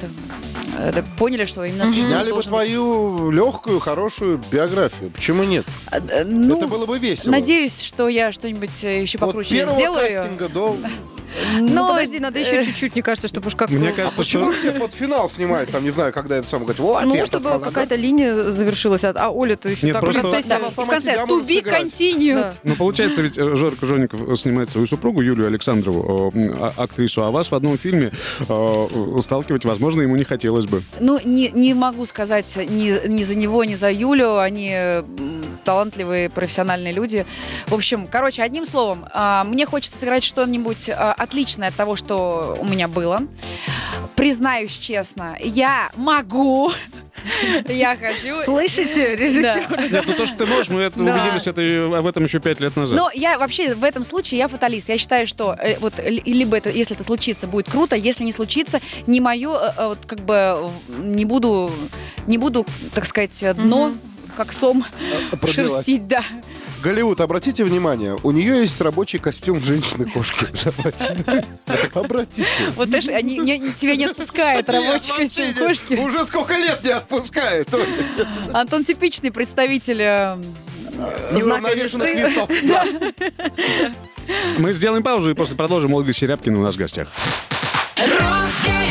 э, 0.79 0.93
да, 0.95 1.05
поняли, 1.19 1.45
что 1.47 1.65
именно 1.65 1.87
ты 1.87 1.93
Сняли 1.93 2.31
бы 2.31 2.43
твою 2.43 3.31
легкую, 3.31 3.81
хорошую 3.81 4.41
биографию. 4.53 5.11
Почему 5.11 5.43
нет? 5.43 5.65
А, 5.91 5.99
э, 5.99 6.25
ну, 6.25 6.59
Это 6.59 6.69
было 6.69 6.87
бы 6.87 6.99
весело. 6.99 7.33
Надеюсь, 7.33 7.81
что 7.81 8.09
я 8.09 8.31
что-нибудь 8.31 8.85
э, 8.85 9.03
еще 9.03 9.19
От 9.19 9.23
покруче 9.27 9.57
первого 9.57 9.79
сделаю. 9.79 10.23
кастинга 10.23 10.49
до... 10.49 10.77
Ну, 11.59 11.69
Но, 11.69 11.89
подожди, 11.91 12.19
надо 12.19 12.39
еще 12.39 12.61
э, 12.61 12.65
чуть-чуть, 12.65 12.95
мне 12.95 13.03
кажется, 13.03 13.29
чтобы 13.29 13.49
уж 13.49 13.55
как... 13.55 13.71
Мне 13.71 13.91
А 13.91 13.93
кажется, 13.93 14.19
почему 14.19 14.53
что... 14.53 14.61
все 14.71 14.73
под 14.73 14.95
финал 14.95 15.29
снимают? 15.29 15.71
Там, 15.71 15.85
не 15.85 15.91
знаю, 15.91 16.13
когда 16.13 16.37
это 16.37 16.49
самое 16.49 16.73
говорит, 16.75 17.07
Ну, 17.07 17.27
чтобы 17.27 17.59
какая-то 17.61 17.95
линия 17.97 18.45
завершилась, 18.45 19.05
а, 19.05 19.13
а 19.17 19.31
Оля-то 19.31 19.69
еще 19.69 19.87
Нет, 19.87 19.95
так 19.95 20.03
просто- 20.05 20.23
в 20.23 20.31
процессе. 20.31 20.59
В 20.59 20.87
конце 20.87 21.17
to 21.17 21.47
be 21.47 21.63
continued. 21.63 22.55
Ну, 22.63 22.75
получается, 22.77 23.23
ведь 23.23 23.39
э, 23.39 23.55
Жора 23.55 23.75
Кожевников 23.77 24.29
э, 24.29 24.37
снимает 24.37 24.71
свою 24.71 24.87
супругу 24.87 25.21
Юлию 25.23 25.47
Александрову, 25.47 26.33
а- 26.59 26.73
актрису, 26.77 27.23
а 27.23 27.31
вас 27.31 27.51
в 27.51 27.55
одном 27.55 27.79
фильме 27.79 28.11
сталкивать, 29.21 29.65
возможно, 29.65 30.03
ему 30.03 30.17
не 30.17 30.25
хотелось 30.25 30.67
бы. 30.67 30.83
Ну, 31.01 31.19
не, 31.25 31.51
не 31.51 31.75
могу 31.75 32.07
сказать 32.07 32.57
ни, 32.57 33.09
ни 33.09 33.23
за 33.23 33.37
него, 33.37 33.65
ни 33.65 33.75
за 33.75 33.91
Юлю. 33.91 34.39
Они 34.39 34.75
талантливые, 35.65 36.31
профессиональные 36.31 36.93
люди. 36.93 37.27
В 37.67 37.75
общем, 37.75 38.07
короче, 38.07 38.43
одним 38.43 38.65
словом, 38.65 39.07
а, 39.13 39.45
мне 39.45 39.67
хочется 39.67 39.99
сыграть 39.99 40.23
что-нибудь 40.25 40.89
а, 40.91 41.15
отличное 41.17 41.69
от 41.69 41.75
того, 41.75 41.97
что 41.97 42.57
у 42.61 42.65
меня 42.65 42.89
было. 42.89 43.23
Признаюсь 44.15 44.77
честно, 44.77 45.37
я 45.43 45.91
могу, 45.97 46.73
я 47.69 47.97
хочу. 47.97 48.41
Слышите, 48.41 49.15
режиссер? 49.15 49.67
Да. 49.69 49.83
Нет, 49.89 50.05
ну 50.07 50.15
то, 50.15 50.27
что 50.27 50.39
ты 50.39 50.47
можешь, 50.47 50.69
мы 50.71 50.81
это, 50.81 50.99
Да. 51.03 51.15
убедились 51.15 51.47
это, 51.47 51.61
в 52.01 52.07
этом 52.07 52.25
еще 52.25 52.41
пять 52.41 52.61
лет 52.61 52.77
назад. 52.77 52.97
Но 52.99 53.11
я 53.13 53.39
вообще 53.39 53.75
в 53.75 53.85
этом 53.85 54.03
случае 54.05 54.39
я 54.39 54.49
фаталист. 54.49 54.89
Я 54.89 54.97
считаю, 54.99 55.27
что 55.27 55.55
э, 55.61 55.77
вот 55.81 55.99
ли- 55.99 56.23
либо 56.25 56.57
это, 56.57 56.71
если 56.71 56.95
это 56.97 57.05
случится, 57.05 57.47
будет 57.47 57.69
круто, 57.71 57.95
если 57.95 58.25
не 58.25 58.33
случится, 58.33 58.81
не 59.07 59.21
мое, 59.21 59.55
э, 59.55 59.73
э, 59.77 59.89
вот 59.89 60.07
как 60.07 60.21
бы 60.21 60.35
э, 60.35 60.71
не 61.01 61.25
буду, 61.27 61.71
не 62.27 62.39
буду, 62.39 62.65
так 62.95 63.05
сказать, 63.05 63.43
э, 63.43 63.53
дно, 63.55 63.93
как 64.37 64.53
сом 64.53 64.85
пробивать. 65.31 65.55
шерстить, 65.55 66.07
да. 66.07 66.23
Голливуд, 66.83 67.21
обратите 67.21 67.65
внимание, 67.65 68.17
у 68.23 68.31
нее 68.31 68.61
есть 68.61 68.81
рабочий 68.81 69.19
костюм 69.19 69.61
женщины-кошки. 69.61 70.47
Обратите. 71.95 72.47
Вот 72.77 72.89
знаешь, 72.89 73.09
они, 73.09 73.39
не- 73.39 73.73
тебя 73.81 73.97
не 73.97 74.05
отпускает 74.05 74.69
рабочий 74.69 75.13
костюм 75.17 75.53
кошки. 75.55 75.95
Уже 75.95 76.25
сколько 76.27 76.57
лет 76.57 76.85
не 76.85 76.91
отпускает. 76.91 77.69
Антон 78.53 78.85
типичный 78.85 79.33
представитель 79.33 80.03
э, 80.03 80.37
Неуравновешенных 81.33 82.15
весы. 82.15 82.31
весов. 82.31 82.51
Мы 84.59 84.73
сделаем 84.73 85.03
паузу 85.03 85.31
и 85.31 85.35
после 85.35 85.57
продолжим. 85.57 85.95
Ольга 85.95 86.13
Серябкина 86.13 86.59
у 86.59 86.63
нас 86.63 86.75
в 86.75 86.79
гостях. 86.79 87.09
Русском 87.99 88.86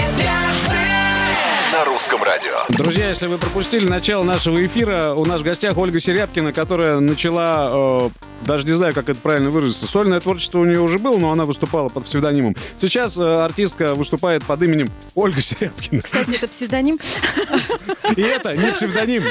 радио. 2.36 2.66
Друзья, 2.70 3.10
если 3.10 3.28
вы 3.28 3.38
пропустили 3.38 3.88
начало 3.88 4.24
нашего 4.24 4.64
эфира, 4.66 5.14
у 5.14 5.26
нас 5.26 5.42
в 5.42 5.44
гостях 5.44 5.78
Ольга 5.78 6.00
Серябкина, 6.00 6.52
которая 6.52 7.00
начала, 7.00 8.08
э, 8.08 8.10
даже 8.46 8.66
не 8.66 8.74
знаю, 8.74 8.94
как 8.94 9.10
это 9.10 9.20
правильно 9.20 9.50
выразиться, 9.50 9.88
сольное 9.88 10.20
творчество 10.20 10.60
у 10.60 10.66
нее 10.66 10.82
уже 10.82 11.00
было, 11.00 11.18
но 11.18 11.32
она 11.32 11.46
выступала 11.46 11.90
под 11.90 12.06
псевдонимом. 12.06 12.56
Сейчас 12.78 13.18
э, 13.18 13.24
артистка 13.24 13.96
выступает 13.96 14.44
под 14.44 14.62
именем 14.64 14.90
Ольга 15.14 15.40
Серябкина. 15.42 16.02
Кстати, 16.02 16.36
это 16.36 16.48
псевдоним. 16.48 17.00
И 18.16 18.22
это 18.22 18.56
не 18.56 18.72
псевдоним, 18.72 19.24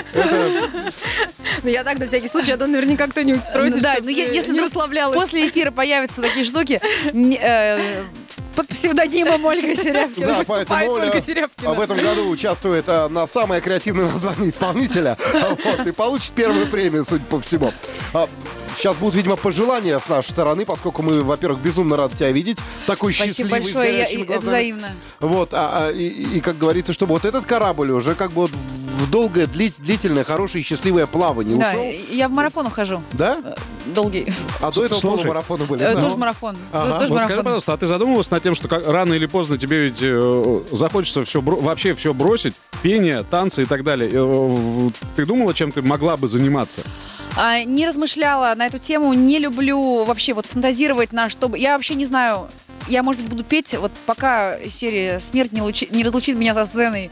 Ну, 1.63 1.71
я 1.71 1.85
так, 1.85 1.99
на 1.99 2.07
всякий 2.07 2.29
случай, 2.29 2.53
а 2.53 2.57
то 2.57 2.67
наверняка 2.67 3.07
кто-нибудь 3.07 3.45
спросит, 3.45 3.77
Ну 3.77 3.83
да, 3.83 3.95
чтоб 3.95 4.05
ну 4.05 4.11
если 4.11 4.53
не 4.53 4.61
расслаблялась. 4.61 5.17
после 5.17 5.49
эфира 5.49 5.71
появятся 5.71 6.21
такие 6.21 6.45
штуки, 6.45 6.81
э, 7.13 8.03
под 8.55 8.69
псевдонимом 8.69 9.45
Ольга 9.45 9.75
Серябкина. 9.83 10.27
Да, 10.27 10.39
выступает 10.39 10.69
поэтому 10.69 10.93
Оля 10.97 11.05
Ольга 11.07 11.21
Серябкина. 11.21 11.75
в 11.75 11.81
этом 11.81 11.97
году 11.99 12.29
участвует 12.29 12.85
а, 12.89 13.09
на 13.09 13.27
самое 13.27 13.61
креативное 13.61 14.05
название 14.05 14.51
исполнителя. 14.51 15.17
Вот, 15.65 15.87
и 15.87 15.93
получит 15.93 16.33
первую 16.33 16.67
премию, 16.69 17.05
судя 17.05 17.25
по 17.25 17.41
всему. 17.41 17.73
А, 18.13 18.29
Сейчас 18.77 18.97
будут, 18.97 19.15
видимо, 19.15 19.37
пожелания 19.37 19.99
с 20.01 20.09
нашей 20.09 20.31
стороны, 20.31 20.65
поскольку 20.65 21.03
мы, 21.03 21.23
во-первых, 21.23 21.61
безумно 21.61 21.97
рады 21.97 22.17
тебя 22.17 22.33
видеть. 22.33 22.59
Такой 22.87 23.13
Спасибо 23.13 23.51
счастливый, 23.51 23.61
большое, 23.63 23.99
я- 23.99 24.25
это 24.25 24.41
взаимно. 24.41 24.97
Вот, 25.21 25.51
а, 25.53 25.87
а, 25.87 25.93
и, 25.93 26.09
и, 26.09 26.41
как 26.41 26.59
говорится, 26.59 26.93
чтобы 26.93 27.13
вот 27.15 27.25
этот 27.25 27.47
корабль 27.47 27.93
уже 27.93 28.17
как 28.17 28.33
бы 28.33 28.43
вот 28.43 28.51
в 28.51 28.84
долгое, 29.15 29.45
дли- 29.47 29.73
длительное, 29.79 30.25
хорошее, 30.25 30.65
счастливое 30.65 31.07
плавание 31.07 31.57
Да, 31.57 31.71
ушел. 31.71 31.85
я 32.11 32.29
в 32.29 32.33
марафон 32.33 32.67
ухожу. 32.67 33.01
Да? 33.13 33.37
Долгий. 33.95 34.27
А 34.61 34.73
до 34.73 34.85
этого 34.85 34.99
Слушай, 34.99 35.19
полумарафоны 35.19 35.65
были. 35.67 35.85
Э, 35.85 35.95
да? 35.95 36.01
Тоже 36.01 36.17
марафон. 36.17 36.57
Ага. 36.73 36.99
Тоже 36.99 37.13
Вот 37.13 37.19
скажи, 37.21 37.23
марафон. 37.23 37.45
пожалуйста, 37.45 37.73
а 37.75 37.77
ты 37.77 37.87
задумывалась 37.87 38.31
над 38.33 38.43
тем, 38.43 38.57
что 38.57 38.67
как- 38.67 38.89
рано 38.89 39.13
или 39.15 39.27
поздно 39.27 39.57
тебе 39.57 39.85
ведь 39.85 39.99
э, 40.01 40.61
захочется 40.73 41.25
все 41.25 41.41
вообще 41.41 41.95
все 41.95 42.13
бросить, 42.13 42.55
пение, 42.83 43.23
танцы 43.23 43.63
и 43.63 43.67
так 43.67 43.85
далее. 43.85 44.11
Э, 44.13 44.91
Ты 45.15 45.27
думала, 45.27 45.55
чем 45.55 45.71
ты 45.71 45.81
могла 45.81 46.17
бы 46.17 46.27
заниматься? 46.27 46.81
А, 47.37 47.63
не 47.63 47.87
размышляла 47.87 48.53
на 48.57 48.67
эту 48.67 48.79
тему, 48.81 49.13
не 49.13 49.39
люблю 49.39 50.03
вообще 50.05 50.35
вот 50.35 50.47
фантазировать 50.47 51.13
на 51.13 51.29
чтобы. 51.29 51.57
Я 51.59 51.75
вообще 51.77 51.95
не 51.95 52.05
знаю. 52.05 52.49
Я, 52.89 53.03
может 53.03 53.21
быть, 53.23 53.31
буду 53.31 53.45
петь, 53.45 53.75
вот 53.75 53.93
пока 54.07 54.59
серия 54.69 55.19
«Смерть 55.21 55.53
не, 55.53 55.61
лучи- 55.61 55.89
не 55.91 56.05
разлучит 56.05 56.37
меня 56.37 56.55
со 56.55 56.65
сценой». 56.65 57.11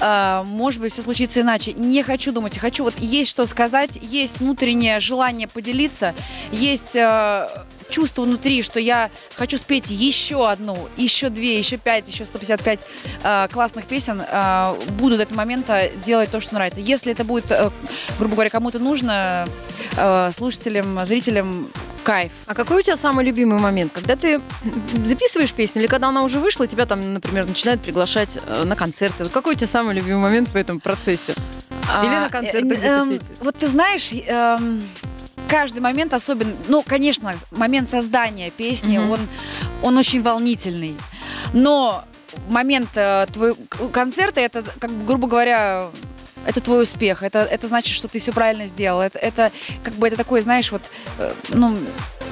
а, 0.00 0.42
может 0.44 0.80
быть, 0.80 0.92
все 0.92 1.02
случится 1.02 1.42
иначе. 1.42 1.72
Не 1.74 2.02
хочу 2.02 2.32
думать. 2.32 2.58
Хочу 2.58 2.82
вот 2.82 2.94
есть 2.98 3.30
что 3.30 3.46
сказать, 3.46 3.98
есть 4.00 4.40
внутреннее 4.40 4.98
желание 4.98 5.46
поделиться, 5.46 6.14
есть 6.50 6.96
э, 6.96 7.48
чувство 7.92 8.22
внутри, 8.22 8.62
что 8.62 8.80
я 8.80 9.10
хочу 9.36 9.56
спеть 9.56 9.90
еще 9.90 10.48
одну, 10.48 10.88
еще 10.96 11.28
две, 11.28 11.58
еще 11.58 11.76
пять, 11.76 12.08
еще 12.08 12.24
155 12.24 12.80
э, 13.22 13.48
классных 13.52 13.84
песен. 13.86 14.20
Э, 14.20 14.74
буду 14.98 15.16
до 15.16 15.22
этого 15.22 15.36
момента 15.36 15.90
делать 16.04 16.30
то, 16.30 16.40
что 16.40 16.54
нравится. 16.54 16.80
Если 16.80 17.12
это 17.12 17.22
будет, 17.22 17.50
э, 17.52 17.70
грубо 18.18 18.34
говоря, 18.34 18.50
кому-то 18.50 18.78
нужно, 18.78 19.46
э, 19.96 20.30
слушателям, 20.32 21.04
зрителям, 21.04 21.68
кайф. 22.02 22.32
А 22.46 22.54
какой 22.54 22.80
у 22.80 22.82
тебя 22.82 22.96
самый 22.96 23.24
любимый 23.24 23.58
момент? 23.58 23.92
Когда 23.92 24.16
ты 24.16 24.40
записываешь 25.04 25.52
песню, 25.52 25.82
или 25.82 25.88
когда 25.88 26.08
она 26.08 26.22
уже 26.22 26.38
вышла, 26.38 26.66
тебя 26.66 26.86
там, 26.86 27.14
например, 27.14 27.46
начинают 27.46 27.80
приглашать 27.80 28.38
э, 28.46 28.64
на 28.64 28.76
концерты? 28.76 29.24
Вот 29.24 29.32
какой 29.32 29.54
у 29.54 29.56
тебя 29.56 29.68
самый 29.68 29.94
любимый 29.94 30.22
момент 30.22 30.48
в 30.48 30.56
этом 30.56 30.80
процессе? 30.80 31.34
Или 32.02 32.10
на 32.10 32.28
концертах 32.28 32.78
э, 32.82 32.86
эм, 32.86 33.10
петь? 33.10 33.22
Вот 33.40 33.56
ты 33.56 33.66
знаешь, 33.66 34.10
эм, 34.12 34.82
каждый 35.52 35.80
момент 35.80 36.14
особенно, 36.14 36.54
ну, 36.68 36.82
конечно, 36.82 37.34
момент 37.50 37.90
создания 37.90 38.50
песни, 38.50 38.96
Мгм. 38.96 39.10
он, 39.10 39.20
он 39.82 39.98
очень 39.98 40.22
волнительный. 40.22 40.96
Но 41.52 42.04
момент 42.48 42.88
э, 42.94 43.26
твоего 43.30 43.56
концерта, 43.92 44.40
это, 44.40 44.62
как 44.78 44.90
бы, 44.90 45.04
грубо 45.04 45.28
говоря, 45.28 45.88
это 46.46 46.62
твой 46.62 46.82
успех, 46.84 47.22
это, 47.22 47.40
это 47.40 47.66
значит, 47.66 47.94
что 47.94 48.08
ты 48.08 48.18
все 48.18 48.32
правильно 48.32 48.66
сделал. 48.66 49.02
Это, 49.02 49.18
это 49.18 49.52
как 49.84 49.92
бы 49.94 50.06
это 50.08 50.16
такой, 50.16 50.40
знаешь, 50.40 50.72
вот, 50.72 50.80
э, 51.18 51.30
ну, 51.50 51.76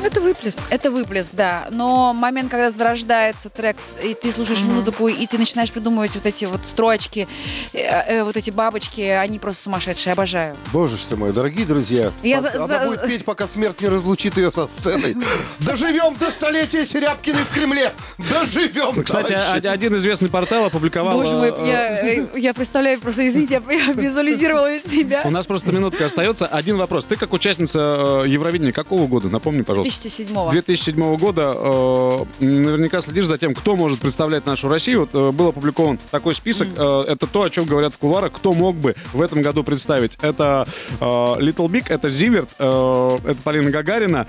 Это 0.03 0.21
выплеск. 0.21 0.59
это 0.71 0.91
выплеск, 0.91 1.31
да. 1.35 1.69
Но 1.71 2.13
момент, 2.15 2.51
когда 2.51 2.71
зарождается 2.71 3.49
трек, 3.51 3.77
и 4.03 4.15
ты 4.15 4.33
слушаешь 4.33 4.63
музыку, 4.63 5.09
и 5.09 5.27
ты 5.27 5.39
начинаешь 5.39 5.71
придумывать 5.71 6.15
вот 6.15 6.27
эти 6.27 6.47
вот 6.47 6.65
строчки, 6.67 7.29
э, 7.73 7.79
э, 7.79 8.25
вот 8.25 8.37
эти 8.37 8.51
бабочки, 8.51 9.01
они 9.03 9.39
просто 9.39 9.65
сумасшедшие, 9.65 10.13
обожаю. 10.15 10.57
Боже 10.73 10.97
ж 10.97 11.01
ты 11.03 11.17
мой, 11.17 11.33
дорогие 11.33 11.67
друзья. 11.67 12.13
Я 12.23 12.39
а- 12.39 12.41
за- 12.41 12.65
Она 12.65 12.81
за- 12.81 12.87
будет 12.89 13.07
петь, 13.07 13.25
пока 13.25 13.47
смерть 13.47 13.81
не 13.81 13.89
разлучит 13.89 14.37
ее 14.37 14.51
со 14.51 14.67
сценой. 14.67 15.17
Доживем 15.61 16.17
до 16.19 16.31
столетия 16.31 16.85
Серябкиной 16.85 17.45
в 17.45 17.51
Кремле. 17.55 17.93
Доживем, 18.31 19.03
Кстати, 19.05 19.33
товарищи. 19.33 19.67
о- 19.67 19.71
один 19.73 19.97
известный 19.97 20.29
портал 20.31 20.65
опубликовал... 20.67 21.13
Боже 21.19 21.35
мой, 21.37 21.51
э, 21.57 21.67
я, 21.67 22.09
э, 22.09 22.27
я 22.39 22.55
представляю, 22.55 23.01
просто 23.01 23.27
извините, 23.29 23.61
я, 23.69 23.93
визуализировала 23.93 24.79
себя. 24.81 25.23
У 25.25 25.31
нас 25.31 25.47
просто 25.47 25.73
минутка 25.73 26.07
остается. 26.07 26.47
Один 26.47 26.77
вопрос. 26.79 27.07
Ты 27.07 27.17
как 27.17 27.33
участница 27.33 28.23
э, 28.25 28.29
Евровидения 28.29 28.73
какого 28.73 29.07
года? 29.07 29.29
Напомни, 29.29 29.63
пожалуйста. 29.63 29.90
2007 29.91 30.51
2007 30.51 31.17
года 31.17 31.53
э, 31.55 32.25
наверняка 32.41 33.01
следишь 33.01 33.27
за 33.27 33.39
тем, 33.39 33.55
кто 33.55 33.77
может 33.77 33.99
представлять 33.99 34.47
нашу 34.47 34.69
Россию. 34.69 35.01
Вот, 35.01 35.11
э, 35.13 35.31
был 35.33 35.49
опубликован 35.49 35.99
такой 36.11 36.35
список. 36.35 36.69
Э, 36.77 37.05
это 37.09 37.27
то, 37.27 37.43
о 37.43 37.51
чем 37.51 37.65
говорят 37.65 37.95
в 37.95 37.99
кулуарах, 37.99 38.33
кто 38.33 38.53
мог 38.53 38.77
бы 38.77 38.95
в 39.13 39.21
этом 39.21 39.43
году 39.43 39.65
представить. 39.65 40.17
Это 40.23 40.67
э, 41.01 41.05
Little 41.05 41.69
Big, 41.69 41.87
это 41.89 42.09
Зиверт, 42.11 42.49
э, 42.59 43.19
это 43.25 43.43
Полина 43.43 43.71
Гагарина, 43.71 44.27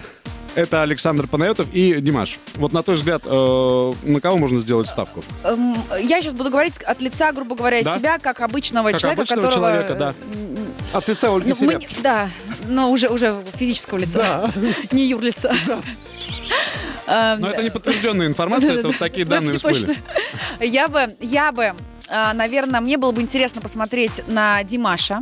это 0.55 0.81
Александр 0.81 1.27
Панайотов 1.27 1.67
и 1.73 1.99
Димаш. 2.01 2.39
Вот 2.55 2.73
на 2.73 2.83
твой 2.83 2.97
взгляд, 2.97 3.23
э, 3.25 3.93
на 4.03 4.19
кого 4.21 4.37
можно 4.37 4.59
сделать 4.59 4.87
ставку? 4.87 5.23
Эм, 5.43 5.75
Я 6.01 6.21
сейчас 6.21 6.33
буду 6.33 6.49
говорить 6.49 6.77
от 6.83 7.01
лица, 7.01 7.31
грубо 7.31 7.55
говоря, 7.55 7.81
Да? 7.83 7.97
себя, 7.97 8.19
как 8.19 8.41
обычного 8.41 8.91
Как 8.91 9.01
человека, 9.01 9.21
обычного 9.21 9.41
которого... 9.47 9.71
человека, 9.71 9.95
да. 9.95 10.13
м, 10.33 10.67
От 10.93 11.07
лица 11.07 11.33
Ольги 11.35 11.49
ну, 11.59 11.65
мы 11.65 11.75
не- 11.75 11.87
да, 12.03 12.29
но 12.67 12.91
уже, 12.91 13.07
уже 13.09 13.35
физического 13.55 13.97
лица, 13.97 14.51
не 14.91 15.07
юрлица. 15.07 15.53
Эм, 17.07 17.39
Но 17.41 17.49
это 17.49 17.63
не 17.63 17.69
подтвержденная 17.69 18.27
информация, 18.27 18.75
это 18.77 18.87
вот 18.87 18.97
такие 18.97 19.25
Ну, 19.25 19.31
данные 19.31 19.53
всплыли. 19.57 19.97
Я 20.59 20.87
бы, 20.87 21.15
я 21.19 21.51
бы, 21.51 21.73
наверное, 22.09 22.79
мне 22.81 22.97
было 22.97 23.11
бы 23.11 23.21
интересно 23.21 23.61
посмотреть 23.61 24.21
на 24.27 24.63
Димаша. 24.63 25.19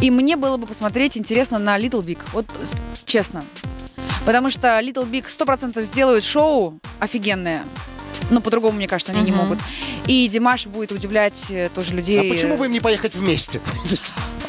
И 0.00 0.10
мне 0.10 0.36
было 0.36 0.56
бы 0.56 0.66
посмотреть 0.66 1.16
интересно 1.16 1.58
на 1.58 1.78
Little 1.78 2.02
Big. 2.02 2.18
Вот 2.32 2.46
честно. 3.04 3.44
Потому 4.24 4.50
что 4.50 4.68
Little 4.80 5.08
Big 5.08 5.26
100% 5.26 5.82
сделают 5.82 6.24
шоу 6.24 6.78
офигенное. 7.00 7.64
Ну, 8.30 8.40
по-другому, 8.40 8.76
мне 8.76 8.88
кажется, 8.88 9.12
они 9.12 9.22
не 9.22 9.32
Мгм. 9.32 9.40
могут. 9.42 9.58
И 10.06 10.28
Димаш 10.28 10.66
будет 10.66 10.92
удивлять 10.92 11.50
э, 11.50 11.68
тоже 11.74 11.92
людей. 11.94 12.30
А 12.30 12.32
почему 12.34 12.56
бы 12.56 12.66
им 12.66 12.72
не 12.72 12.80
поехать 12.80 13.14
вместе? 13.14 13.60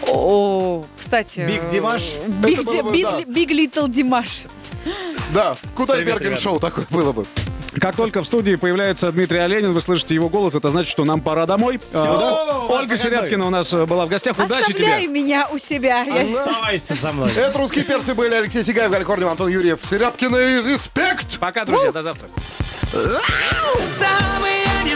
О, 0.07 0.85
кстати. 0.99 1.61
Димаш? 1.71 2.03
Бы, 2.27 2.49
Big- 2.51 2.63
да. 3.03 3.19
Big 3.21 3.49
Little 3.49 3.89
Димаш. 3.89 4.43
Да, 5.33 5.55
куда 5.75 6.01
Берген 6.01 6.37
шоу 6.37 6.59
такое 6.59 6.85
было 6.89 7.11
бы. 7.13 7.25
Как 7.79 7.95
только 7.95 8.21
в 8.21 8.25
студии 8.25 8.55
появляется 8.55 9.11
Дмитрий 9.11 9.39
Оленин, 9.39 9.73
вы 9.73 9.81
слышите 9.81 10.13
его 10.13 10.29
голос, 10.29 10.55
это 10.55 10.69
значит, 10.69 10.89
что 10.91 11.05
нам 11.05 11.21
пора 11.21 11.45
домой. 11.45 11.79
А, 11.93 12.17
да? 12.17 12.75
Ольга 12.75 12.95
Серябкина 12.97 13.47
у 13.47 13.49
нас 13.49 13.73
э, 13.73 13.85
была 13.85 14.05
в 14.05 14.09
гостях. 14.09 14.37
Удачи 14.37 14.71
Оставляй 14.71 15.01
тебе! 15.03 15.07
меня 15.13 15.47
у 15.51 15.57
себя. 15.57 16.03
Я- 16.03 16.21
Оставайся 16.21 16.95
со 16.95 17.11
мной. 17.11 17.31
Это 17.35 17.57
русские 17.57 17.83
перцы 17.83 18.13
были 18.13 18.33
Алексей 18.33 18.63
Сигаев, 18.63 18.93
Корнев, 19.05 19.29
Антон 19.29 19.49
Юрьев, 19.49 19.79
Серябкина 19.83 20.37
и 20.37 20.73
респект! 20.73 21.39
Пока, 21.39 21.65
друзья, 21.65 21.91
до 21.91 22.03
завтра. 22.03 22.27
Самые 23.81 24.65
не 24.83 24.95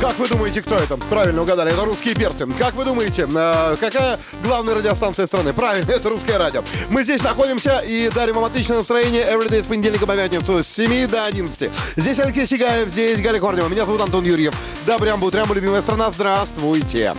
Как 0.00 0.16
вы 0.16 0.28
думаете, 0.28 0.62
кто 0.62 0.76
это? 0.76 0.96
Правильно 0.96 1.42
угадали, 1.42 1.72
это 1.72 1.84
русские 1.84 2.14
перцы. 2.14 2.46
Как 2.56 2.74
вы 2.74 2.84
думаете, 2.84 3.28
э, 3.28 3.76
какая 3.80 4.16
главная 4.44 4.76
радиостанция 4.76 5.26
страны? 5.26 5.52
Правильно, 5.52 5.90
это 5.90 6.08
русское 6.08 6.38
радио. 6.38 6.62
Мы 6.88 7.02
здесь 7.02 7.20
находимся 7.24 7.80
и 7.80 8.08
дарим 8.08 8.36
вам 8.36 8.44
отличное 8.44 8.76
настроение 8.76 9.24
everyday 9.24 9.60
с 9.60 9.66
понедельника 9.66 10.06
по 10.06 10.14
пятницу 10.14 10.62
с 10.62 10.68
7 10.68 11.08
до 11.08 11.24
11. 11.24 11.70
Здесь 11.96 12.18
Алексей 12.20 12.46
Сигаев, 12.46 12.88
здесь 12.88 13.20
Галя 13.20 13.40
Корнева. 13.40 13.66
Меня 13.68 13.84
зовут 13.84 14.00
Антон 14.00 14.24
Юрьев. 14.24 14.54
Добрям 14.86 15.18
бутрям, 15.18 15.52
любимая 15.52 15.82
страна. 15.82 16.12
Здравствуйте. 16.12 17.14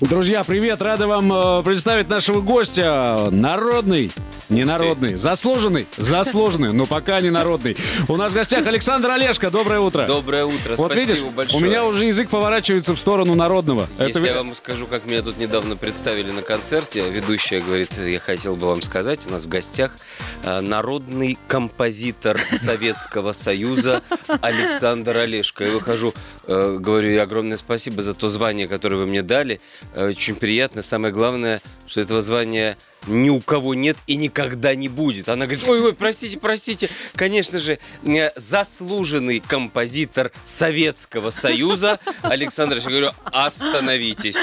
Друзья, 0.00 0.42
привет! 0.42 0.82
Рады 0.82 1.06
вам 1.06 1.32
э, 1.32 1.62
представить 1.62 2.08
нашего 2.08 2.40
гостя. 2.40 3.28
Народный, 3.30 4.10
не 4.48 4.64
народный, 4.64 5.14
заслуженный, 5.14 5.86
заслуженный, 5.96 6.72
но 6.72 6.84
пока 6.86 7.20
не 7.20 7.30
народный. 7.30 7.76
У 8.08 8.16
нас 8.16 8.32
в 8.32 8.34
гостях 8.34 8.66
Александр 8.66 9.10
Олешко. 9.12 9.52
Доброе 9.52 9.78
утро. 9.78 10.04
Доброе 10.06 10.46
утро, 10.46 10.74
Вот 10.76 10.90
спасибо 10.90 11.12
видишь, 11.14 11.22
большое. 11.32 11.62
у 11.62 11.66
меня 11.66 11.84
уже 11.86 12.06
язык 12.06 12.28
поворачивается 12.28 12.92
в 12.94 12.98
сторону 12.98 13.34
народного. 13.36 13.86
Если 14.00 14.20
ви- 14.20 14.26
я 14.26 14.34
вам 14.34 14.52
скажу, 14.56 14.86
как 14.88 15.06
меня 15.06 15.22
тут 15.22 15.38
недавно 15.38 15.76
представили 15.76 16.32
на 16.32 16.42
концерте, 16.42 17.08
ведущая 17.08 17.60
говорит, 17.60 17.96
я 17.96 18.18
хотел 18.18 18.56
бы 18.56 18.66
вам 18.66 18.82
сказать, 18.82 19.26
у 19.28 19.30
нас 19.30 19.44
в 19.44 19.48
гостях 19.48 19.96
э, 20.42 20.60
народный 20.60 21.38
композитор 21.46 22.40
Советского 22.52 23.32
Союза 23.32 24.02
Александр 24.42 25.16
Олешко. 25.18 25.64
Я 25.64 25.70
выхожу, 25.72 26.12
э, 26.48 26.78
говорю, 26.80 27.22
огромное 27.22 27.56
спасибо 27.58 28.02
за 28.02 28.14
то 28.14 28.28
звание, 28.28 28.66
которое 28.66 28.96
вы 28.96 29.06
мне 29.06 29.22
дали. 29.22 29.60
Э, 29.94 30.08
Очень 30.08 30.36
приятно. 30.36 30.82
Самое 30.82 31.12
главное, 31.12 31.60
что 31.86 32.00
этого 32.00 32.20
звания 32.20 32.76
ни 33.06 33.30
у 33.30 33.40
кого 33.40 33.74
нет 33.74 33.96
и 34.06 34.16
никогда 34.16 34.74
не 34.74 34.88
будет. 34.88 35.28
Она 35.28 35.46
говорит, 35.46 35.66
ой, 35.68 35.80
ой, 35.80 35.94
простите, 35.94 36.38
простите. 36.38 36.88
Конечно 37.14 37.58
же, 37.58 37.78
э, 38.04 38.30
заслуженный 38.36 39.40
композитор 39.40 40.32
Советского 40.44 41.30
Союза 41.30 41.98
Александр, 42.22 42.78
я 42.78 42.88
говорю, 42.88 43.10
остановитесь. 43.24 44.36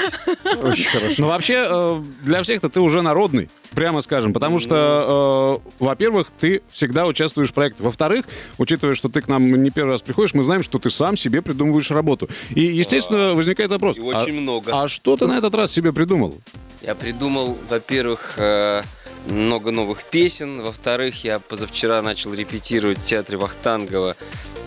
Очень 0.62 0.90
хорошо. 0.90 1.14
Ну, 1.18 1.28
вообще, 1.28 1.66
э, 1.68 2.04
для 2.22 2.42
всех-то 2.42 2.68
ты 2.68 2.80
уже 2.80 3.02
народный, 3.02 3.48
прямо 3.74 4.00
скажем. 4.00 4.32
Потому 4.32 4.58
что, 4.58 5.60
э, 5.64 5.70
во-первых, 5.78 6.28
ты 6.38 6.62
всегда 6.70 7.06
участвуешь 7.06 7.50
в 7.50 7.54
проектах. 7.54 7.84
Во-вторых, 7.84 8.26
учитывая, 8.58 8.94
что 8.94 9.08
ты 9.08 9.22
к 9.22 9.28
нам 9.28 9.62
не 9.62 9.70
первый 9.70 9.92
раз 9.92 10.02
приходишь, 10.02 10.34
мы 10.34 10.44
знаем, 10.44 10.62
что 10.62 10.78
ты 10.78 10.90
сам 10.90 11.16
себе 11.16 11.42
придумываешь 11.42 11.90
работу. 11.90 12.28
И, 12.50 12.62
естественно, 12.62 13.34
возникает 13.34 13.70
вопрос. 13.70 13.98
И 13.98 14.00
очень 14.00 14.38
а- 14.38 14.40
много. 14.40 14.82
А 14.82 14.88
что 14.88 15.16
ты 15.16 15.26
на 15.26 15.38
этот 15.38 15.54
раз 15.54 15.72
себе 15.72 15.92
придумал? 15.92 16.38
Я 16.82 16.96
придумал, 16.96 17.56
во-первых, 17.68 18.34
э, 18.38 18.82
много 19.26 19.70
новых 19.70 20.02
песен. 20.04 20.62
Во-вторых, 20.62 21.22
я 21.22 21.38
позавчера 21.38 22.02
начал 22.02 22.34
репетировать 22.34 22.98
в 22.98 23.04
театре 23.04 23.38
Вахтангова 23.38 24.16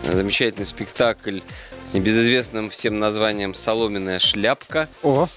э, 0.06 0.16
замечательный 0.16 0.66
спектакль 0.66 1.40
с 1.86 1.94
небезызвестным 1.94 2.70
всем 2.70 3.00
названием 3.00 3.54
«Соломенная 3.54 4.20
шляпка». 4.20 4.88
О, 5.04 5.28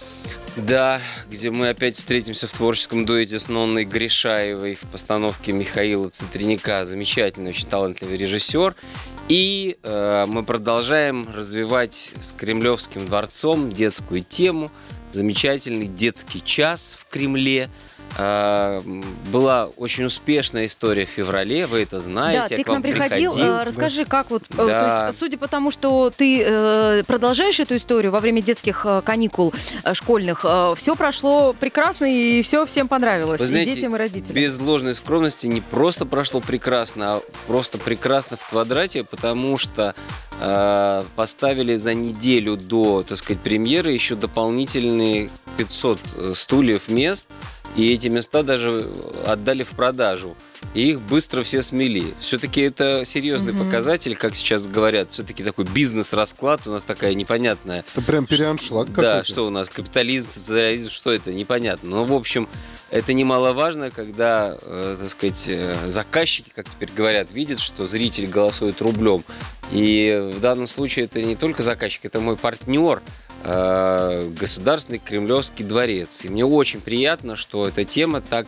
Да, 0.56 1.00
где 1.30 1.50
мы 1.50 1.68
опять 1.68 1.96
встретимся 1.96 2.46
в 2.46 2.52
творческом 2.52 3.04
дуэте 3.06 3.38
с 3.38 3.48
Нонной 3.48 3.84
Гришаевой 3.84 4.74
в 4.74 4.82
постановке 4.90 5.52
Михаила 5.52 6.08
Цитряняка. 6.10 6.84
Замечательный, 6.84 7.50
очень 7.50 7.68
талантливый 7.68 8.16
режиссер. 8.16 8.74
И 9.28 9.76
э, 9.82 10.24
мы 10.26 10.44
продолжаем 10.44 11.28
развивать 11.34 12.12
с 12.20 12.32
Кремлевским 12.32 13.04
дворцом 13.06 13.70
детскую 13.70 14.20
тему. 14.20 14.70
Замечательный 15.12 15.86
детский 15.86 16.42
час 16.42 16.96
в 16.98 17.06
Кремле. 17.06 17.70
М, 18.16 19.04
была 19.30 19.66
очень 19.76 20.04
успешная 20.04 20.66
история 20.66 21.04
в 21.04 21.08
феврале, 21.10 21.66
вы 21.66 21.82
это 21.82 22.00
знаете. 22.00 22.40
Да, 22.40 22.56
ты 22.56 22.64
к 22.64 22.68
нам 22.68 22.82
приходил. 22.82 23.36
э, 23.38 23.62
Расскажи, 23.64 24.04
как 24.04 24.30
вот, 24.30 24.42
э, 24.50 24.56
то 24.56 24.66
Да. 24.66 25.06
есть, 25.08 25.18
судя 25.18 25.38
по 25.38 25.46
тому, 25.46 25.70
что 25.70 26.10
ты 26.10 26.42
э, 26.42 27.02
продолжаешь 27.06 27.60
эту 27.60 27.76
историю 27.76 28.10
во 28.10 28.20
время 28.20 28.42
детских 28.42 28.84
э, 28.86 29.02
каникул 29.04 29.52
школьных, 29.92 30.44
все 30.76 30.96
прошло 30.96 31.52
прекрасно 31.52 32.06
и 32.06 32.42
все 32.42 32.64
всем 32.66 32.88
понравилось, 32.88 33.40
Вы 33.40 33.46
знаете, 33.46 33.70
и 33.72 33.74
детям, 33.74 33.94
и 33.94 33.98
родителям. 33.98 34.34
Без 34.34 34.58
ложной 34.58 34.94
скромности 34.94 35.46
не 35.46 35.60
просто 35.60 36.04
прошло 36.06 36.40
прекрасно, 36.40 37.16
а 37.16 37.22
просто 37.46 37.78
прекрасно 37.78 38.36
в 38.36 38.48
квадрате, 38.48 39.04
потому 39.04 39.58
что 39.58 39.94
поставили 41.16 41.74
за 41.76 41.94
неделю 41.94 42.56
до, 42.56 43.02
так 43.06 43.18
сказать, 43.18 43.42
премьеры 43.42 43.90
еще 43.92 44.14
дополнительные 44.14 45.30
500 45.56 45.98
стульев 46.34 46.88
мест, 46.88 47.28
и 47.78 47.94
эти 47.94 48.08
места 48.08 48.42
даже 48.42 48.90
отдали 49.24 49.62
в 49.62 49.68
продажу. 49.68 50.36
И 50.74 50.90
их 50.90 51.00
быстро 51.00 51.44
все 51.44 51.62
смели. 51.62 52.12
Все-таки 52.18 52.60
это 52.60 53.04
серьезный 53.04 53.52
Мгм. 53.52 53.64
показатель, 53.66 54.16
как 54.16 54.34
сейчас 54.34 54.66
говорят. 54.66 55.10
Все-таки 55.12 55.44
такой 55.44 55.64
бизнес-расклад 55.64 56.66
у 56.66 56.72
нас 56.72 56.82
такая 56.82 57.14
непонятная 57.14 57.84
это 57.94 58.02
прям 58.04 58.26
переаншлаг 58.26 58.88
да, 58.88 58.94
какой-то. 58.94 59.24
что 59.24 59.46
у 59.46 59.50
нас 59.50 59.70
капитализм, 59.70 60.28
социализм, 60.28 60.90
что 60.90 61.12
это, 61.12 61.32
непонятно. 61.32 61.88
Но, 61.90 62.04
в 62.04 62.12
общем, 62.12 62.48
это 62.90 63.12
немаловажно, 63.12 63.92
когда, 63.92 64.56
э, 64.60 64.96
так 64.98 65.08
сказать, 65.08 65.44
э, 65.46 65.76
заказчики, 65.88 66.50
как 66.52 66.68
теперь 66.68 66.90
говорят, 66.94 67.30
видят, 67.30 67.60
что 67.60 67.86
зритель 67.86 68.26
голосует 68.26 68.80
рублем. 68.82 69.22
И 69.70 70.32
в 70.34 70.40
данном 70.40 70.66
случае 70.66 71.04
это 71.04 71.22
не 71.22 71.36
только 71.36 71.62
заказчик, 71.62 72.04
это 72.06 72.18
мой 72.18 72.36
партнер, 72.36 73.02
Государственный 73.44 74.98
Кремлевский 74.98 75.64
дворец. 75.64 76.24
И 76.24 76.28
мне 76.28 76.44
очень 76.44 76.80
приятно, 76.80 77.36
что 77.36 77.68
эта 77.68 77.84
тема 77.84 78.20
так 78.20 78.46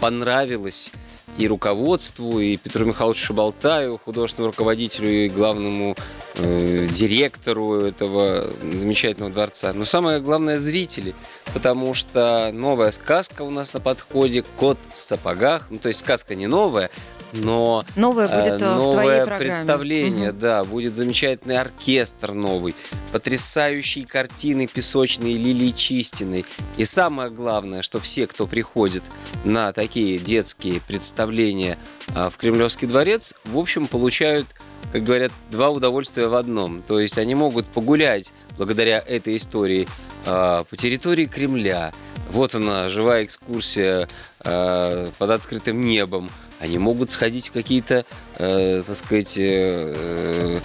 понравилась 0.00 0.92
и 1.38 1.46
руководству, 1.46 2.40
и 2.40 2.56
Петру 2.56 2.84
Михайловичу 2.84 3.26
Шабалтаю, 3.26 3.98
художественному 3.98 4.50
руководителю 4.50 5.08
и 5.08 5.28
главному 5.28 5.96
э, 6.34 6.88
директору 6.90 7.74
этого 7.82 8.44
замечательного 8.60 9.32
дворца. 9.32 9.72
Но 9.72 9.84
самое 9.84 10.20
главное 10.20 10.58
зрители, 10.58 11.14
потому 11.54 11.94
что 11.94 12.50
новая 12.52 12.90
сказка 12.90 13.42
у 13.42 13.50
нас 13.50 13.72
на 13.72 13.80
подходе 13.80 14.42
«Кот 14.56 14.78
в 14.92 14.98
сапогах». 14.98 15.66
Ну, 15.70 15.78
то 15.78 15.88
есть 15.88 16.00
сказка 16.00 16.34
не 16.34 16.48
новая, 16.48 16.90
но 17.32 17.84
Новое 17.96 18.26
э, 18.26 18.42
будет 18.42 18.62
э, 18.62 18.74
в 18.74 18.90
твоей 18.90 19.08
новое 19.08 19.26
программе. 19.26 19.44
представление, 19.44 20.30
Мгм. 20.30 20.38
да, 20.38 20.64
будет 20.64 20.94
замечательный 20.94 21.58
оркестр 21.58 22.32
новый, 22.32 22.74
потрясающие 23.12 24.06
картины 24.06 24.66
песочные 24.66 25.36
Лилии 25.36 25.70
Чистиной. 25.70 26.44
И 26.76 26.84
самое 26.84 27.30
главное, 27.30 27.82
что 27.82 28.00
все, 28.00 28.26
кто 28.26 28.46
приходит 28.46 29.02
на 29.44 29.72
такие 29.72 30.18
детские 30.18 30.80
представления 30.80 31.78
а, 32.14 32.30
в 32.30 32.36
Кремлевский 32.36 32.88
дворец, 32.88 33.34
в 33.44 33.58
общем, 33.58 33.86
получают, 33.86 34.46
как 34.92 35.04
говорят, 35.04 35.32
два 35.50 35.70
удовольствия 35.70 36.28
в 36.28 36.34
одном. 36.34 36.82
То 36.82 36.98
есть 37.00 37.18
они 37.18 37.34
могут 37.34 37.66
погулять 37.66 38.32
благодаря 38.56 38.98
этой 38.98 39.36
истории 39.36 39.86
а, 40.24 40.64
по 40.64 40.76
территории 40.76 41.26
Кремля. 41.26 41.92
Вот 42.30 42.54
она, 42.54 42.88
живая 42.88 43.24
экскурсия 43.24 44.06
под 44.38 45.30
открытым 45.30 45.82
небом. 45.84 46.30
Они 46.60 46.78
могут 46.78 47.10
сходить 47.10 47.48
в 47.48 47.52
какие-то, 47.52 48.04
э, 48.36 48.82
так 48.84 48.96
сказать, 48.96 49.38
э, 49.38 49.94
э, 49.94 50.58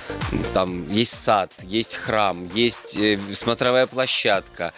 там 0.54 0.88
есть 0.90 1.14
сад, 1.14 1.52
есть 1.64 1.96
храм, 1.96 2.50
есть 2.54 2.98
э, 2.98 3.20
смотровая 3.34 3.86
площадка, 3.86 4.74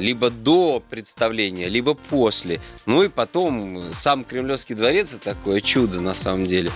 либо 0.00 0.30
до 0.30 0.82
представления, 0.88 1.68
либо 1.68 1.94
после. 1.94 2.60
Ну 2.86 3.02
и 3.02 3.08
потом 3.08 3.92
сам 3.92 4.24
Кремлевский 4.24 4.74
дворец 4.74 5.12
это 5.14 5.34
такое 5.34 5.60
чудо 5.60 6.00
на 6.00 6.14
самом 6.14 6.44
деле. 6.44 6.70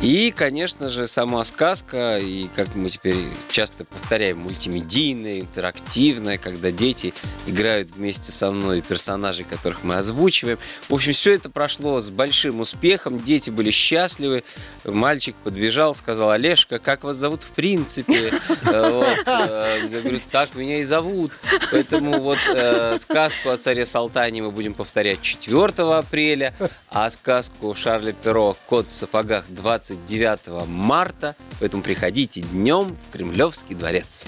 И, 0.00 0.32
конечно 0.34 0.88
же, 0.88 1.06
сама 1.06 1.42
сказка, 1.44 2.18
и 2.18 2.48
как 2.54 2.74
мы 2.74 2.90
теперь 2.90 3.16
часто 3.50 3.84
повторяем, 3.84 4.38
мультимедийная, 4.38 5.40
интерактивная, 5.40 6.38
когда 6.38 6.70
дети 6.70 7.12
играют 7.46 7.90
вместе 7.90 8.30
со 8.30 8.50
мной 8.50 8.80
персонажей, 8.80 9.44
которых 9.44 9.82
мы 9.82 9.96
озвучиваем. 9.96 10.58
В 10.88 10.94
общем, 10.94 11.12
все 11.12 11.32
это 11.32 11.50
прошло 11.50 12.00
с 12.00 12.10
большим 12.10 12.60
успехом, 12.60 13.18
дети 13.20 13.50
были 13.50 13.70
счастливы. 13.70 14.44
Мальчик 14.84 15.34
подбежал, 15.42 15.94
сказал, 15.94 16.30
Олежка, 16.30 16.78
как 16.78 17.04
вас 17.04 17.16
зовут 17.16 17.42
в 17.42 17.50
принципе? 17.50 18.32
Э, 18.66 19.02
э, 19.26 19.88
Я 19.90 20.00
говорю, 20.00 20.20
так 20.30 20.54
меня 20.54 20.80
и 20.80 20.82
зовут. 20.82 21.32
Поэтому 21.70 22.20
вот 22.20 22.35
э, 22.48 22.98
сказку 22.98 23.50
о 23.50 23.56
царе 23.56 23.86
Салтане 23.86 24.42
мы 24.42 24.50
будем 24.50 24.74
повторять 24.74 25.22
4 25.22 25.64
апреля, 25.94 26.54
а 26.90 27.10
сказку 27.10 27.74
Шарля 27.74 28.12
Перо 28.12 28.56
«Кот 28.66 28.86
в 28.86 28.92
сапогах» 28.92 29.44
29 29.48 30.66
марта. 30.66 31.34
Поэтому 31.60 31.82
приходите 31.82 32.40
днем 32.40 32.96
в 32.96 33.12
Кремлевский 33.12 33.74
дворец. 33.74 34.24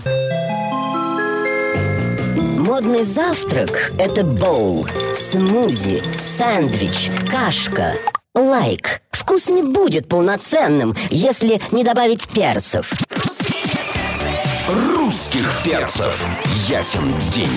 Модный 2.69 3.03
завтрак– 3.03 3.93
это 3.99 4.25
боул, 4.25 4.87
смузи, 5.17 6.03
сэндвич, 6.37 7.11
кашка. 7.31 7.95
Лайк. 8.35 9.01
Вкус 9.11 9.49
не 9.49 9.63
будет 9.63 10.09
полноценным, 10.09 10.95
если 11.11 11.61
не 11.73 11.83
добавить 11.83 12.29
перцев. 12.29 12.93
Русских 15.29 15.63
перцев. 15.63 16.27
Ясен 16.69 17.15
день. 17.35 17.51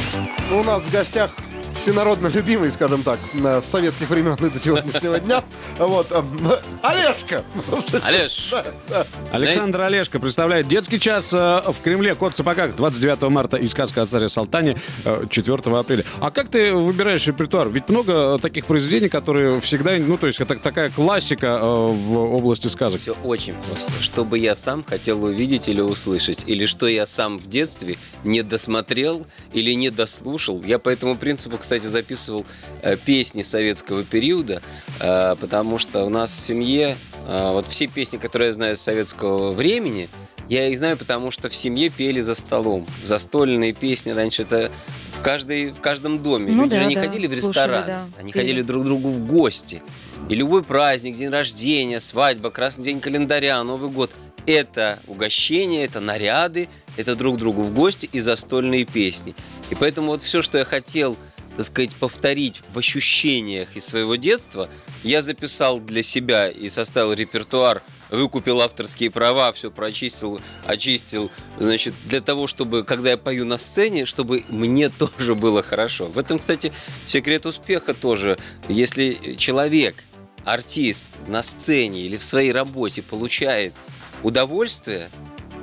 У 0.51 0.62
нас 0.62 0.84
в 0.84 0.91
гостях 0.91 1.31
всенародно 1.73 2.27
любимый, 2.27 2.69
скажем 2.71 3.03
так, 3.03 3.19
на- 3.34 3.62
с 3.62 3.65
советских 3.67 4.10
времен 4.10 4.36
и 4.36 4.49
до 4.49 4.60
сегодняшнего 4.60 5.19
дня. 5.19 5.43
Вот. 5.77 6.12
эм, 6.12 6.39
Олежка! 6.81 7.43
Олеж, 8.03 8.53
Александр 9.31 9.81
Олешко 9.81 10.19
представляет 10.19 10.67
детский 10.67 10.99
час 10.99 11.34
э, 11.34 11.62
в 11.67 11.75
Кремле. 11.84 12.15
Кот 12.15 12.34
в 12.34 12.38
сапогах 12.38 12.75
29 12.75 13.21
марта 13.29 13.57
и 13.57 13.67
сказка 13.67 14.01
о 14.03 14.05
царе 14.05 14.29
Салтане 14.29 14.77
э, 15.05 15.25
4 15.29 15.57
апреля. 15.77 16.03
А 16.19 16.31
как 16.31 16.49
ты 16.49 16.73
выбираешь 16.73 17.25
репертуар? 17.27 17.69
Ведь 17.69 17.89
много 17.89 18.36
э, 18.36 18.39
таких 18.41 18.65
произведений, 18.65 19.10
которые 19.10 19.60
всегда, 19.60 19.91
ну, 19.97 20.17
то 20.17 20.27
есть 20.27 20.41
это 20.41 20.55
такая 20.55 20.89
классика 20.89 21.60
э, 21.62 21.65
в 21.65 22.17
области 22.17 22.67
сказок. 22.67 23.01
все 23.01 23.13
очень 23.23 23.53
просто. 23.53 23.91
Что 24.01 24.25
бы 24.25 24.38
я 24.38 24.55
сам 24.55 24.84
хотел 24.84 25.23
увидеть 25.23 25.67
или 25.67 25.81
услышать, 25.81 26.43
или 26.47 26.65
что 26.65 26.88
я 26.88 27.05
сам 27.05 27.38
в 27.38 27.47
детстве 27.47 27.97
не 28.23 28.41
досмотрел 28.43 29.25
или 29.53 29.71
не 29.73 29.89
дослушал. 29.89 30.62
Я 30.63 30.79
по 30.79 30.89
этому 30.89 31.15
принципу, 31.15 31.57
кстати, 31.62 31.86
записывал 31.86 32.45
э, 32.82 32.97
песни 32.97 33.41
советского 33.41 34.04
периода, 34.04 34.62
э, 35.00 35.36
потому 35.39 35.78
что 35.78 36.04
у 36.04 36.10
нас 36.10 36.32
в 36.32 36.39
семье 36.39 36.97
э, 37.28 37.52
вот 37.52 37.67
все 37.67 37.88
песни, 37.88 38.17
которые 38.17 38.47
я 38.47 38.54
знаю 38.54 38.76
с 38.76 38.82
советского 38.82 39.52
времени, 39.52 40.10
я 40.50 40.67
их 40.67 40.78
знаю, 40.78 40.97
потому 40.97 41.32
что 41.32 41.47
в 41.47 41.56
семье 41.56 41.89
пели 41.89 42.19
за 42.19 42.36
столом. 42.36 42.86
Застольные 43.06 43.71
песни 43.71 44.12
раньше 44.12 44.41
это 44.41 44.69
в, 45.17 45.21
каждой, 45.21 45.71
в 45.71 45.80
каждом 45.80 46.21
доме. 46.21 46.52
Ну 46.52 46.63
Люди 46.63 46.76
да, 46.76 46.82
же 46.82 46.86
не 46.88 46.95
да, 46.95 47.02
ходили 47.02 47.28
в 47.28 47.30
слушали, 47.30 47.47
ресторан, 47.47 47.86
да, 47.86 48.06
они 48.19 48.34
пели. 48.34 48.43
ходили 48.43 48.62
друг 48.62 48.84
к 48.84 48.86
другу 48.86 49.10
в 49.10 49.26
гости. 49.26 49.82
И 50.30 50.36
любой 50.36 50.63
праздник, 50.63 51.15
день 51.15 51.30
рождения, 51.30 52.00
свадьба, 52.00 52.52
красный 52.52 52.84
день 52.84 53.00
календаря, 53.00 53.63
Новый 53.63 53.89
год– 53.89 54.12
это 54.45 55.00
угощение, 55.08 55.86
это 55.86 56.00
наряды, 56.00 56.67
это 56.97 57.15
друг 57.15 57.38
другу 57.38 57.62
в 57.62 57.74
гости 57.74 58.10
и 58.12 58.19
застольные 58.19 58.86
песни. 58.86 59.36
И 59.69 59.76
поэтому 59.76 60.08
вот 60.08 60.21
все, 60.21 60.41
что 60.41 60.58
я 60.58 60.65
хотел, 60.65 61.15
так 61.62 61.67
сказать, 61.67 61.91
повторить 61.91 62.60
в 62.69 62.80
ощущениях 62.80 63.76
из 63.76 63.86
своего 63.86 64.15
детства, 64.15 64.67
я 65.04 65.21
записал 65.21 65.80
для 65.80 66.02
себя 66.02 66.50
и 66.50 66.71
составил 66.71 67.13
репертуар, 67.13 67.84
выкупил 68.10 68.62
авторские 68.62 69.12
права, 69.12 69.52
все 69.52 69.69
прочистил, 69.69 70.41
очистил, 70.65 71.30
значит, 71.60 71.93
для 72.06 72.19
того, 72.19 72.47
чтобы, 72.47 72.84
когда 72.84 73.12
я 73.12 73.17
пою 73.17 73.45
на 73.45 73.60
сцене, 73.60 74.08
чтобы 74.08 74.43
мне 74.50 74.89
тоже 75.17 75.36
было 75.36 75.62
хорошо. 75.62 76.08
В 76.08 76.17
этом, 76.17 76.39
кстати, 76.39 76.74
секрет 77.06 77.45
успеха 77.45 77.93
тоже. 77.93 78.39
Если 78.67 79.36
человек, 79.38 80.04
артист 80.45 81.06
на 81.28 81.43
сцене 81.43 82.02
или 82.02 82.17
в 82.17 82.24
своей 82.24 82.52
работе 82.52 83.04
получает 83.04 83.76
удовольствие, 84.24 85.12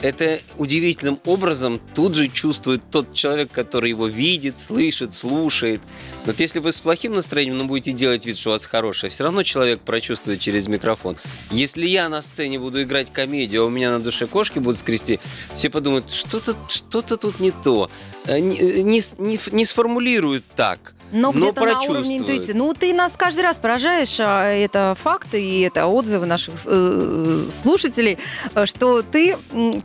это 0.02 0.38
удивительным 0.56 1.18
образом 1.24 1.80
тут 1.94 2.14
же 2.14 2.28
чувствует 2.28 2.82
тот 2.90 3.14
человек, 3.14 3.50
который 3.50 3.90
его 3.90 4.06
видит, 4.06 4.56
слышит, 4.58 5.12
слушает. 5.14 5.80
Вот 6.26 6.40
если 6.40 6.60
вы 6.60 6.72
с 6.72 6.80
плохим 6.80 7.14
настроением, 7.14 7.58
но 7.58 7.64
будете 7.64 7.92
делать 7.92 8.26
вид, 8.26 8.36
что 8.38 8.50
у 8.50 8.52
вас 8.52 8.66
хорошее, 8.66 9.10
все 9.10 9.24
равно 9.24 9.42
человек 9.42 9.80
прочувствует 9.80 10.40
через 10.40 10.68
микрофон. 10.68 11.16
Если 11.50 11.86
я 11.86 12.08
на 12.08 12.22
сцене 12.22 12.58
буду 12.58 12.82
играть 12.82 13.12
комедию, 13.12 13.62
а 13.62 13.66
у 13.66 13.70
меня 13.70 13.90
на 13.90 14.00
душе 14.00 14.26
кошки 14.26 14.58
будут 14.58 14.78
скрести, 14.78 15.18
все 15.56 15.70
подумают, 15.70 16.12
что-то 16.12 16.56
что 16.68 17.02
тут 17.02 17.40
не 17.40 17.50
то. 17.50 17.90
Э, 18.26 18.38
Не, 18.38 19.00
с- 19.00 19.18
не 19.18 19.38
не 19.52 19.64
сформулируют 19.64 20.44
так. 20.54 20.94
Но 21.12 21.32
где-то 21.32 21.60
на 21.64 21.80
уровне 21.80 22.18
интуиции. 22.18 22.52
Ну, 22.52 22.74
ты 22.74 22.92
нас 22.92 23.12
каждый 23.16 23.40
раз 23.40 23.58
поражаешь, 23.58 24.16
а 24.20 24.48
это 24.48 24.96
факты 25.00 25.42
и 25.42 25.60
это 25.60 25.86
отзывы 25.86 26.26
наших 26.26 26.54
э, 26.66 27.48
слушателей, 27.50 28.18
э, 28.54 28.66
что 28.66 29.02
ты 29.02 29.36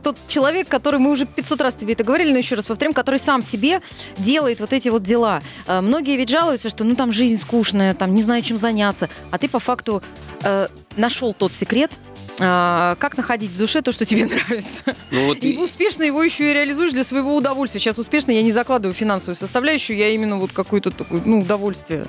тот 0.02 0.16
человек, 0.28 0.68
который, 0.68 1.00
мы 1.00 1.10
уже 1.10 1.26
500 1.26 1.60
раз 1.60 1.74
тебе 1.74 1.94
это 1.94 2.04
говорили, 2.04 2.32
но 2.32 2.38
еще 2.38 2.54
раз 2.54 2.66
повторим, 2.66 2.92
который 2.92 3.18
сам 3.18 3.42
себе 3.42 3.80
делает 4.18 4.60
вот 4.60 4.72
эти 4.72 4.88
вот 4.88 5.02
дела. 5.02 5.42
Э, 5.66 5.80
Многие 5.80 6.16
ведь 6.16 6.28
жалуются, 6.28 6.68
что 6.68 6.84
ну 6.84 6.94
там 6.94 7.12
жизнь 7.12 7.40
скучная, 7.40 7.94
там 7.94 8.14
не 8.14 8.22
знаю, 8.22 8.42
чем 8.42 8.56
заняться, 8.56 9.08
а 9.30 9.38
ты 9.38 9.48
по 9.48 9.58
факту 9.58 10.02
э, 10.42 10.68
нашел 10.96 11.34
тот 11.34 11.52
секрет, 11.52 11.90
э, 12.38 12.96
как 12.98 13.16
находить 13.16 13.50
в 13.50 13.58
душе 13.58 13.82
то, 13.82 13.92
что 13.92 14.04
тебе 14.04 14.26
нравится. 14.26 14.82
Ну, 15.10 15.26
вот 15.26 15.38
И 15.44 15.52
и- 15.52 15.56
успешно 15.58 16.02
его 16.04 16.22
еще 16.22 16.50
и 16.50 16.54
реализуешь 16.54 16.92
для 16.92 17.04
своего 17.04 17.34
удовольствия. 17.36 17.80
Сейчас 17.80 17.98
успешно 17.98 18.30
я 18.32 18.42
не 18.42 18.52
закладываю 18.52 18.94
финансовую 18.94 19.36
составляющую, 19.36 19.96
я 19.96 20.08
именно 20.10 20.36
вот 20.36 20.52
какое-то 20.52 20.90
такое, 20.90 21.22
ну, 21.24 21.40
удовольствие. 21.40 22.06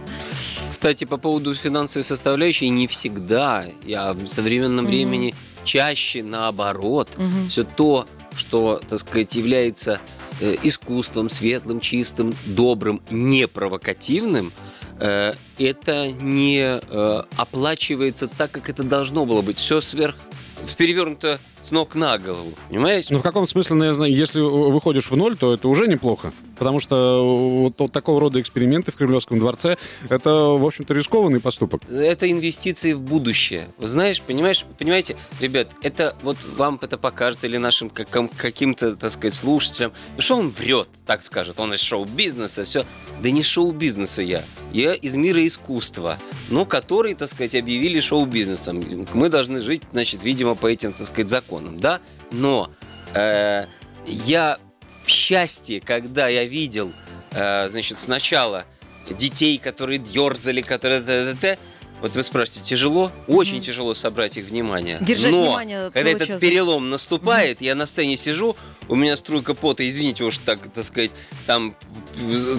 Кстати, 0.72 1.06
по 1.06 1.18
поводу 1.18 1.54
финансовой 1.56 2.04
составляющей, 2.04 2.70
не 2.70 2.88
всегда, 2.88 3.66
я 3.86 4.14
в 4.14 4.28
современном 4.28 4.86
Мгм. 4.86 4.92
времени 4.94 5.36
чаще 5.64 6.22
наоборот. 6.24 7.10
Мгм. 7.18 7.50
Все 7.50 7.64
то, 7.64 8.06
что, 8.36 8.82
так 8.88 9.00
сказать, 9.00 9.34
является 9.36 10.00
э, 10.42 10.56
искусством, 10.64 11.30
светлым, 11.30 11.80
чистым, 11.80 12.36
добрым, 12.46 13.02
непровокативным, 13.10 14.52
это 15.00 16.12
не 16.12 16.80
э, 16.82 17.24
оплачивается 17.38 18.28
так, 18.28 18.52
как 18.52 18.70
это 18.70 18.84
должно 18.84 19.26
было 19.26 19.42
быть. 19.42 19.58
Все 19.58 19.82
сверх 19.82 20.16
перевернуто 20.78 21.40
с 21.66 21.72
ног 21.72 21.96
на 21.96 22.18
голову. 22.18 22.54
Понимаете? 22.70 23.14
Ну, 23.14 23.20
в 23.20 23.24
каком 23.24 23.48
смысле, 23.48 23.94
знаю, 23.94 24.16
если 24.16 24.40
выходишь 24.40 25.10
в 25.10 25.16
ноль, 25.16 25.36
то 25.36 25.54
это 25.54 25.68
уже 25.68 25.88
неплохо. 25.88 26.32
Потому 26.58 26.80
что 26.80 27.64
вот, 27.64 27.74
вот 27.80 27.92
такого 27.92 28.20
рода 28.20 28.40
эксперименты 28.40 28.92
в 28.92 28.96
Кремлевском 28.96 29.40
дворце— 29.40 29.78
это, 30.10 30.32
в 30.32 30.66
общем-то, 30.66 30.94
рискованный 30.94 31.40
поступок. 31.40 31.82
Это 31.90 32.30
инвестиции 32.30 32.94
в 32.94 33.02
будущее. 33.02 33.70
Вы 33.78 33.88
знаешь, 33.88 34.22
понимаешь, 34.22 34.66
понимаете, 34.78 35.16
ребят, 35.40 35.72
это 35.82 36.16
вот 36.22 36.38
вам 36.56 36.80
это 36.82 36.98
покажется 36.98 37.48
или 37.48 37.58
нашим 37.58 37.90
каким-то, 37.90 38.96
так 38.96 39.12
сказать, 39.12 39.34
слушателям. 39.34 39.92
Ну 40.16 40.22
что 40.22 40.38
он 40.38 40.50
врет, 40.50 40.88
так 41.06 41.24
скажет, 41.24 41.60
он 41.60 41.74
из 41.74 41.82
шоу-бизнеса, 41.82 42.64
все. 42.64 42.86
Да 43.22 43.32
не 43.32 43.44
шоу-бизнеса 43.44 44.22
я. 44.22 44.44
Я 44.72 44.94
из 44.94 45.16
мира 45.16 45.46
искусства, 45.46 46.18
ну, 46.50 46.66
который, 46.66 47.16
так 47.16 47.30
сказать, 47.30 47.56
объявили 47.56 48.00
шоу-бизнесом. 48.00 48.84
Мы 49.14 49.30
должны 49.30 49.60
жить, 49.62 49.84
значит, 49.92 50.24
видимо, 50.24 50.56
по 50.56 50.68
этим, 50.68 50.94
так 50.94 51.06
сказать, 51.06 51.30
законам, 51.30 51.55
да? 51.62 52.02
Но 52.32 52.72
э, 53.14 53.66
я 54.06 54.58
в 55.04 55.10
счастье, 55.10 55.80
когда 55.80 56.28
я 56.28 56.46
видел, 56.46 56.92
э, 57.32 57.70
значит, 57.70 57.98
сначала 57.98 58.66
детей, 59.10 59.58
которые 59.58 60.00
дерзали, 60.00 60.62
которые... 60.62 61.02
т-т-т. 61.02 61.60
Вот 62.02 62.16
вы 62.16 62.24
спрашиваете, 62.24 62.66
тяжело? 62.70 63.12
Очень 63.28 63.62
тяжело 63.62 63.94
собрать 63.94 64.36
их 64.38 64.46
внимание. 64.46 64.98
Держать 65.00 65.32
Но 65.32 65.44
внимание 65.44 65.92
когда 65.92 66.10
этот 66.10 66.28
час, 66.28 66.42
перелом 66.42 66.90
наступает, 66.90 67.62
я 67.62 67.74
на 67.74 67.86
сцене 67.86 68.18
сижу, 68.18 68.56
у 68.90 68.96
меня 68.96 69.16
струйка 69.16 69.54
пота, 69.54 69.88
извините 69.88 70.24
уж 70.26 70.38
так, 70.40 70.60
так 70.74 70.84
сказать, 70.84 71.12
там 71.48 71.76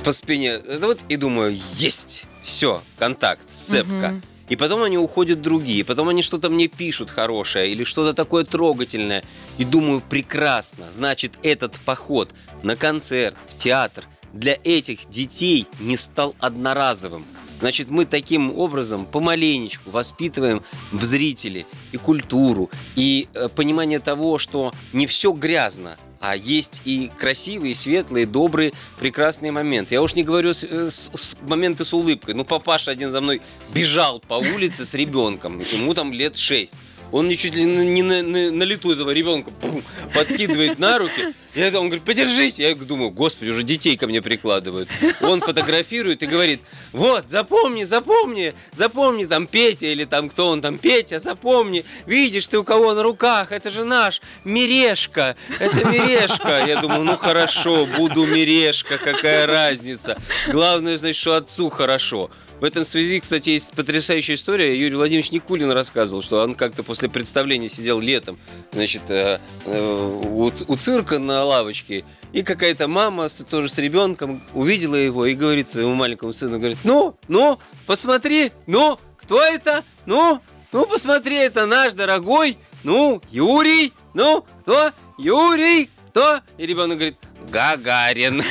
по 0.04 0.12
спине, 0.12 0.52
это 0.52 0.86
вот, 0.86 1.00
и 1.08 1.16
думаю, 1.16 1.56
есть, 1.74 2.24
все, 2.42 2.82
контакт, 2.98 3.48
сцепка. 3.48 3.92
Мгм. 3.92 4.22
И 4.48 4.56
потом 4.56 4.82
они 4.82 4.96
уходят 4.96 5.42
другие, 5.42 5.84
потом 5.84 6.08
они 6.08 6.22
что-то 6.22 6.48
мне 6.48 6.68
пишут 6.68 7.10
хорошее 7.10 7.70
или 7.72 7.84
что-то 7.84 8.14
такое 8.14 8.44
трогательное. 8.44 9.24
И 9.58 9.64
думаю, 9.64 10.00
прекрасно, 10.00 10.90
значит, 10.90 11.32
этот 11.42 11.74
поход 11.80 12.30
на 12.62 12.76
концерт, 12.76 13.36
в 13.48 13.56
театр 13.56 14.04
для 14.32 14.56
этих 14.64 15.08
детей 15.08 15.66
не 15.80 15.96
стал 15.96 16.34
одноразовым. 16.40 17.24
Значит, 17.60 17.88
мы 17.90 18.04
таким 18.04 18.56
образом 18.58 19.06
помаленечку 19.06 19.90
воспитываем 19.90 20.62
в 20.92 21.04
зрителе 21.04 21.64
и 21.92 21.96
культуру, 21.96 22.70
и 22.96 23.28
э, 23.34 23.48
понимание 23.48 23.98
того, 23.98 24.38
что 24.38 24.72
не 24.92 25.06
все 25.06 25.32
грязно, 25.32 25.96
а 26.20 26.36
есть 26.36 26.82
и 26.84 27.10
красивые, 27.18 27.74
светлые, 27.74 28.26
добрые, 28.26 28.72
прекрасные 28.98 29.52
моменты. 29.52 29.94
Я 29.94 30.02
уж 30.02 30.14
не 30.14 30.22
говорю 30.22 30.52
с, 30.52 30.64
э, 30.64 30.90
с- 30.90 31.10
с- 31.14 31.36
моменты 31.48 31.84
с 31.84 31.94
улыбкой. 31.94 32.34
Ну, 32.34 32.44
папаша 32.44 32.90
один 32.90 33.10
за 33.10 33.20
мной 33.20 33.40
бежал 33.74 34.20
по 34.20 34.34
улице 34.34 34.84
с 34.84 34.92
ребенком, 34.94 35.60
ему 35.60 35.94
там 35.94 36.12
лет 36.12 36.36
шесть. 36.36 36.74
Он 37.12 37.30
чуть 37.36 37.54
ли 37.54 37.64
не 37.64 38.02
на, 38.02 38.22
на- 38.22 38.50
на 38.50 38.62
лету 38.64 38.90
этого 38.92 39.12
ребенка 39.12 39.50
пум, 39.62 39.82
подкидывает 40.12 40.78
на 40.78 40.98
руки. 40.98 41.34
Это 41.56 41.80
он 41.80 41.86
говорит, 41.86 42.04
подержись. 42.04 42.58
Я 42.58 42.74
думаю, 42.74 43.10
господи, 43.10 43.48
уже 43.50 43.62
детей 43.62 43.96
ко 43.96 44.06
мне 44.06 44.20
прикладывают. 44.20 44.88
Он 45.22 45.40
фотографирует 45.40 46.22
и 46.22 46.26
говорит, 46.26 46.60
вот, 46.92 47.30
запомни, 47.30 47.84
запомни, 47.84 48.54
запомни, 48.72 49.24
там 49.24 49.46
Петя 49.46 49.86
или 49.86 50.04
там 50.04 50.28
кто 50.28 50.48
он 50.48 50.60
там, 50.60 50.76
Петя, 50.78 51.18
запомни, 51.18 51.84
видишь 52.06 52.46
ты 52.48 52.58
у 52.58 52.64
кого 52.64 52.92
на 52.94 53.02
руках, 53.02 53.52
это 53.52 53.70
же 53.70 53.84
наш, 53.84 54.20
Мирешка, 54.44 55.36
это 55.58 55.84
Мирешка. 55.88 56.64
Я 56.66 56.80
думаю, 56.80 57.04
ну 57.04 57.16
хорошо, 57.16 57.86
буду 57.96 58.26
Мирешка, 58.26 58.98
какая 58.98 59.46
разница. 59.46 60.20
Главное, 60.48 60.96
значит, 60.98 61.16
что 61.16 61.36
отцу 61.36 61.70
хорошо. 61.70 62.30
В 62.58 62.64
этом 62.64 62.86
связи, 62.86 63.20
кстати, 63.20 63.50
есть 63.50 63.74
потрясающая 63.74 64.34
история. 64.34 64.74
Юрий 64.80 64.96
Владимирович 64.96 65.30
Никулин 65.30 65.70
рассказывал, 65.72 66.22
что 66.22 66.42
он 66.42 66.54
как-то 66.54 66.82
после 66.82 67.10
представления 67.10 67.68
сидел 67.68 68.00
летом, 68.00 68.38
значит, 68.72 69.02
э, 69.10 69.40
э, 69.66 70.20
у, 70.24 70.50
ц- 70.50 70.64
у 70.66 70.74
цирка 70.76 71.18
на 71.18 71.44
лавочке, 71.46 72.04
и 72.32 72.42
какая-то 72.42 72.88
мама 72.88 73.28
тоже 73.48 73.68
с 73.68 73.78
ребенком 73.78 74.42
увидела 74.54 74.96
его 74.96 75.26
и 75.26 75.34
говорит 75.34 75.68
своему 75.68 75.94
маленькому 75.94 76.32
сыну, 76.32 76.58
говорит, 76.58 76.78
ну, 76.84 77.16
ну, 77.28 77.58
посмотри, 77.86 78.52
ну, 78.66 78.98
кто 79.16 79.42
это? 79.42 79.82
Ну, 80.04 80.40
ну, 80.72 80.86
посмотри, 80.86 81.36
это 81.36 81.66
наш 81.66 81.94
дорогой, 81.94 82.58
ну, 82.84 83.22
Юрий, 83.30 83.92
ну, 84.14 84.44
кто? 84.60 84.90
Юрий, 85.18 85.90
кто? 86.10 86.40
И 86.58 86.66
ребенок 86.66 86.98
говорит, 86.98 87.16
Гагарин. 87.50 88.42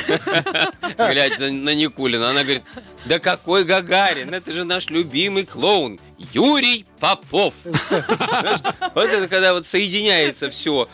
Глядя 0.96 1.38
на, 1.38 1.50
на 1.50 1.74
Никулина, 1.74 2.30
она 2.30 2.42
говорит, 2.42 2.62
да 3.04 3.18
какой 3.18 3.64
Гагарин? 3.64 4.34
Это 4.34 4.52
же 4.52 4.64
наш 4.64 4.88
любимый 4.90 5.44
клоун 5.44 6.00
Юрий 6.32 6.86
Попов. 6.98 7.54
Знаешь, 7.64 8.60
вот 8.94 9.08
это 9.08 9.28
когда 9.28 9.52
вот 9.52 9.66
соединяется 9.66 10.50
все, 10.50 10.88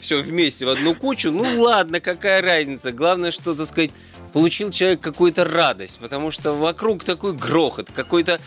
все 0.00 0.22
вместе 0.22 0.66
в 0.66 0.70
одну 0.70 0.94
кучу. 0.94 1.30
Ну 1.30 1.60
ладно, 1.60 2.00
какая 2.00 2.42
разница? 2.42 2.92
Главное, 2.92 3.30
что, 3.30 3.54
так 3.54 3.66
сказать, 3.66 3.90
получил 4.32 4.70
человек 4.70 5.00
какую-то 5.00 5.44
радость, 5.44 5.98
потому 5.98 6.30
что 6.30 6.54
вокруг 6.54 7.04
такой 7.04 7.34
грохот, 7.34 7.90
какой-то 7.90 8.40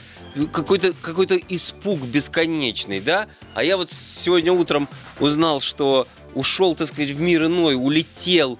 какой-то 0.51 0.93
какой-то 1.01 1.37
испуг 1.37 2.01
бесконечный, 2.01 2.99
да? 2.99 3.27
А 3.53 3.63
я 3.63 3.77
вот 3.77 3.91
сегодня 3.91 4.51
утром 4.51 4.89
узнал, 5.19 5.61
что 5.61 6.07
ушел, 6.35 6.75
так 6.75 6.87
сказать, 6.87 7.11
в 7.11 7.19
мир 7.19 7.45
иной, 7.45 7.75
улетел 7.75 8.59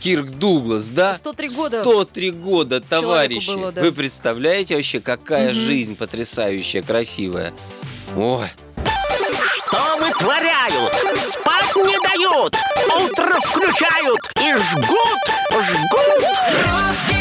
Кирк 0.00 0.30
Дуглас, 0.30 0.88
да? 0.88 1.14
103 1.16 1.48
года. 1.48 1.82
103 1.82 2.30
года, 2.30 2.80
товарищи. 2.80 3.50
было, 3.50 3.72
да. 3.72 3.82
Вы 3.82 3.92
представляете 3.92 4.76
вообще, 4.76 5.00
какая 5.00 5.52
жизнь 5.52 5.96
потрясающая, 5.96 6.82
красивая? 6.82 7.52
Ой. 8.16 8.46
Что 8.76 9.96
вытворяют? 9.98 10.92
Спать 11.18 11.76
не 11.76 11.98
дают, 11.98 12.56
утро 12.96 13.40
включают 13.40 14.20
и 14.40 14.54
жгут, 14.54 15.20
жгут. 15.60 16.24
Русские 16.64 17.15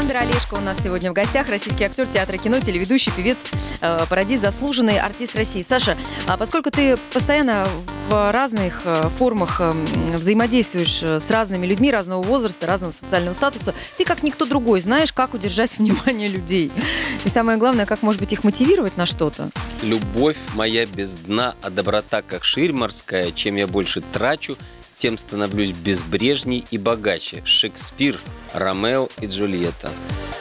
Александр 0.00 0.32
Олешко 0.32 0.54
у 0.54 0.60
нас 0.60 0.78
сегодня 0.82 1.10
в 1.10 1.12
гостях, 1.12 1.50
российский 1.50 1.84
актер 1.84 2.06
театра 2.06 2.38
кино, 2.38 2.58
телеведущий, 2.60 3.12
певец, 3.14 3.36
э, 3.82 4.06
пародист, 4.08 4.40
заслуженный 4.40 4.98
артист 4.98 5.36
России. 5.36 5.62
Саша, 5.62 5.94
а 6.26 6.38
поскольку 6.38 6.70
ты 6.70 6.96
постоянно 7.12 7.68
в 8.08 8.32
разных 8.32 8.80
э, 8.86 9.10
формах 9.18 9.60
э, 9.60 9.64
м, 9.64 10.16
взаимодействуешь 10.16 11.02
э, 11.02 11.20
с 11.20 11.30
разными 11.30 11.66
людьми 11.66 11.90
разного 11.90 12.22
возраста, 12.22 12.66
разного 12.66 12.92
социального 12.92 13.34
статуса, 13.34 13.74
ты 13.98 14.06
как 14.06 14.22
никто 14.22 14.46
другой 14.46 14.80
знаешь, 14.80 15.12
как 15.12 15.34
удержать 15.34 15.76
внимание 15.78 16.28
людей. 16.28 16.72
И 17.26 17.28
самое 17.28 17.58
главное, 17.58 17.84
как, 17.84 18.00
может 18.00 18.22
быть, 18.22 18.32
их 18.32 18.42
мотивировать 18.42 18.96
на 18.96 19.04
что-то. 19.04 19.50
Любовь 19.82 20.38
моя 20.54 20.86
без 20.86 21.14
дна, 21.14 21.54
а 21.60 21.68
доброта 21.68 22.22
как 22.22 22.44
ширь 22.44 22.72
морская. 22.72 23.32
Чем 23.32 23.56
я 23.56 23.66
больше 23.66 24.00
трачу, 24.00 24.56
тем 25.00 25.16
становлюсь 25.16 25.70
безбрежней 25.70 26.64
и 26.70 26.76
богаче. 26.76 27.42
Шекспир, 27.46 28.20
Ромео 28.52 29.08
и 29.20 29.26
Джульетта. 29.26 29.90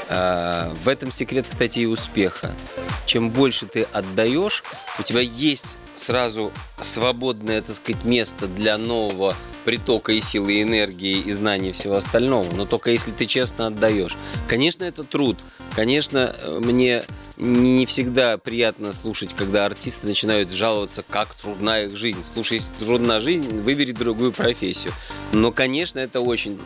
А, 0.10 0.74
В 0.84 0.90
этом 0.90 1.12
секрет, 1.12 1.46
кстати, 1.48 1.80
и 1.80 1.86
успеха. 1.86 2.54
Чем 3.06 3.30
больше 3.30 3.68
ты 3.68 3.84
отдаешь, 3.84 4.64
у 5.00 5.04
тебя 5.04 5.22
есть 5.22 5.78
сразу 5.96 6.52
свободное, 6.78 7.62
так 7.62 7.74
сказать, 7.74 8.04
место 8.04 8.48
для 8.48 8.78
нового 8.78 9.34
притока 9.70 10.14
и 10.14 10.20
силы, 10.20 10.54
и 10.54 10.64
энергии, 10.64 11.20
и 11.20 11.32
знаний 11.32 11.70
и 11.70 11.74
всего 11.74 11.98
остального. 11.98 12.52
Но 12.56 12.66
только 12.66 12.90
если 12.90 13.12
ты 13.12 13.28
честно 13.28 13.68
отдаешь. 13.68 14.18
Конечно, 14.48 14.84
это 14.84 15.04
труд. 15.04 15.38
Конечно, 15.76 16.36
э, 16.42 16.60
мне 16.60 17.04
не 17.38 17.86
всегда 17.86 18.40
приятно 18.40 18.92
слушать, 18.94 19.36
когда 19.36 19.68
артисты 19.68 20.08
начинают 20.08 20.52
жаловаться, 20.52 21.04
как 21.08 21.36
трудна 21.36 21.82
их 21.82 21.96
жизнь. 21.96 22.24
Слушай, 22.24 22.56
если 22.56 22.74
трудна 22.84 23.20
жизнь, 23.20 23.60
выбери 23.60 23.92
другую 23.92 24.32
профессию. 24.32 24.92
Но, 25.34 25.52
конечно, 25.52 26.00
это 26.00 26.20
очень 26.20 26.60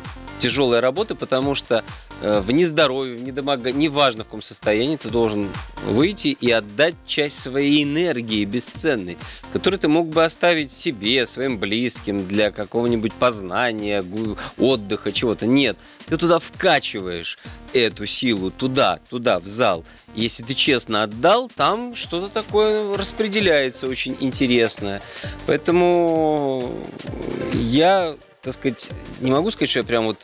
тяжелая 0.44 0.82
работа, 0.82 1.16
потому 1.16 1.56
что 1.56 1.86
э, 2.22 2.42
в 2.42 2.52
нездоровье, 2.52 3.16
в 3.16 3.24
недомога, 3.24 3.72
неважно 3.72 4.24
в 4.24 4.28
каком 4.28 4.42
состоянии, 4.42 4.98
ты 4.98 5.10
должен 5.10 5.48
выйти 5.88 6.30
и 6.40 6.52
отдать 6.52 6.96
часть 7.06 7.40
своей 7.40 7.84
энергии 7.84 8.44
бесценной, 8.44 9.18
которую 9.54 9.80
ты 9.80 9.88
мог 9.88 10.10
бы 10.10 10.24
оставить 10.24 10.72
себе, 10.72 11.26
своим 11.26 11.58
близким, 11.58 12.28
для 12.28 12.52
какого-нибудь 12.52 12.93
познания, 13.02 14.02
гу- 14.02 14.38
отдыха, 14.58 15.12
чего-то. 15.12 15.46
Нет, 15.46 15.78
ты 16.08 16.18
туда 16.18 16.40
вкачиваешь 16.40 17.38
эту 17.74 18.06
силу, 18.06 18.52
туда, 18.52 19.00
туда, 19.10 19.40
в 19.40 19.48
зал. 19.48 19.84
Если 20.16 20.44
ты 20.44 20.54
честно 20.54 21.04
отдал, 21.04 21.50
там 21.54 21.96
что-то 21.96 22.28
такое 22.28 22.96
распределяется 22.98 23.88
очень 23.88 24.16
интересное. 24.20 25.02
Поэтому 25.48 26.72
я, 27.54 28.16
так 28.42 28.54
сказать, 28.54 28.90
не 29.22 29.32
могу 29.32 29.50
сказать, 29.52 29.70
что 29.70 29.80
я 29.80 29.86
прям 29.86 30.06
вот 30.06 30.20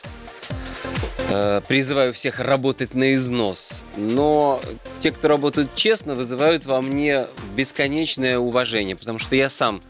э, 1.28 1.60
призываю 1.66 2.12
всех 2.12 2.40
работать 2.40 2.94
на 2.94 3.14
износ. 3.14 3.84
Но 3.96 4.60
те, 4.98 5.10
кто 5.10 5.28
работают 5.28 5.74
честно, 5.74 6.14
вызывают 6.14 6.66
во 6.66 6.80
мне 6.80 7.26
бесконечное 7.56 8.38
уважение, 8.38 8.96
потому 8.96 9.18
что 9.18 9.34
я 9.34 9.48
сам, 9.48 9.82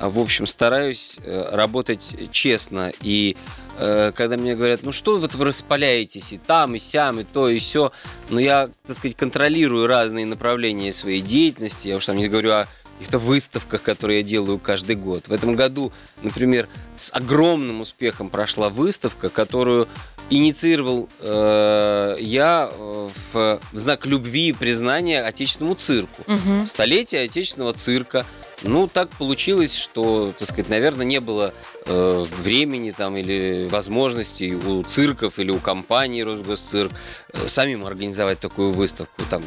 в 0.00 0.18
общем, 0.18 0.46
стараюсь 0.46 1.18
э, 1.22 1.50
работать 1.52 2.14
честно. 2.30 2.92
И 3.00 3.36
э, 3.78 4.12
когда 4.14 4.36
мне 4.36 4.54
говорят, 4.54 4.82
ну 4.82 4.92
что 4.92 5.18
вот 5.18 5.34
вы 5.34 5.46
распаляетесь 5.46 6.32
и 6.32 6.38
там, 6.38 6.74
и 6.74 6.78
сям, 6.78 7.20
и 7.20 7.24
то, 7.24 7.48
и 7.48 7.58
все, 7.58 7.92
но 8.28 8.38
я, 8.38 8.68
так 8.86 8.96
сказать, 8.96 9.16
контролирую 9.16 9.86
разные 9.86 10.26
направления 10.26 10.92
своей 10.92 11.20
деятельности. 11.20 11.88
Я 11.88 11.96
уж 11.96 12.06
там 12.06 12.16
не 12.16 12.28
говорю 12.28 12.52
о 12.52 12.68
каких-то 12.98 13.18
выставках, 13.18 13.82
которые 13.82 14.18
я 14.18 14.22
делаю 14.24 14.58
каждый 14.58 14.96
год. 14.96 15.28
В 15.28 15.32
этом 15.32 15.54
году, 15.54 15.92
например, 16.22 16.68
с 16.96 17.12
огромным 17.14 17.80
успехом 17.80 18.28
прошла 18.28 18.68
выставка, 18.68 19.28
которую 19.28 19.88
инициировал 20.30 21.08
э, 21.20 22.16
я 22.20 22.68
э, 22.70 23.08
в, 23.32 23.60
в 23.72 23.78
знак 23.78 24.04
любви 24.04 24.48
и 24.48 24.52
признания 24.52 25.22
отечественному 25.22 25.76
цирку. 25.76 26.24
Столетие 26.66 27.22
отечественного 27.22 27.72
цирка. 27.72 28.26
Ну, 28.62 28.88
так 28.88 29.10
получилось, 29.10 29.76
что, 29.76 30.32
так 30.36 30.48
сказать, 30.48 30.68
наверное, 30.68 31.06
не 31.06 31.20
было 31.20 31.54
э, 31.86 32.24
времени 32.42 32.90
там 32.90 33.16
или 33.16 33.68
возможностей 33.70 34.54
у 34.54 34.82
цирков 34.82 35.38
или 35.38 35.50
у 35.50 35.58
компании 35.58 36.22
Росгосцирк 36.22 36.90
э, 37.32 37.46
самим 37.46 37.86
организовать 37.86 38.40
такую 38.40 38.72
выставку. 38.72 39.22
Там 39.30 39.42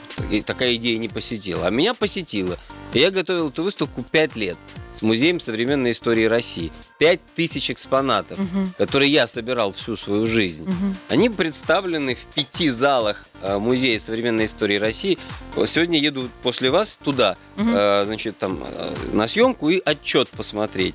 такая 0.45 0.75
идея 0.75 0.97
не 0.97 1.09
посетила. 1.09 1.67
А 1.67 1.69
меня 1.69 1.93
посетила. 1.93 2.57
Я 2.93 3.11
готовил 3.11 3.49
эту 3.49 3.63
выставку 3.63 4.01
5 4.01 4.35
лет 4.37 4.57
с 5.01 5.03
Музеем 5.03 5.39
современной 5.39 5.91
истории 5.91 6.25
России. 6.25 6.71
5 6.99 7.19
тысяч 7.33 7.71
экспонатов, 7.71 8.37
которые 8.77 9.11
я 9.11 9.25
собирал 9.25 9.73
всю 9.73 9.95
свою 9.95 10.27
жизнь. 10.27 10.71
Они 11.09 11.27
представлены 11.29 12.13
в 12.13 12.23
пяти 12.35 12.69
залах 12.69 13.25
э, 13.41 13.57
Музея 13.57 13.97
современной 13.97 14.45
истории 14.45 14.77
России. 14.77 15.17
Сегодня 15.65 15.97
еду 15.97 16.29
после 16.43 16.69
вас 16.69 16.97
туда, 16.97 17.35
э, 17.57 18.03
значит, 18.05 18.37
там 18.37 18.63
э, 18.63 18.93
на 19.11 19.25
съемку 19.25 19.71
и 19.71 19.81
отчет 19.83 20.29
посмотреть. 20.29 20.93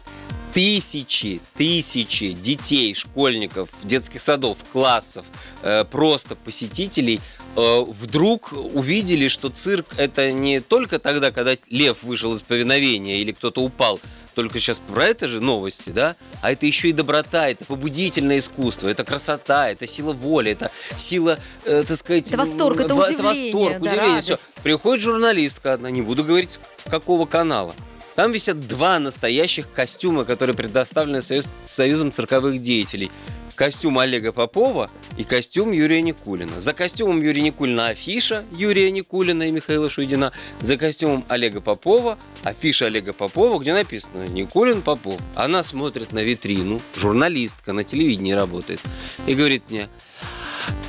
Тысячи, 0.56 1.38
тысячи 1.54 2.32
детей, 2.32 2.94
школьников, 2.94 3.68
детских 3.82 4.22
садов, 4.22 4.56
классов, 4.72 5.26
э, 5.62 5.84
просто 5.84 6.34
посетителей 6.34 7.20
э, 7.56 7.84
вдруг 7.86 8.54
увидели, 8.72 9.28
что 9.28 9.50
цирк 9.50 9.84
это 9.98 10.32
не 10.32 10.60
только 10.60 10.98
тогда, 10.98 11.30
когда 11.30 11.58
лев 11.68 12.02
вышел 12.02 12.34
из 12.34 12.40
повиновения 12.40 13.20
или 13.20 13.32
кто-то 13.32 13.62
упал, 13.62 14.00
только 14.34 14.58
сейчас 14.58 14.78
про 14.78 15.04
это 15.04 15.28
же 15.28 15.42
новости, 15.42 15.90
да? 15.90 16.16
А 16.40 16.52
это 16.52 16.64
еще 16.64 16.88
и 16.88 16.92
доброта, 16.92 17.50
это 17.50 17.66
побудительное 17.66 18.38
искусство, 18.38 18.88
это 18.88 19.04
красота, 19.04 19.68
это 19.68 19.86
сила 19.86 20.14
воли, 20.14 20.52
это 20.52 20.70
сила, 20.96 21.38
э, 21.66 21.84
так 21.86 21.98
сказать... 21.98 22.28
Это 22.28 22.38
восторг, 22.38 22.80
это 22.80 22.94
удивление, 22.94 23.52
восторг, 23.52 23.82
да, 23.82 23.90
удивление, 23.92 24.20
все. 24.22 24.38
Приходит 24.62 25.04
журналистка 25.04 25.74
одна, 25.74 25.90
не 25.90 26.00
буду 26.00 26.24
говорить, 26.24 26.60
какого 26.86 27.26
канала. 27.26 27.74
Там 28.16 28.32
висят 28.32 28.66
два 28.66 28.98
настоящих 28.98 29.70
костюма, 29.70 30.24
которые 30.24 30.56
предоставлены 30.56 31.20
Союз- 31.20 31.44
Союзом 31.44 32.10
цирковых 32.10 32.62
деятелей. 32.62 33.10
Костюм 33.54 33.98
Олега 33.98 34.32
Попова 34.32 34.90
и 35.16 35.24
костюм 35.24 35.72
Юрия 35.72 36.02
Никулина. 36.02 36.60
За 36.60 36.74
костюмом 36.74 37.22
Юрия 37.22 37.42
Никулина 37.42 37.88
афиша 37.88 38.44
Юрия 38.52 38.90
Никулина 38.90 39.44
и 39.44 39.50
Михаила 39.50 39.88
Шуйдина. 39.88 40.32
За 40.60 40.76
костюмом 40.76 41.24
Олега 41.28 41.60
Попова 41.60 42.18
афиша 42.42 42.86
Олега 42.86 43.12
Попова, 43.12 43.58
где 43.58 43.72
написано 43.72 44.26
«Никулин 44.26 44.82
Попов». 44.82 45.20
Она 45.34 45.62
смотрит 45.62 46.12
на 46.12 46.22
витрину, 46.22 46.80
журналистка, 46.96 47.72
на 47.72 47.84
телевидении 47.84 48.32
работает, 48.32 48.80
и 49.26 49.34
говорит 49.34 49.64
мне, 49.70 49.88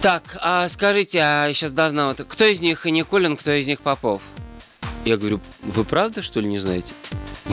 так, 0.01 0.37
а 0.41 0.67
скажите, 0.69 1.19
а 1.21 1.51
сейчас 1.53 1.71
должна 1.71 2.07
вот... 2.07 2.21
Кто 2.27 2.45
из 2.45 2.59
них 2.61 2.85
Никулин, 2.85 3.37
кто 3.37 3.51
из 3.51 3.67
них 3.67 3.79
Попов? 3.81 4.21
Я 5.07 5.15
говорю, 5.15 5.39
вы 5.61 5.85
правда, 5.85 6.21
что 6.21 6.41
ли, 6.41 6.49
не 6.49 6.59
знаете? 6.59 6.93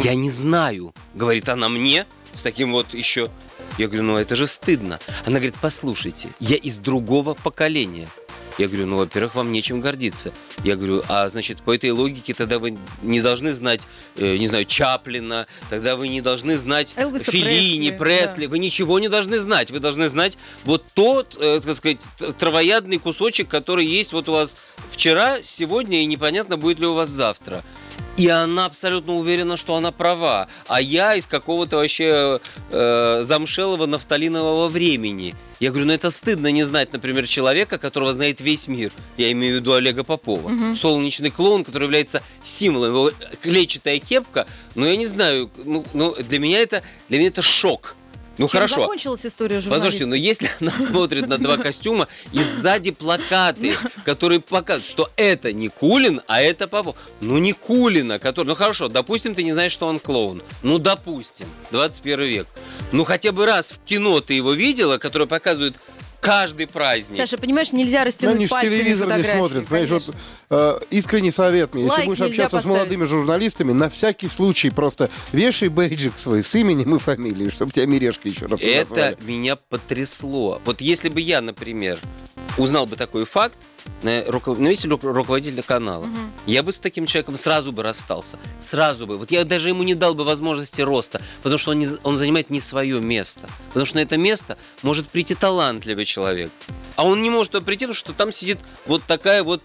Я 0.03 0.17
не 0.17 0.29
знаю, 0.29 0.93
говорит 1.15 1.49
она 1.49 1.69
мне, 1.69 2.05
с 2.33 2.43
таким 2.43 2.73
вот 2.73 2.95
еще. 2.95 3.31
Я 3.79 3.87
говорю, 3.87 4.03
ну 4.03 4.17
это 4.17 4.35
же 4.35 4.49
стыдно. 4.49 4.99
Она 5.25 5.37
говорит, 5.37 5.55
послушайте, 5.61 6.31
я 6.41 6.57
из 6.57 6.79
другого 6.79 7.35
поколения. 7.35 8.09
Я 8.59 8.69
говорю, 8.69 8.87
ну, 8.87 8.97
во-первых, 8.99 9.35
вам 9.35 9.51
нечем 9.51 9.81
гордиться. 9.81 10.33
Я 10.63 10.77
говорю, 10.77 11.03
а 11.09 11.29
значит, 11.29 11.63
по 11.63 11.75
этой 11.75 11.91
логике 11.91 12.35
тогда 12.35 12.59
вы 12.59 12.79
не 13.03 13.21
должны 13.21 13.53
знать, 13.53 13.83
э, 14.17 14.37
не 14.37 14.47
знаю, 14.47 14.65
Чаплина, 14.65 15.47
тогда 15.71 15.97
вы 15.97 16.09
не 16.09 16.21
должны 16.21 16.57
знать 16.57 16.95
Элвиса 16.97 17.33
Филини, 17.33 17.91
Пресли, 17.91 17.99
Пресли, 17.99 18.47
вы 18.47 18.59
ничего 18.59 18.99
не 18.99 19.09
должны 19.09 19.39
знать. 19.39 19.71
Вы 19.71 19.81
должны 19.81 20.09
знать 20.09 20.39
вот 20.65 20.85
тот, 20.95 21.37
э, 21.41 21.61
так 21.65 21.75
сказать, 21.75 22.07
травоядный 22.39 22.99
кусочек, 22.99 23.49
который 23.49 23.87
есть 23.87 24.13
вот 24.13 24.29
у 24.29 24.33
вас 24.33 24.57
вчера, 24.91 25.43
сегодня 25.43 26.03
и 26.03 26.07
непонятно, 26.07 26.57
будет 26.57 26.79
ли 26.79 26.87
у 26.87 26.95
вас 26.95 27.09
завтра. 27.09 27.65
И 28.17 28.29
она 28.29 28.67
абсолютно 28.67 29.17
уверена, 29.17 29.57
что 29.57 29.75
она 29.75 29.91
права. 29.91 30.49
А 30.69 30.81
я 30.81 31.17
из 31.17 31.27
какого-то 31.27 31.77
вообще 31.77 32.41
э, 32.71 33.21
замшелого 33.23 33.87
нафталинового 33.87 34.69
времени. 34.69 35.35
Я 35.61 35.71
говорю, 35.71 35.87
ну 35.87 35.93
это 35.93 36.11
стыдно 36.11 36.53
не 36.53 36.63
знать, 36.63 36.93
например, 36.93 37.27
человека, 37.27 37.79
которого 37.79 38.13
знает 38.13 38.41
весь 38.41 38.69
мир. 38.69 38.93
Я 39.17 39.33
имею 39.33 39.55
в 39.55 39.57
виду 39.61 39.73
Олега 39.73 40.05
Попова. 40.05 40.75
Солнечный 40.75 41.31
клоун, 41.31 41.65
который 41.65 41.85
является 41.85 42.23
символом. 42.43 42.91
Его 42.91 43.11
клетчатая 43.43 43.99
кепка. 43.99 44.47
Ну, 44.75 44.87
я 44.87 44.97
не 44.97 45.07
знаю, 45.07 45.51
ну, 45.65 45.85
ну, 45.93 46.15
для 46.15 46.39
меня 46.39 46.61
это 46.61 46.83
для 47.09 47.19
меня 47.19 47.29
это 47.29 47.43
шок. 47.43 47.97
Ну 48.37 48.47
Чем 48.47 48.49
хорошо. 48.49 48.83
закончилась 48.83 49.25
история 49.25 49.61
журналиста? 49.61 49.75
Послушайте, 49.87 50.07
но 50.07 50.15
если 50.17 50.51
она 50.61 50.73
смотрит 50.73 51.29
на 51.29 51.39
два 51.39 51.57
костюма 51.57 52.09
и 52.33 52.43
сзади 52.43 52.91
плакаты, 52.91 53.77
которые 54.05 54.41
показывают, 54.41 54.87
что 54.87 55.11
это 55.17 55.53
не 55.53 55.69
Кулин, 55.69 56.21
а 56.27 56.41
это 56.41 56.67
Попов. 56.67 56.97
Ну 57.21 57.39
не 57.39 57.53
Кулина, 57.53 58.19
который... 58.19 58.49
Ну 58.49 58.55
хорошо, 58.55 58.89
допустим, 58.89 59.35
ты 59.35 59.43
не 59.43 59.53
знаешь, 59.53 59.73
что 59.73 59.87
он 59.87 59.99
клоун. 59.99 60.43
Ну 60.63 60.79
допустим, 60.79 61.47
21 61.71 62.21
век. 62.23 62.47
Ну 62.93 63.05
хотя 63.05 63.33
бы 63.33 63.47
раз 63.47 63.73
в 63.73 63.79
кино 63.85 64.21
ты 64.21 64.35
его 64.35 64.53
видела, 64.53 64.99
которое 64.99 65.27
показывает 65.27 65.77
каждый 66.25 66.67
праздник. 66.67 67.17
Саша, 67.17 67.39
понимаешь, 67.39 67.73
нельзя 67.73 67.99
Да 68.01 68.05
растянуть 68.07 68.37
они 68.37 68.47
же 68.47 68.51
пальцами 68.51 68.79
телевизор 68.79 69.17
не 69.17 69.23
смотрят. 69.23 69.67
Понимаешь, 69.67 69.91
вот 69.91 70.15
э, 70.51 70.79
искренний 70.91 71.31
совет 71.31 71.75
мне. 71.75 71.85
Если 71.85 71.97
Лайк 71.97 72.07
будешь 72.07 72.19
нельзя 72.21 72.31
общаться 72.31 72.57
с 72.57 72.63
поставить. 72.63 72.77
молодыми 72.79 73.05
журналистами, 73.05 73.73
на 73.73 73.89
всякий 73.91 74.29
случай 74.29 74.71
просто 74.71 75.11
вешай 75.33 75.69
бейджик 75.69 76.19
свой 76.19 76.43
с 76.43 76.55
именем 76.55 76.97
и 76.97 76.99
фамилией, 76.99 77.51
чтобы 77.51 77.73
тебя 77.73 77.87
Мирешка 77.87 78.29
еще 78.29 78.47
раз 78.47 78.61
Это 78.61 78.89
назвали. 78.91 79.17
меня 79.23 79.57
потрясло. 79.57 80.61
Вот 80.65 80.81
если 80.81 81.09
бы 81.09 81.21
я, 81.21 81.41
например, 81.41 81.99
узнал 82.57 82.87
бы 82.87 82.97
такой 82.97 83.27
факт, 83.27 83.59
руко- 84.03 84.55
ну, 84.59 84.69
если 84.69 84.89
ру- 84.89 85.13
руководителя 85.13 85.63
канала, 85.63 86.07
я 86.47 86.63
бы 86.63 86.73
с 86.73 86.81
таким 86.81 87.07
человеком 87.07 87.37
сразу 87.37 87.73
бы 87.73 87.83
расстался. 87.83 88.39
Сразу 88.59 89.07
бы. 89.07 89.17
Вот 89.17 89.31
я 89.31 89.45
даже 89.45 89.69
ему 89.69 89.83
не 89.83 89.95
дал 89.95 90.15
бы 90.15 90.25
возможности 90.25 90.83
роста, 90.83 91.21
потому 91.43 91.59
что 91.59 91.71
он, 91.73 91.79
не 91.79 91.89
он 92.03 92.17
занимает 92.17 92.51
не 92.51 92.61
свое 92.61 93.01
место. 93.01 93.49
Потому 93.69 93.87
что 93.87 93.97
на 93.97 94.03
это 94.03 94.17
место 94.17 94.57
может 94.83 95.09
прийти 95.09 95.35
талантливый 95.35 96.05
человек. 96.05 96.51
А 96.97 97.05
он 97.07 97.23
не 97.23 97.31
может 97.31 97.53
туда 97.53 97.65
прийти, 97.65 97.87
потому 97.87 97.95
что 97.95 98.13
там 98.13 98.33
сидит 98.33 98.59
вот 98.87 99.03
такая 99.05 99.43
вот 99.43 99.63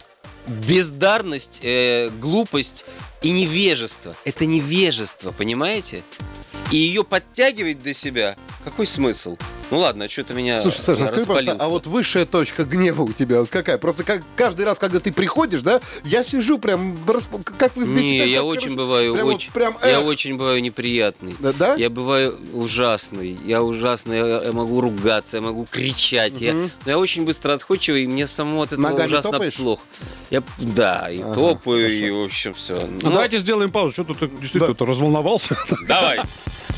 бездарность, 0.48 1.60
э, 1.64 2.10
глупость 2.10 2.86
и 3.22 3.32
невежество. 3.32 4.16
Это 4.26 4.46
невежество, 4.46 5.32
понимаете? 5.32 6.04
И 6.72 6.78
ее 6.78 7.04
подтягивать 7.04 7.82
до 7.82 7.94
себя, 7.94 8.36
какой 8.64 8.86
смысл? 8.86 9.38
Ну 9.72 9.78
ладно, 9.80 10.06
а 10.06 10.10
что-то 10.10 10.34
меня 10.34 10.58
Слушай, 10.62 10.82
Саша, 10.82 11.04
скажи, 11.06 11.16
распалился. 11.20 11.64
а 11.64 11.68
вот 11.68 11.86
высшая 11.88 12.26
точка 12.26 12.64
гнева 12.64 13.04
у 13.04 13.14
тебя 13.14 13.40
вот 13.40 13.50
какая? 13.50 13.78
Просто 13.78 14.04
как 14.04 14.22
каждый 14.36 14.66
раз, 14.66 14.80
когда 14.80 15.00
ты 15.00 15.12
приходишь, 15.12 15.62
да, 15.62 15.80
я 16.04 16.24
сижу 16.24 16.58
прям, 16.58 16.98
как 17.58 17.76
вы 17.76 17.86
Не, 17.86 18.20
так, 18.20 18.28
я 18.28 18.44
очень 18.44 18.62
короче, 18.62 18.76
бываю, 18.78 19.14
прям 19.14 19.26
вот 19.26 19.36
очень, 19.36 19.52
прям, 19.52 19.78
я 19.84 20.02
очень 20.02 20.38
бываю 20.38 20.62
неприятный. 20.62 21.36
Да, 21.40 21.54
да? 21.54 21.76
Я 21.76 21.90
бываю 21.90 22.40
ужасный, 22.54 23.38
я 23.46 23.62
ужасный, 23.62 24.18
я, 24.18 24.44
я 24.44 24.52
могу 24.52 24.82
ругаться, 24.82 25.38
я 25.38 25.42
могу 25.42 25.68
кричать, 25.70 26.42
я, 26.42 26.54
но 26.54 26.70
я 26.86 26.98
очень 26.98 27.26
быстро 27.26 27.54
отходчивый, 27.54 28.04
и 28.04 28.08
мне 28.08 28.26
самому 28.26 28.64
от 28.64 28.74
этого 28.74 28.90
Ногами 28.90 29.08
ужасно 29.08 29.32
топаешь? 29.34 29.56
плохо. 29.56 29.84
Я, 30.32 30.44
да, 30.58 31.10
и 31.10 31.22
Ага, 31.22 31.34
топаю, 31.34 31.88
хорошо. 31.88 32.06
и 32.06 32.10
в 32.12 32.24
общем 32.24 32.54
все. 32.54 32.88
Ну, 33.02 33.10
давайте 33.12 33.40
сделаем 33.40 33.72
паузу. 33.72 33.94
Что 33.94 34.14
тут 34.14 34.40
действительно 34.40 34.74
ты 34.76 34.86
разволновался? 34.86 35.58
Давай. 35.88 36.20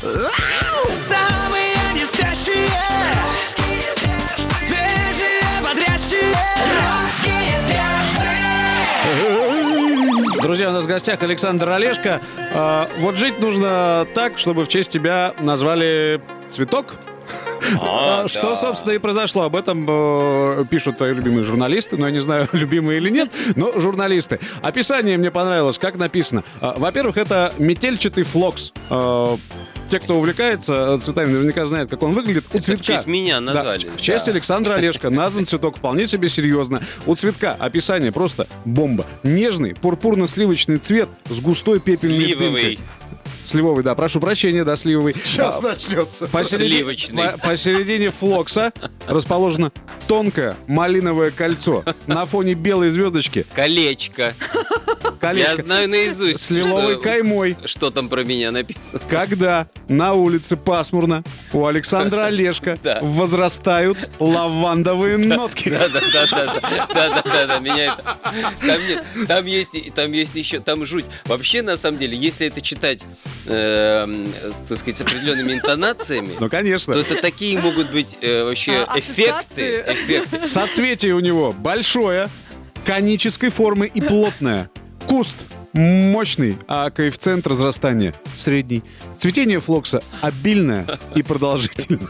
Самые 0.00 1.74
не 1.94 2.04
спящие 2.04 2.68
Свежие, 4.58 5.42
бодрящие 5.62 6.34
Русские 6.72 7.56
перцы 7.68 8.28
Друзья, 10.42 10.70
у 10.70 10.72
нас 10.72 10.84
в 10.84 10.88
гостях 10.88 11.22
Александр 11.22 11.68
Олешко. 11.68 12.20
А, 12.54 12.88
вот 12.98 13.16
жить 13.16 13.38
нужно 13.38 14.06
так, 14.14 14.38
чтобы 14.38 14.64
в 14.64 14.68
честь 14.68 14.90
тебя 14.90 15.34
назвали 15.38 16.20
цветок. 16.48 16.94
А, 17.80 18.26
Что, 18.26 18.56
собственно, 18.56 18.92
и 18.92 18.98
произошло. 18.98 19.42
Об 19.42 19.54
этом 19.56 19.86
э, 19.88 20.64
пишут 20.70 20.96
твои 20.96 21.14
любимые 21.14 21.44
журналисты. 21.44 21.96
Но 21.96 22.06
я 22.06 22.12
не 22.12 22.18
знаю, 22.18 22.48
любимые 22.52 22.98
или 22.98 23.08
нет, 23.10 23.30
но 23.56 23.78
журналисты. 23.78 24.40
Описание 24.62 25.16
мне 25.16 25.30
понравилось, 25.30 25.78
как 25.78 25.96
написано. 25.96 26.42
А, 26.60 26.74
Во-первых, 26.76 27.16
это 27.18 27.52
метельчатый 27.58 28.24
флокс. 28.24 28.72
А, 28.90 29.36
Те, 29.92 30.00
кто 30.00 30.16
увлекается 30.16 30.98
цветами, 31.02 31.32
наверняка 31.32 31.66
знают, 31.66 31.90
как 31.90 32.02
он 32.02 32.14
выглядит. 32.14 32.44
У 32.46 32.56
Это 32.56 32.62
в 32.62 32.64
цветка. 32.64 32.82
честь 32.82 33.06
меня 33.06 33.40
Да, 33.40 33.52
назвали. 33.52 33.90
в 33.94 34.00
честь 34.00 34.24
Да. 34.24 34.32
Александра 34.32 34.74
Олешко 34.76 35.10
назван 35.10 35.44
цветок 35.44 35.76
вполне 35.76 36.06
себе 36.06 36.30
серьезно. 36.30 36.80
У 37.04 37.14
цветка 37.14 37.54
описание 37.58 38.10
просто 38.10 38.46
бомба. 38.64 39.04
Нежный 39.22 39.72
пурпурно-сливочный 39.74 40.78
цвет 40.78 41.10
с 41.28 41.40
густой 41.42 41.78
пепельной 41.78 42.24
Сливовый. 42.24 42.62
дымкой. 42.62 42.78
Сливовый, 43.44 43.84
да, 43.84 43.94
прошу 43.94 44.18
прощения, 44.18 44.64
да, 44.64 44.76
сливовый. 44.78 45.14
Сейчас 45.24 45.58
А, 45.58 45.60
начнется. 45.60 46.26
посереди- 46.28 46.76
Сливочный. 46.76 47.22
по- 47.32 47.38
посередине 47.48 48.08
флокса 48.10 48.72
расположено 49.06 49.72
тонкое 50.08 50.56
малиновое 50.68 51.32
кольцо. 51.32 51.84
На 52.06 52.24
фоне 52.24 52.54
белой 52.54 52.88
звездочки 52.88 53.44
Колечко. 53.54 54.32
Колечко 55.22 55.50
Я 55.52 55.56
знаю 55.56 55.88
наизусть, 55.88 56.40
с 56.40 56.50
лиловой 56.50 56.94
что, 56.94 57.02
каймой. 57.02 57.56
что 57.64 57.90
там 57.90 58.08
про 58.08 58.24
меня 58.24 58.50
написано. 58.50 59.00
Когда 59.08 59.68
на 59.88 60.12
улице 60.14 60.56
пасмурно 60.56 61.22
у 61.52 61.64
Александра 61.64 62.24
Олешко 62.26 62.76
Да. 62.82 62.98
возрастают 63.00 63.96
лавандовые 64.18 65.16
нотки. 65.16 65.70
Да, 65.70 65.88
да, 65.88 66.00
да, 66.12 66.26
да, 66.30 66.54
да, 66.60 67.08
да, 67.10 67.22
да, 67.24 67.46
да, 67.46 67.58
меня 67.60 67.94
это. 67.94 68.18
Там 68.66 68.86
нет, 68.86 69.04
там 69.28 69.46
есть, 69.46 69.74
и- 69.74 69.90
там 69.90 70.12
есть 70.12 70.34
еще, 70.34 70.60
там 70.60 70.84
жуть. 70.84 71.04
Вообще, 71.26 71.62
на 71.62 71.76
самом 71.76 71.98
деле, 71.98 72.18
если 72.18 72.48
это 72.48 72.60
читать, 72.60 73.04
эм, 73.46 74.32
с, 74.52 74.60
так 74.60 74.76
сказать, 74.78 74.96
с 74.98 75.00
определенными 75.02 75.52
интонациями, 75.52 76.34
Ну, 76.40 76.48
конечно. 76.50 76.94
то 76.94 77.00
это 77.00 77.14
такие 77.22 77.58
могут 77.60 77.90
быть 77.92 78.18
э, 78.20 78.44
вообще 78.44 78.84
А, 78.88 78.98
эффекты, 78.98 79.30
ассоциации. 79.30 79.84
эффекты. 79.86 80.46
Соцветие 80.46 81.14
у 81.14 81.20
него 81.20 81.52
большое, 81.52 82.28
конической 82.84 83.48
формы 83.50 83.86
и 83.86 84.00
плотное. 84.00 84.68
custo. 85.12 85.61
Мощный, 85.72 86.58
а 86.68 86.90
коэффициент 86.90 87.46
разрастания 87.46 88.14
средний. 88.36 88.82
Цветение 89.16 89.60
флокса 89.60 90.02
обильное 90.20 90.86
и 91.14 91.22
продолжительное. 91.22 92.08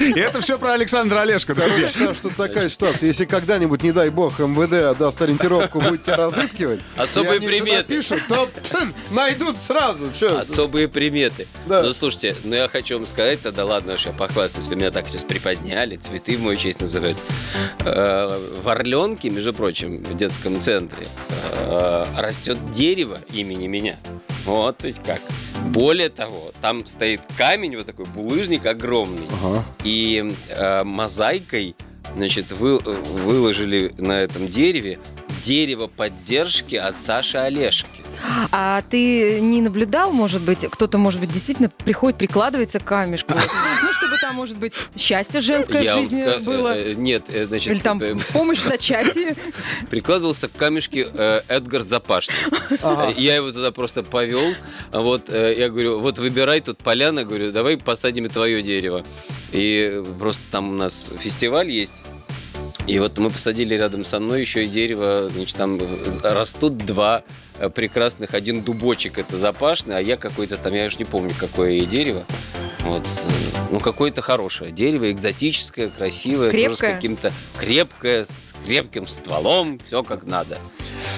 И 0.00 0.18
это 0.18 0.40
все 0.40 0.58
про 0.58 0.72
Александра 0.74 1.20
Олешко, 1.20 1.54
Короче, 1.54 1.76
друзья. 1.76 2.06
Саш, 2.08 2.20
тут 2.20 2.36
такая 2.36 2.68
ситуация. 2.68 3.06
Если 3.06 3.24
когда-нибудь, 3.24 3.82
не 3.82 3.92
дай 3.92 4.10
бог, 4.10 4.38
МВД 4.38 4.98
даст 4.98 5.20
ориентировку, 5.22 5.80
будет 5.80 6.02
тебя 6.04 6.16
разыскивать, 6.16 6.80
Особые 6.96 7.40
приметы. 7.40 7.84
пишут, 7.84 8.22
то 8.28 8.48
найдут 9.10 9.58
сразу. 9.58 10.10
Особые 10.38 10.88
приметы. 10.88 11.46
Да. 11.66 11.82
Ну, 11.82 11.92
слушайте, 11.92 12.36
ну 12.44 12.54
я 12.54 12.68
хочу 12.68 12.96
вам 12.96 13.06
сказать, 13.06 13.40
тогда 13.40 13.64
ладно, 13.64 13.94
уж 13.94 14.06
я 14.06 14.12
похвастаюсь, 14.12 14.66
вы 14.68 14.76
меня 14.76 14.90
так 14.90 15.08
сейчас 15.08 15.24
приподняли, 15.24 15.96
цветы 15.96 16.36
в 16.36 16.42
мою 16.42 16.56
честь 16.56 16.80
называют. 16.80 17.16
Э, 17.80 18.38
В 18.62 18.68
Орленке, 18.68 19.30
между 19.30 19.52
прочим, 19.52 20.02
в 20.02 20.16
детском 20.16 20.60
центре, 20.60 21.06
э, 21.60 22.04
растет 22.18 22.58
дерево 22.70 23.20
имени 23.32 23.66
меня. 23.66 23.98
Вот 24.44 24.84
ведь 24.84 25.00
как. 25.02 25.20
Более 25.66 26.10
того, 26.10 26.52
там 26.60 26.86
стоит 26.86 27.20
камень, 27.36 27.76
вот 27.76 27.86
такой 27.86 28.06
булыжник 28.06 28.66
огромный. 28.66 29.26
Ага. 29.42 29.64
И 29.84 30.32
э, 30.50 30.84
мозаикой, 30.84 31.74
значит, 32.14 32.52
вы- 32.52 32.78
выложили 32.78 33.92
на 33.98 34.20
этом 34.20 34.46
дереве 34.48 34.98
дерево 35.46 35.86
поддержки 35.86 36.74
от 36.74 36.98
Саши 36.98 37.38
Олешки. 37.38 38.02
А 38.50 38.82
ты 38.90 39.40
не 39.40 39.60
наблюдал, 39.60 40.10
может 40.10 40.42
быть, 40.42 40.66
кто-то, 40.68 40.98
может 40.98 41.20
быть, 41.20 41.30
действительно 41.30 41.68
приходит, 41.68 42.18
прикладывается 42.18 42.80
к 42.80 42.84
камешку, 42.84 43.32
ну, 43.82 43.92
чтобы 43.92 44.16
там, 44.20 44.34
может 44.34 44.56
быть, 44.56 44.72
счастье 44.96 45.40
женское 45.40 45.82
Я 45.82 45.96
в 45.96 46.00
жизни 46.00 46.24
ска- 46.24 46.40
было, 46.40 46.76
э, 46.76 46.92
э, 46.92 46.94
Нет, 46.94 47.26
э, 47.28 47.46
значит, 47.46 47.72
или 47.72 47.78
там 47.78 48.00
помощь 48.32 48.58
в 48.58 48.68
зачатии. 48.68 49.36
прикладывался 49.88 50.48
к 50.48 50.52
камешке 50.52 51.02
Эдгар 51.48 51.82
Запашный. 51.82 52.34
Ага. 52.82 53.12
Я 53.16 53.36
его 53.36 53.52
туда 53.52 53.70
просто 53.70 54.02
повел. 54.02 54.52
А 54.90 55.00
Вот 55.00 55.28
я 55.28 55.68
говорю, 55.68 56.00
вот 56.00 56.18
выбирай 56.18 56.60
тут 56.60 56.78
поляна, 56.78 57.24
говорю, 57.24 57.52
давай 57.52 57.76
посадим 57.76 58.24
и 58.24 58.28
твое 58.28 58.62
дерево. 58.62 59.04
И 59.52 60.02
просто 60.18 60.42
там 60.50 60.70
у 60.70 60.74
нас 60.74 61.12
фестиваль 61.20 61.70
есть. 61.70 62.02
И 62.86 63.00
вот 63.00 63.18
мы 63.18 63.30
посадили 63.30 63.74
рядом 63.74 64.04
со 64.04 64.20
мной 64.20 64.42
еще 64.42 64.64
и 64.64 64.68
дерево, 64.68 65.28
значит, 65.28 65.56
там 65.56 65.80
растут 66.22 66.76
два 66.78 67.24
э, 67.58 67.68
прекрасных, 67.68 68.34
один 68.34 68.62
дубочек 68.62 69.18
это 69.18 69.36
запашный, 69.36 69.96
а 69.96 70.00
я 70.00 70.16
какой-то 70.16 70.56
там, 70.56 70.72
я 70.72 70.86
уж 70.86 70.98
не 70.98 71.04
помню, 71.04 71.32
какое 71.36 71.80
дерево. 71.80 72.24
Вот, 72.82 73.02
э, 73.02 73.58
ну, 73.72 73.80
какое-то 73.80 74.22
хорошее 74.22 74.70
дерево, 74.70 75.10
экзотическое, 75.10 75.88
красивое, 75.88 76.52
тоже 76.52 76.76
с 76.76 76.78
Крепкое? 76.78 76.94
каким-то 76.94 77.32
крепкое, 77.58 78.24
с 78.24 78.45
крепким 78.66 79.06
стволом, 79.06 79.80
все 79.86 80.02
как 80.02 80.24
надо. 80.24 80.58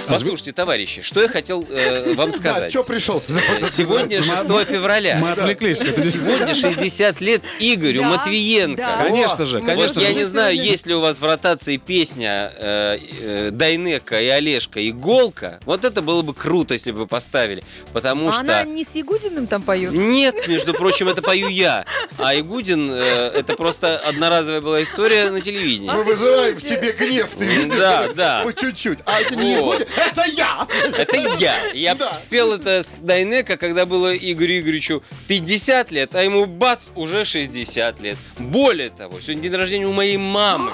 Послушайте, 0.07 0.53
товарищи, 0.53 1.03
что 1.03 1.21
я 1.21 1.29
хотел 1.29 1.65
э, 1.69 2.15
вам 2.15 2.31
Да, 2.31 2.37
сказать. 2.37 2.71
что 2.71 2.83
пришел? 2.85 3.23
Э, 3.29 3.67
Сегодня 3.67 4.23
6 4.23 4.43
февраля. 4.67 5.19
Мы 5.21 5.33
отвлеклись. 5.33 5.79
Сегодня 6.13 6.55
60 6.55 7.21
лет 7.21 7.43
Игорю 7.59 8.03
Да, 8.03 8.09
Матвиенко. 8.09 8.83
да. 8.83 9.05
Конечно 9.05 9.45
же, 9.47 9.61
конечно 9.61 10.01
Вот 10.01 10.09
я 10.09 10.15
не 10.15 10.25
знаю, 10.25 10.57
есть 10.57 10.87
ли 10.87 10.95
у 10.95 11.01
вас 11.01 11.19
в 11.19 11.25
ротации 11.25 11.77
песня 11.77 12.51
э, 12.57 12.99
э, 13.21 13.51
Дайнека 13.53 14.21
и 14.21 14.29
Олежка 14.29 14.87
«Иголка». 14.89 15.61
Вот 15.67 15.85
это 15.85 16.01
было 16.01 16.23
бы 16.23 16.33
круто, 16.33 16.73
если 16.75 16.91
бы 16.91 17.01
вы 17.01 17.07
поставили. 17.07 17.63
Потому 17.93 18.33
что... 18.33 18.41
Она 18.41 18.63
не 18.65 18.85
с 18.85 18.95
Ягудиным 18.95 19.47
там 19.47 19.63
поет? 19.63 19.93
Нет, 19.93 20.49
между 20.49 20.73
прочим, 20.75 21.09
это 21.09 21.21
пою 21.23 21.49
я. 21.49 21.85
А 22.19 22.35
Игудин, 22.39 22.91
э, 22.91 23.31
это 23.35 23.55
просто 23.57 23.99
одноразовая 23.99 24.61
была 24.63 24.83
история 24.83 25.31
на 25.31 25.41
телевидении. 25.43 25.91
Мы 25.91 26.05
вызываем 26.05 26.57
в 26.57 26.63
тебе 26.63 26.93
гнев, 26.93 27.28
ты 27.37 27.45
видишь? 27.45 27.75
Да, 27.77 28.09
да. 28.15 28.43
По 28.45 28.53
чуть-чуть. 28.53 28.99
А 29.07 29.21
это 29.21 29.37
не 29.37 29.57
Вот. 29.59 29.81
Егорь, 29.81 29.89
это 29.97 30.25
я! 30.31 30.67
Это 30.97 31.17
я. 31.39 31.67
Я 31.73 31.95
Да. 31.95 32.15
спел 32.15 32.53
это 32.53 32.83
с 32.83 33.01
Дайнека, 33.01 33.57
когда 33.57 33.87
было 33.87 34.15
Игорю 34.17 34.61
Игоревичу 34.61 35.03
50 35.29 35.91
лет, 35.91 36.15
а 36.15 36.23
ему 36.23 36.47
бац, 36.47 36.89
уже 36.95 37.25
60 37.25 38.01
лет. 38.01 38.17
Более 38.39 38.91
того, 38.91 39.21
сегодня 39.21 39.43
день 39.45 39.55
рождения 39.57 39.87
у 39.87 39.93
моей 39.93 40.17
мамы. 40.17 40.71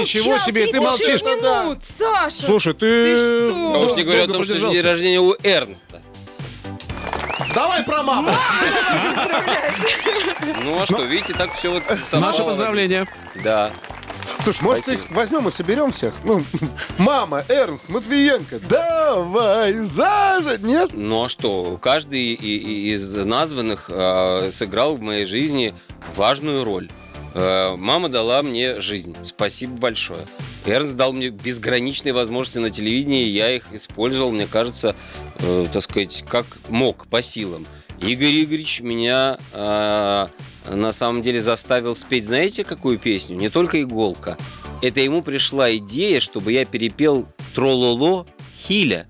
Ничего 0.00 0.38
себе, 0.38 0.66
ты 0.66 0.72
36 0.80 0.82
молчишь. 0.82 1.22
минут, 1.22 1.78
Саша! 1.98 2.44
Слушай, 2.46 2.74
ты... 2.74 3.16
Что? 3.16 3.72
А 3.74 3.78
уж 3.78 3.92
не 3.92 4.02
говоря 4.02 4.24
о 4.24 4.26
том, 4.28 4.44
что 4.44 4.54
день 4.72 4.80
рождения 4.82 5.20
у 5.20 5.34
Эрнста. 5.42 6.02
Давай 7.54 7.82
про 7.84 8.02
маму. 8.02 8.30
Ну 10.62 10.82
а 10.82 10.86
что, 10.86 11.02
видите, 11.04 11.34
так 11.34 11.54
все 11.54 11.70
вот. 11.70 11.82
Наше 12.12 12.42
поздравление. 12.42 13.06
Да. 13.42 13.70
Слушай, 14.46 14.62
может, 14.62 14.84
Спасибо. 14.84 15.02
их 15.02 15.10
возьмем 15.10 15.48
и 15.48 15.50
соберем 15.50 15.90
всех? 15.90 16.14
Ну, 16.22 16.40
мама, 16.98 17.44
Эрнст, 17.48 17.88
Матвиенко, 17.88 18.60
давай 18.60 19.72
зажить, 19.72 20.62
нет? 20.62 20.90
Ну 20.92 21.24
а 21.24 21.28
что, 21.28 21.76
каждый 21.82 22.34
из 22.34 23.12
названных 23.12 23.90
э, 23.92 24.52
сыграл 24.52 24.94
в 24.94 25.00
моей 25.00 25.24
жизни 25.24 25.74
важную 26.14 26.62
роль. 26.62 26.88
Э, 27.34 27.74
мама 27.74 28.08
дала 28.08 28.40
мне 28.44 28.80
жизнь. 28.80 29.16
Спасибо 29.24 29.72
большое. 29.78 30.24
Эрнст 30.64 30.94
дал 30.94 31.12
мне 31.12 31.30
безграничные 31.30 32.12
возможности 32.12 32.58
на 32.58 32.70
телевидении, 32.70 33.24
я 33.24 33.50
их 33.50 33.64
использовал, 33.72 34.30
мне 34.30 34.46
кажется, 34.46 34.94
э, 35.40 35.66
так 35.72 35.82
сказать, 35.82 36.24
как 36.28 36.46
мог, 36.68 37.08
по 37.08 37.20
силам. 37.20 37.66
Игорь 37.98 38.44
Игоревич 38.44 38.80
меня 38.80 39.38
э, 39.52 40.28
на 40.70 40.92
самом 40.92 41.22
деле 41.22 41.40
заставил 41.40 41.94
спеть, 41.94 42.26
знаете, 42.26 42.64
какую 42.64 42.98
песню? 42.98 43.36
Не 43.36 43.48
только 43.48 43.82
«Иголка». 43.82 44.36
Это 44.82 45.00
ему 45.00 45.22
пришла 45.22 45.74
идея, 45.76 46.20
чтобы 46.20 46.52
я 46.52 46.64
перепел 46.64 47.26
«Трололо» 47.54 48.26
Хиля. 48.56 49.06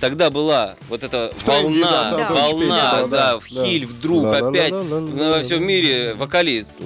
Тогда 0.00 0.30
была 0.30 0.76
вот 0.88 1.02
эта 1.02 1.30
В 1.34 1.42
тренде, 1.42 1.82
волна, 1.82 2.10
да, 2.10 2.16
да, 2.16 2.28
волна, 2.32 2.60
песня, 2.60 2.92
да, 2.92 3.06
да, 3.06 3.38
в. 3.38 3.46
Хиль 3.46 3.86
вдруг 3.86 4.26
опять 4.26 4.72
во 4.72 5.42
всем 5.42 5.66
мире 5.66 6.14
вокалист. 6.14 6.80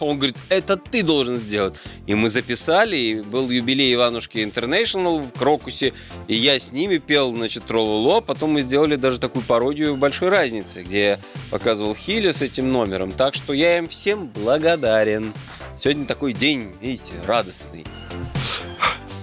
Он 0.00 0.18
говорит, 0.18 0.36
это 0.48 0.76
ты 0.76 1.02
должен 1.02 1.36
сделать. 1.38 1.74
И 2.06 2.14
мы 2.14 2.28
записали, 2.28 2.96
и 2.96 3.20
был 3.22 3.48
юбилей 3.50 3.94
Иванушки 3.94 4.42
Интернешнл 4.44 5.20
в 5.20 5.30
Крокусе, 5.38 5.92
и 6.28 6.34
я 6.34 6.58
с 6.58 6.72
ними 6.72 6.98
пел, 6.98 7.32
значит, 7.32 7.64
троллоло. 7.64 8.20
Потом 8.20 8.50
мы 8.50 8.62
сделали 8.62 8.96
даже 8.96 9.18
такую 9.18 9.42
пародию 9.44 9.96
большой 9.96 10.28
разницы, 10.28 10.82
где 10.82 11.02
я 11.02 11.18
показывал 11.50 11.94
Хиля 11.94 12.32
с 12.32 12.42
этим 12.42 12.70
номером. 12.70 13.10
Так 13.12 13.34
что 13.34 13.52
я 13.52 13.78
им 13.78 13.88
всем 13.88 14.26
благодарен. 14.26 15.32
Сегодня 15.78 16.06
такой 16.06 16.32
день, 16.32 16.72
видите, 16.80 17.14
радостный. 17.26 17.84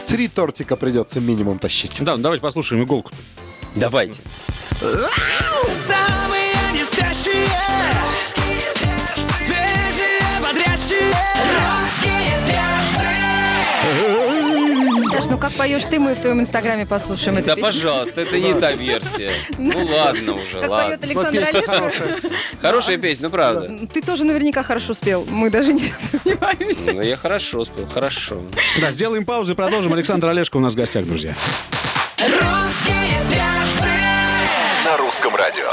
Три 0.10 0.28
тортика 0.28 0.76
придется 0.76 1.20
минимум 1.20 1.60
тащить. 1.60 2.04
Да, 2.04 2.18
ну 2.18 2.24
давайте 2.24 2.42
послушаем 2.42 2.84
иголку. 2.84 3.12
Давайте. 3.76 4.20
Самые 5.72 6.56
не 6.74 6.84
спящие 6.84 7.69
ну 15.30 15.38
как 15.38 15.54
поешь 15.54 15.84
ты, 15.86 16.00
мы 16.00 16.16
в 16.16 16.20
твоем 16.20 16.42
инстаграме 16.42 16.86
послушаем 16.86 17.38
эту 17.38 17.48
Да, 17.48 17.56
песню. 17.56 17.66
пожалуйста, 17.72 18.22
это 18.22 18.40
не 18.40 18.54
та 18.54 18.72
версия. 18.74 19.32
Ну 19.58 19.86
ладно 19.86 20.34
уже, 20.34 20.60
Как 20.60 20.70
поет 20.70 20.70
ладно. 20.70 20.98
Александр 21.02 21.48
Олешко. 21.48 21.94
Хорошая 22.62 22.98
песня, 22.98 23.24
ну 23.26 23.30
правда. 23.30 23.88
Ты 23.94 24.02
тоже 24.02 24.24
наверняка 24.26 24.64
хорошо 24.64 24.94
спел, 24.94 25.26
мы 25.30 25.50
даже 25.50 25.74
не 25.74 25.94
сомневаемся. 26.24 26.94
Ну 26.94 27.02
я 27.02 27.18
хорошо 27.18 27.64
спел, 27.66 27.88
хорошо. 27.88 28.42
Да, 28.82 28.92
сделаем 28.92 29.26
паузу 29.26 29.54
и 29.54 29.56
продолжим. 29.56 29.94
Александр 29.94 30.28
Олешко 30.28 30.58
у 30.58 30.60
нас 30.62 30.74
в 30.74 30.76
гостях, 30.76 31.06
друзья. 31.06 31.36
Русские 32.20 33.20
перцы 33.30 33.88
На 34.86 34.98
русском 34.98 35.36
радио. 35.36 35.70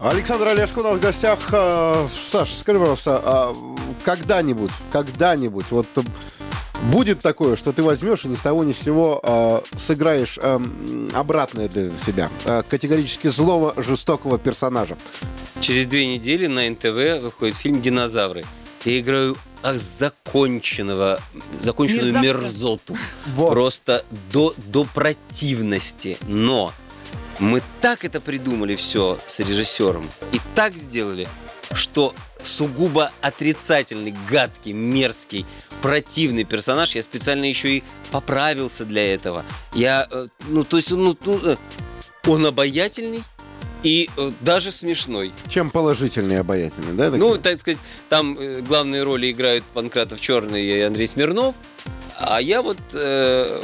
Александр 0.00 0.48
Олешко 0.48 0.78
у 0.78 0.82
нас 0.84 0.96
в 0.98 1.00
гостях. 1.00 1.38
Э, 1.50 2.06
Саш, 2.30 2.52
скажи, 2.54 2.78
пожалуйста, 2.78 3.20
а 3.24 3.56
когда-нибудь, 4.04 4.70
когда-нибудь, 4.92 5.66
вот 5.70 5.86
э, 5.96 6.02
будет 6.84 7.20
такое, 7.20 7.56
что 7.56 7.72
ты 7.72 7.82
возьмешь 7.82 8.24
и 8.24 8.28
ни 8.28 8.34
с 8.34 8.40
того 8.40 8.64
ни 8.64 8.72
с 8.72 8.78
сего 8.78 9.20
э, 9.22 9.60
сыграешь 9.76 10.38
э, 10.40 10.60
обратное 11.12 11.68
для 11.68 11.90
себя, 11.98 12.30
э, 12.44 12.62
категорически 12.68 13.28
злого, 13.28 13.74
жестокого 13.82 14.38
персонажа. 14.38 14.96
Через 15.60 15.86
две 15.86 16.06
недели 16.06 16.46
на 16.46 16.68
НТВ 16.68 17.22
выходит 17.22 17.56
фильм 17.56 17.80
«Динозавры». 17.80 18.44
Я 18.84 19.00
играю 19.00 19.36
а, 19.62 19.74
законченного, 19.74 21.20
законченную 21.62 22.12
Мерзавца. 22.20 22.42
мерзоту. 22.42 22.98
Вот. 23.34 23.50
Просто 23.50 24.04
до, 24.32 24.54
до 24.56 24.84
противности. 24.84 26.16
Но 26.26 26.72
мы 27.40 27.60
так 27.80 28.04
это 28.04 28.20
придумали 28.20 28.74
все 28.76 29.18
с 29.26 29.40
режиссером 29.40 30.06
и 30.32 30.40
так 30.54 30.76
сделали, 30.76 31.28
что 31.72 32.14
сугубо 32.42 33.10
отрицательный, 33.20 34.14
гадкий, 34.30 34.72
мерзкий, 34.72 35.46
противный 35.82 36.44
персонаж. 36.44 36.94
Я 36.94 37.02
специально 37.02 37.44
еще 37.44 37.78
и 37.78 37.84
поправился 38.10 38.84
для 38.84 39.14
этого. 39.14 39.44
Я, 39.74 40.06
э, 40.10 40.28
ну, 40.48 40.64
то 40.64 40.76
есть, 40.76 40.90
ну, 40.90 41.16
э, 41.26 41.56
он 42.26 42.46
обаятельный 42.46 43.22
и 43.82 44.10
э, 44.16 44.30
даже 44.40 44.70
смешной. 44.70 45.32
Чем 45.48 45.70
положительный 45.70 46.38
обаятельный, 46.40 46.94
да? 46.94 47.10
такой? 47.10 47.18
Ну, 47.18 47.38
так 47.38 47.60
сказать, 47.60 47.78
там 48.08 48.36
э, 48.38 48.60
главные 48.60 49.02
роли 49.02 49.30
играют 49.30 49.64
Панкратов 49.74 50.20
Черный 50.20 50.64
и 50.64 50.80
Андрей 50.80 51.06
Смирнов. 51.06 51.54
А 52.18 52.40
я 52.40 52.62
вот, 52.62 52.78
э, 52.94 53.62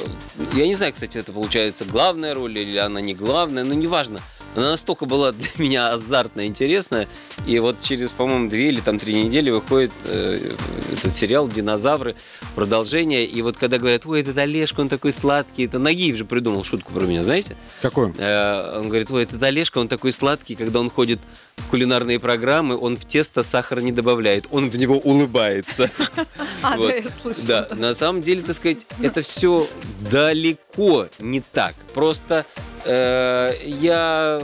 я 0.55 0.67
не 0.67 0.75
знаю, 0.75 0.93
кстати, 0.93 1.19
это 1.19 1.33
получается 1.33 1.85
главная 1.85 2.35
роль 2.35 2.57
или 2.57 2.79
она 2.79 3.01
не 3.01 3.15
главная, 3.15 3.65
но 3.65 3.75
неважно. 3.75 4.21
Она 4.55 4.71
настолько 4.71 5.07
была 5.07 5.33
для 5.33 5.49
меня 5.59 5.93
азартная, 5.93 6.47
интересная. 6.47 7.09
И 7.47 7.59
вот 7.59 7.81
через, 7.81 8.13
по-моему, 8.13 8.49
две 8.49 8.69
или 8.69 8.81
там 8.81 8.99
три 8.99 9.15
недели 9.23 9.51
выходит 9.51 9.93
э, 10.05 10.53
этот 10.93 11.13
сериал 11.13 11.49
«Динозавры», 11.49 12.15
продолжение. 12.55 13.25
И 13.25 13.43
вот 13.43 13.57
когда 13.57 13.79
говорят, 13.79 14.07
ой, 14.07 14.21
этот 14.21 14.39
Олежка, 14.39 14.81
он 14.81 14.89
такой 14.89 15.13
сладкий. 15.13 15.65
Это 15.65 15.79
Нагиев 15.79 16.17
же 16.17 16.25
придумал 16.25 16.65
шутку 16.65 16.93
про 16.93 17.05
меня, 17.05 17.25
знаете? 17.25 17.57
Какой? 17.83 18.13
Э, 18.19 18.79
Он 18.79 18.89
говорит, 18.89 19.11
ой, 19.11 19.25
этот 19.25 19.43
Олежка, 19.43 19.79
он 19.79 19.89
такой 19.89 20.13
сладкий, 20.13 20.55
когда 20.55 20.81
он 20.81 20.89
ходит 20.91 21.19
в 21.57 21.69
кулинарные 21.69 22.19
программы, 22.19 22.77
он 22.77 22.97
в 22.97 23.05
тесто 23.05 23.43
сахар 23.45 23.81
не 23.81 23.93
добавляет, 23.93 24.47
он 24.51 24.69
в 24.71 24.77
него 24.77 24.99
улыбается. 24.99 25.91
А, 26.63 26.79
Вот. 26.79 26.89
да, 26.89 26.95
я 26.97 27.03
слышала. 27.21 27.47
Да, 27.47 27.69
на 27.77 27.93
самом 27.93 28.23
деле, 28.23 28.41
так 28.41 28.57
сказать, 28.57 28.87
это 29.03 29.21
все 29.21 29.69
далеко 30.11 31.09
не 31.19 31.41
так. 31.41 31.75
Просто 31.93 32.47
я 32.87 34.43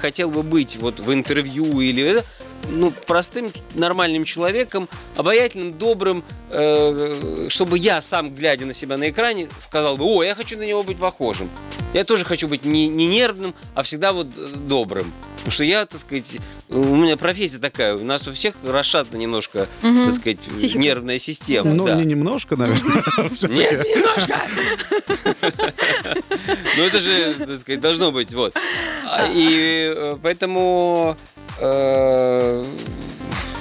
хотел 0.00 0.30
бы 0.30 0.42
быть 0.42 0.76
вот 0.76 1.00
в 1.00 1.12
интервью 1.12 1.80
или 1.80 2.22
ну, 2.68 2.92
простым, 3.06 3.52
нормальным 3.74 4.24
человеком, 4.24 4.88
обаятельным, 5.16 5.78
добрым, 5.78 6.24
э, 6.50 7.46
чтобы 7.48 7.78
я 7.78 8.02
сам, 8.02 8.34
глядя 8.34 8.66
на 8.66 8.72
себя 8.72 8.96
на 8.96 9.10
экране, 9.10 9.48
сказал 9.58 9.96
бы, 9.96 10.04
о, 10.04 10.22
я 10.22 10.34
хочу 10.34 10.58
на 10.58 10.62
него 10.62 10.82
быть 10.82 10.98
похожим. 10.98 11.50
Я 11.94 12.04
тоже 12.04 12.24
хочу 12.24 12.48
быть 12.48 12.64
не, 12.64 12.88
не 12.88 13.06
нервным, 13.06 13.54
а 13.74 13.82
всегда 13.82 14.12
вот 14.12 14.28
э, 14.36 14.46
добрым. 14.56 15.12
Потому 15.46 15.54
что 15.54 15.62
я, 15.64 15.86
так 15.86 16.00
сказать, 16.00 16.38
у 16.70 16.96
меня 16.96 17.16
профессия 17.16 17.60
такая, 17.60 17.94
у 17.94 18.02
нас 18.02 18.26
у 18.26 18.32
всех 18.32 18.56
расшатана 18.64 19.16
немножко, 19.16 19.68
так 19.80 20.12
сказать, 20.12 20.40
Психика. 20.40 20.80
нервная 20.80 21.20
система. 21.20 21.72
Ну, 21.72 21.86
да. 21.86 21.94
не 21.94 22.04
немножко, 22.04 22.56
наверное. 22.56 23.02
всё-таки. 23.32 23.54
Нет, 23.60 23.84
немножко. 23.84 24.34
Ну 26.76 26.82
это 26.82 26.98
же, 26.98 27.34
так 27.34 27.58
сказать, 27.60 27.80
должно 27.80 28.10
быть, 28.10 28.34
вот. 28.34 28.56
А, 29.04 29.28
И 29.32 29.92
э, 29.96 30.16
поэтому 30.20 31.16
э, 31.60 32.64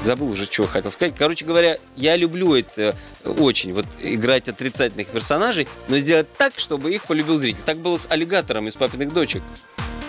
забыл 0.06 0.30
уже, 0.30 0.46
что 0.46 0.68
хотел 0.68 0.92
сказать. 0.92 1.14
Короче 1.18 1.46
говоря, 1.46 1.78
я 1.96 2.16
люблю 2.16 2.54
это 2.56 2.96
очень, 3.24 3.74
вот 3.74 3.86
играть 4.02 4.48
отрицательных 4.48 5.08
персонажей, 5.08 5.68
но 5.88 5.98
сделать 5.98 6.32
так, 6.38 6.54
чтобы 6.58 6.94
их 6.94 7.06
полюбил 7.06 7.38
зритель. 7.38 7.62
Так 7.66 7.78
было 7.78 7.98
с 7.98 8.08
аллигатором 8.10 8.68
из 8.68 8.76
папиных 8.76 9.14
дочек. 9.14 9.42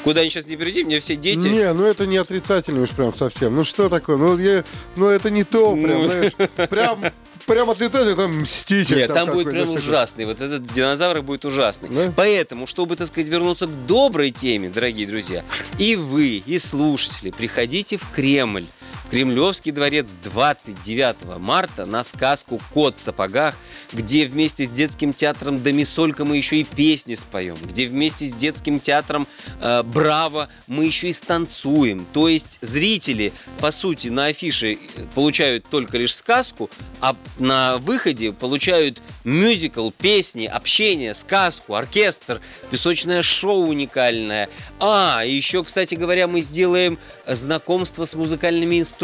Куда 0.04 0.20
они 0.20 0.30
сейчас 0.30 0.46
не 0.46 0.56
перейти, 0.56 0.84
мне 0.84 1.00
все 1.00 1.16
дети. 1.16 1.48
Не, 1.48 1.72
ну 1.72 1.84
это 1.84 2.06
не 2.06 2.16
отрицательный 2.16 2.82
уж 2.82 2.90
прям 2.90 3.12
совсем. 3.12 3.56
Ну 3.56 3.64
что 3.64 3.88
такое? 3.88 4.16
Ну, 4.16 4.38
я, 4.38 4.62
ну 4.94 5.06
это 5.06 5.30
не 5.30 5.42
то, 5.42 5.72
прям, 5.72 6.02
Ну. 6.02 6.08
знаешь, 6.08 6.32
прям 6.70 7.04
прям 7.46 7.70
отлетали, 7.70 8.14
там 8.14 8.42
мститель. 8.42 8.96
Нет, 8.96 9.12
там 9.12 9.30
будет 9.30 9.46
какой-то 9.46 9.66
прям 9.66 9.70
ужасный. 9.70 10.26
Вот 10.26 10.40
этот 10.40 10.72
динозавр 10.74 11.22
будет 11.22 11.44
ужасный. 11.44 11.88
Да? 11.88 12.12
Поэтому, 12.14 12.66
чтобы, 12.66 12.96
так 12.96 13.06
сказать, 13.06 13.30
вернуться 13.30 13.66
к 13.66 13.86
доброй 13.86 14.30
теме, 14.32 14.68
дорогие 14.68 15.06
друзья, 15.06 15.44
и 15.78 15.96
вы, 15.96 16.42
и 16.44 16.58
слушатели, 16.58 17.30
приходите 17.30 17.96
в 17.96 18.10
Кремль. 18.14 18.66
Кремлевский 19.10 19.70
дворец 19.70 20.16
29 20.24 21.38
марта 21.38 21.86
на 21.86 22.02
сказку 22.02 22.60
«Кот 22.74 22.96
в 22.96 23.00
сапогах», 23.00 23.54
где 23.92 24.26
вместе 24.26 24.66
с 24.66 24.70
детским 24.70 25.12
театром 25.12 25.62
«Домисолька» 25.62 26.24
мы 26.24 26.36
еще 26.36 26.56
и 26.56 26.64
песни 26.64 27.14
споем, 27.14 27.56
где 27.62 27.86
вместе 27.86 28.28
с 28.28 28.34
детским 28.34 28.80
театром 28.80 29.28
э, 29.60 29.84
«Браво» 29.84 30.48
мы 30.66 30.86
еще 30.86 31.08
и 31.08 31.12
станцуем. 31.12 32.04
То 32.12 32.28
есть 32.28 32.58
зрители, 32.62 33.32
по 33.60 33.70
сути, 33.70 34.08
на 34.08 34.26
афише 34.26 34.76
получают 35.14 35.66
только 35.70 35.98
лишь 35.98 36.14
сказку, 36.14 36.68
а 37.00 37.14
на 37.38 37.78
выходе 37.78 38.32
получают 38.32 39.00
мюзикл, 39.22 39.90
песни, 39.90 40.46
общение, 40.46 41.14
сказку, 41.14 41.74
оркестр, 41.74 42.40
песочное 42.70 43.22
шоу 43.22 43.68
уникальное. 43.68 44.48
А, 44.80 45.22
еще, 45.24 45.62
кстати 45.62 45.94
говоря, 45.94 46.26
мы 46.26 46.40
сделаем 46.40 46.98
знакомство 47.26 48.04
с 48.04 48.14
музыкальными 48.14 48.80
инструментами, 48.80 48.95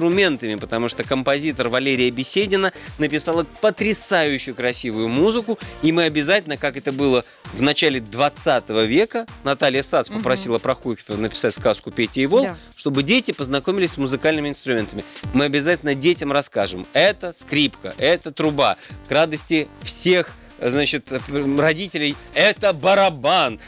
потому 0.58 0.88
что 0.88 1.04
композитор 1.04 1.68
Валерия 1.68 2.10
Беседина 2.10 2.72
написала 2.98 3.44
потрясающую 3.60 4.54
красивую 4.54 5.08
музыку, 5.08 5.58
и 5.82 5.92
мы 5.92 6.04
обязательно, 6.04 6.56
как 6.56 6.76
это 6.76 6.92
было 6.92 7.24
в 7.52 7.62
начале 7.62 8.00
20 8.00 8.68
века, 8.86 9.26
Наталья 9.44 9.82
Сац 9.82 10.08
попросила 10.08 10.58
Прохуйкова 10.58 11.16
написать 11.16 11.54
сказку 11.54 11.90
«Петя 11.90 12.20
и 12.20 12.26
Волк», 12.26 12.46
Да. 12.48 12.56
чтобы 12.76 13.02
дети 13.02 13.32
познакомились 13.32 13.92
с 13.92 13.98
музыкальными 13.98 14.48
инструментами. 14.48 15.04
Мы 15.34 15.44
обязательно 15.44 15.94
детям 15.94 16.32
расскажем. 16.32 16.86
Это 16.92 17.32
скрипка, 17.32 17.94
это 17.98 18.30
труба. 18.30 18.76
К 19.08 19.12
радости 19.12 19.68
всех 19.82 20.30
значит, 20.70 21.12
родителей, 21.58 22.16
это 22.34 22.72
барабан. 22.72 23.58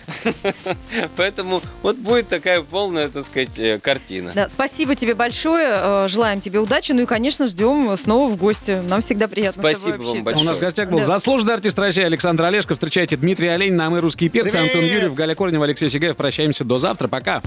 Поэтому 1.17 1.63
вот 1.83 1.97
будет 1.97 2.29
такая 2.29 2.63
полная, 2.63 3.09
так 3.09 3.25
сказать, 3.25 3.59
э, 3.59 3.79
картина. 3.79 4.33
Да, 4.35 4.49
спасибо 4.49 4.95
тебе 4.95 5.15
большое. 5.15 5.75
э, 5.77 6.07
Желаем 6.09 6.41
тебе 6.41 6.59
удачи. 6.61 6.93
Ну 6.93 7.03
и, 7.03 7.07
конечно, 7.07 7.47
ждем 7.49 7.97
снова 7.97 8.29
в 8.31 8.37
гости. 8.37 8.81
Нам 8.87 9.01
всегда 9.01 9.29
приятно 9.29 9.63
с 9.63 9.67
Спасибо 9.67 9.93
тобой 9.99 10.07
вам 10.15 10.25
большое. 10.25 10.45
У 10.47 10.49
нас 10.49 10.57
в 10.59 10.61
гостях 10.61 10.89
был 10.91 10.99
Да. 11.01 11.05
заслуженный 11.05 11.55
артист 11.55 11.79
России 11.79 12.03
Александр 12.05 12.45
Олешко. 12.45 12.75
Встречайте 12.75 13.17
Дмитрий 13.17 13.49
Олень, 13.49 13.79
а 13.81 13.91
мы 13.91 14.01
русские 14.01 14.31
перцы, 14.31 14.57
Антон 14.57 14.83
Юрьев, 14.85 15.15
Галя 15.15 15.35
Корнева, 15.35 15.65
Алексей 15.65 15.89
Сигаев. 15.89 16.17
Прощаемся 16.17 16.65
до 16.65 16.79
завтра. 16.79 17.09
Пока. 17.09 17.43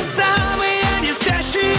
Самые 0.00 0.82
не 1.00 1.12
спящие 1.12 1.74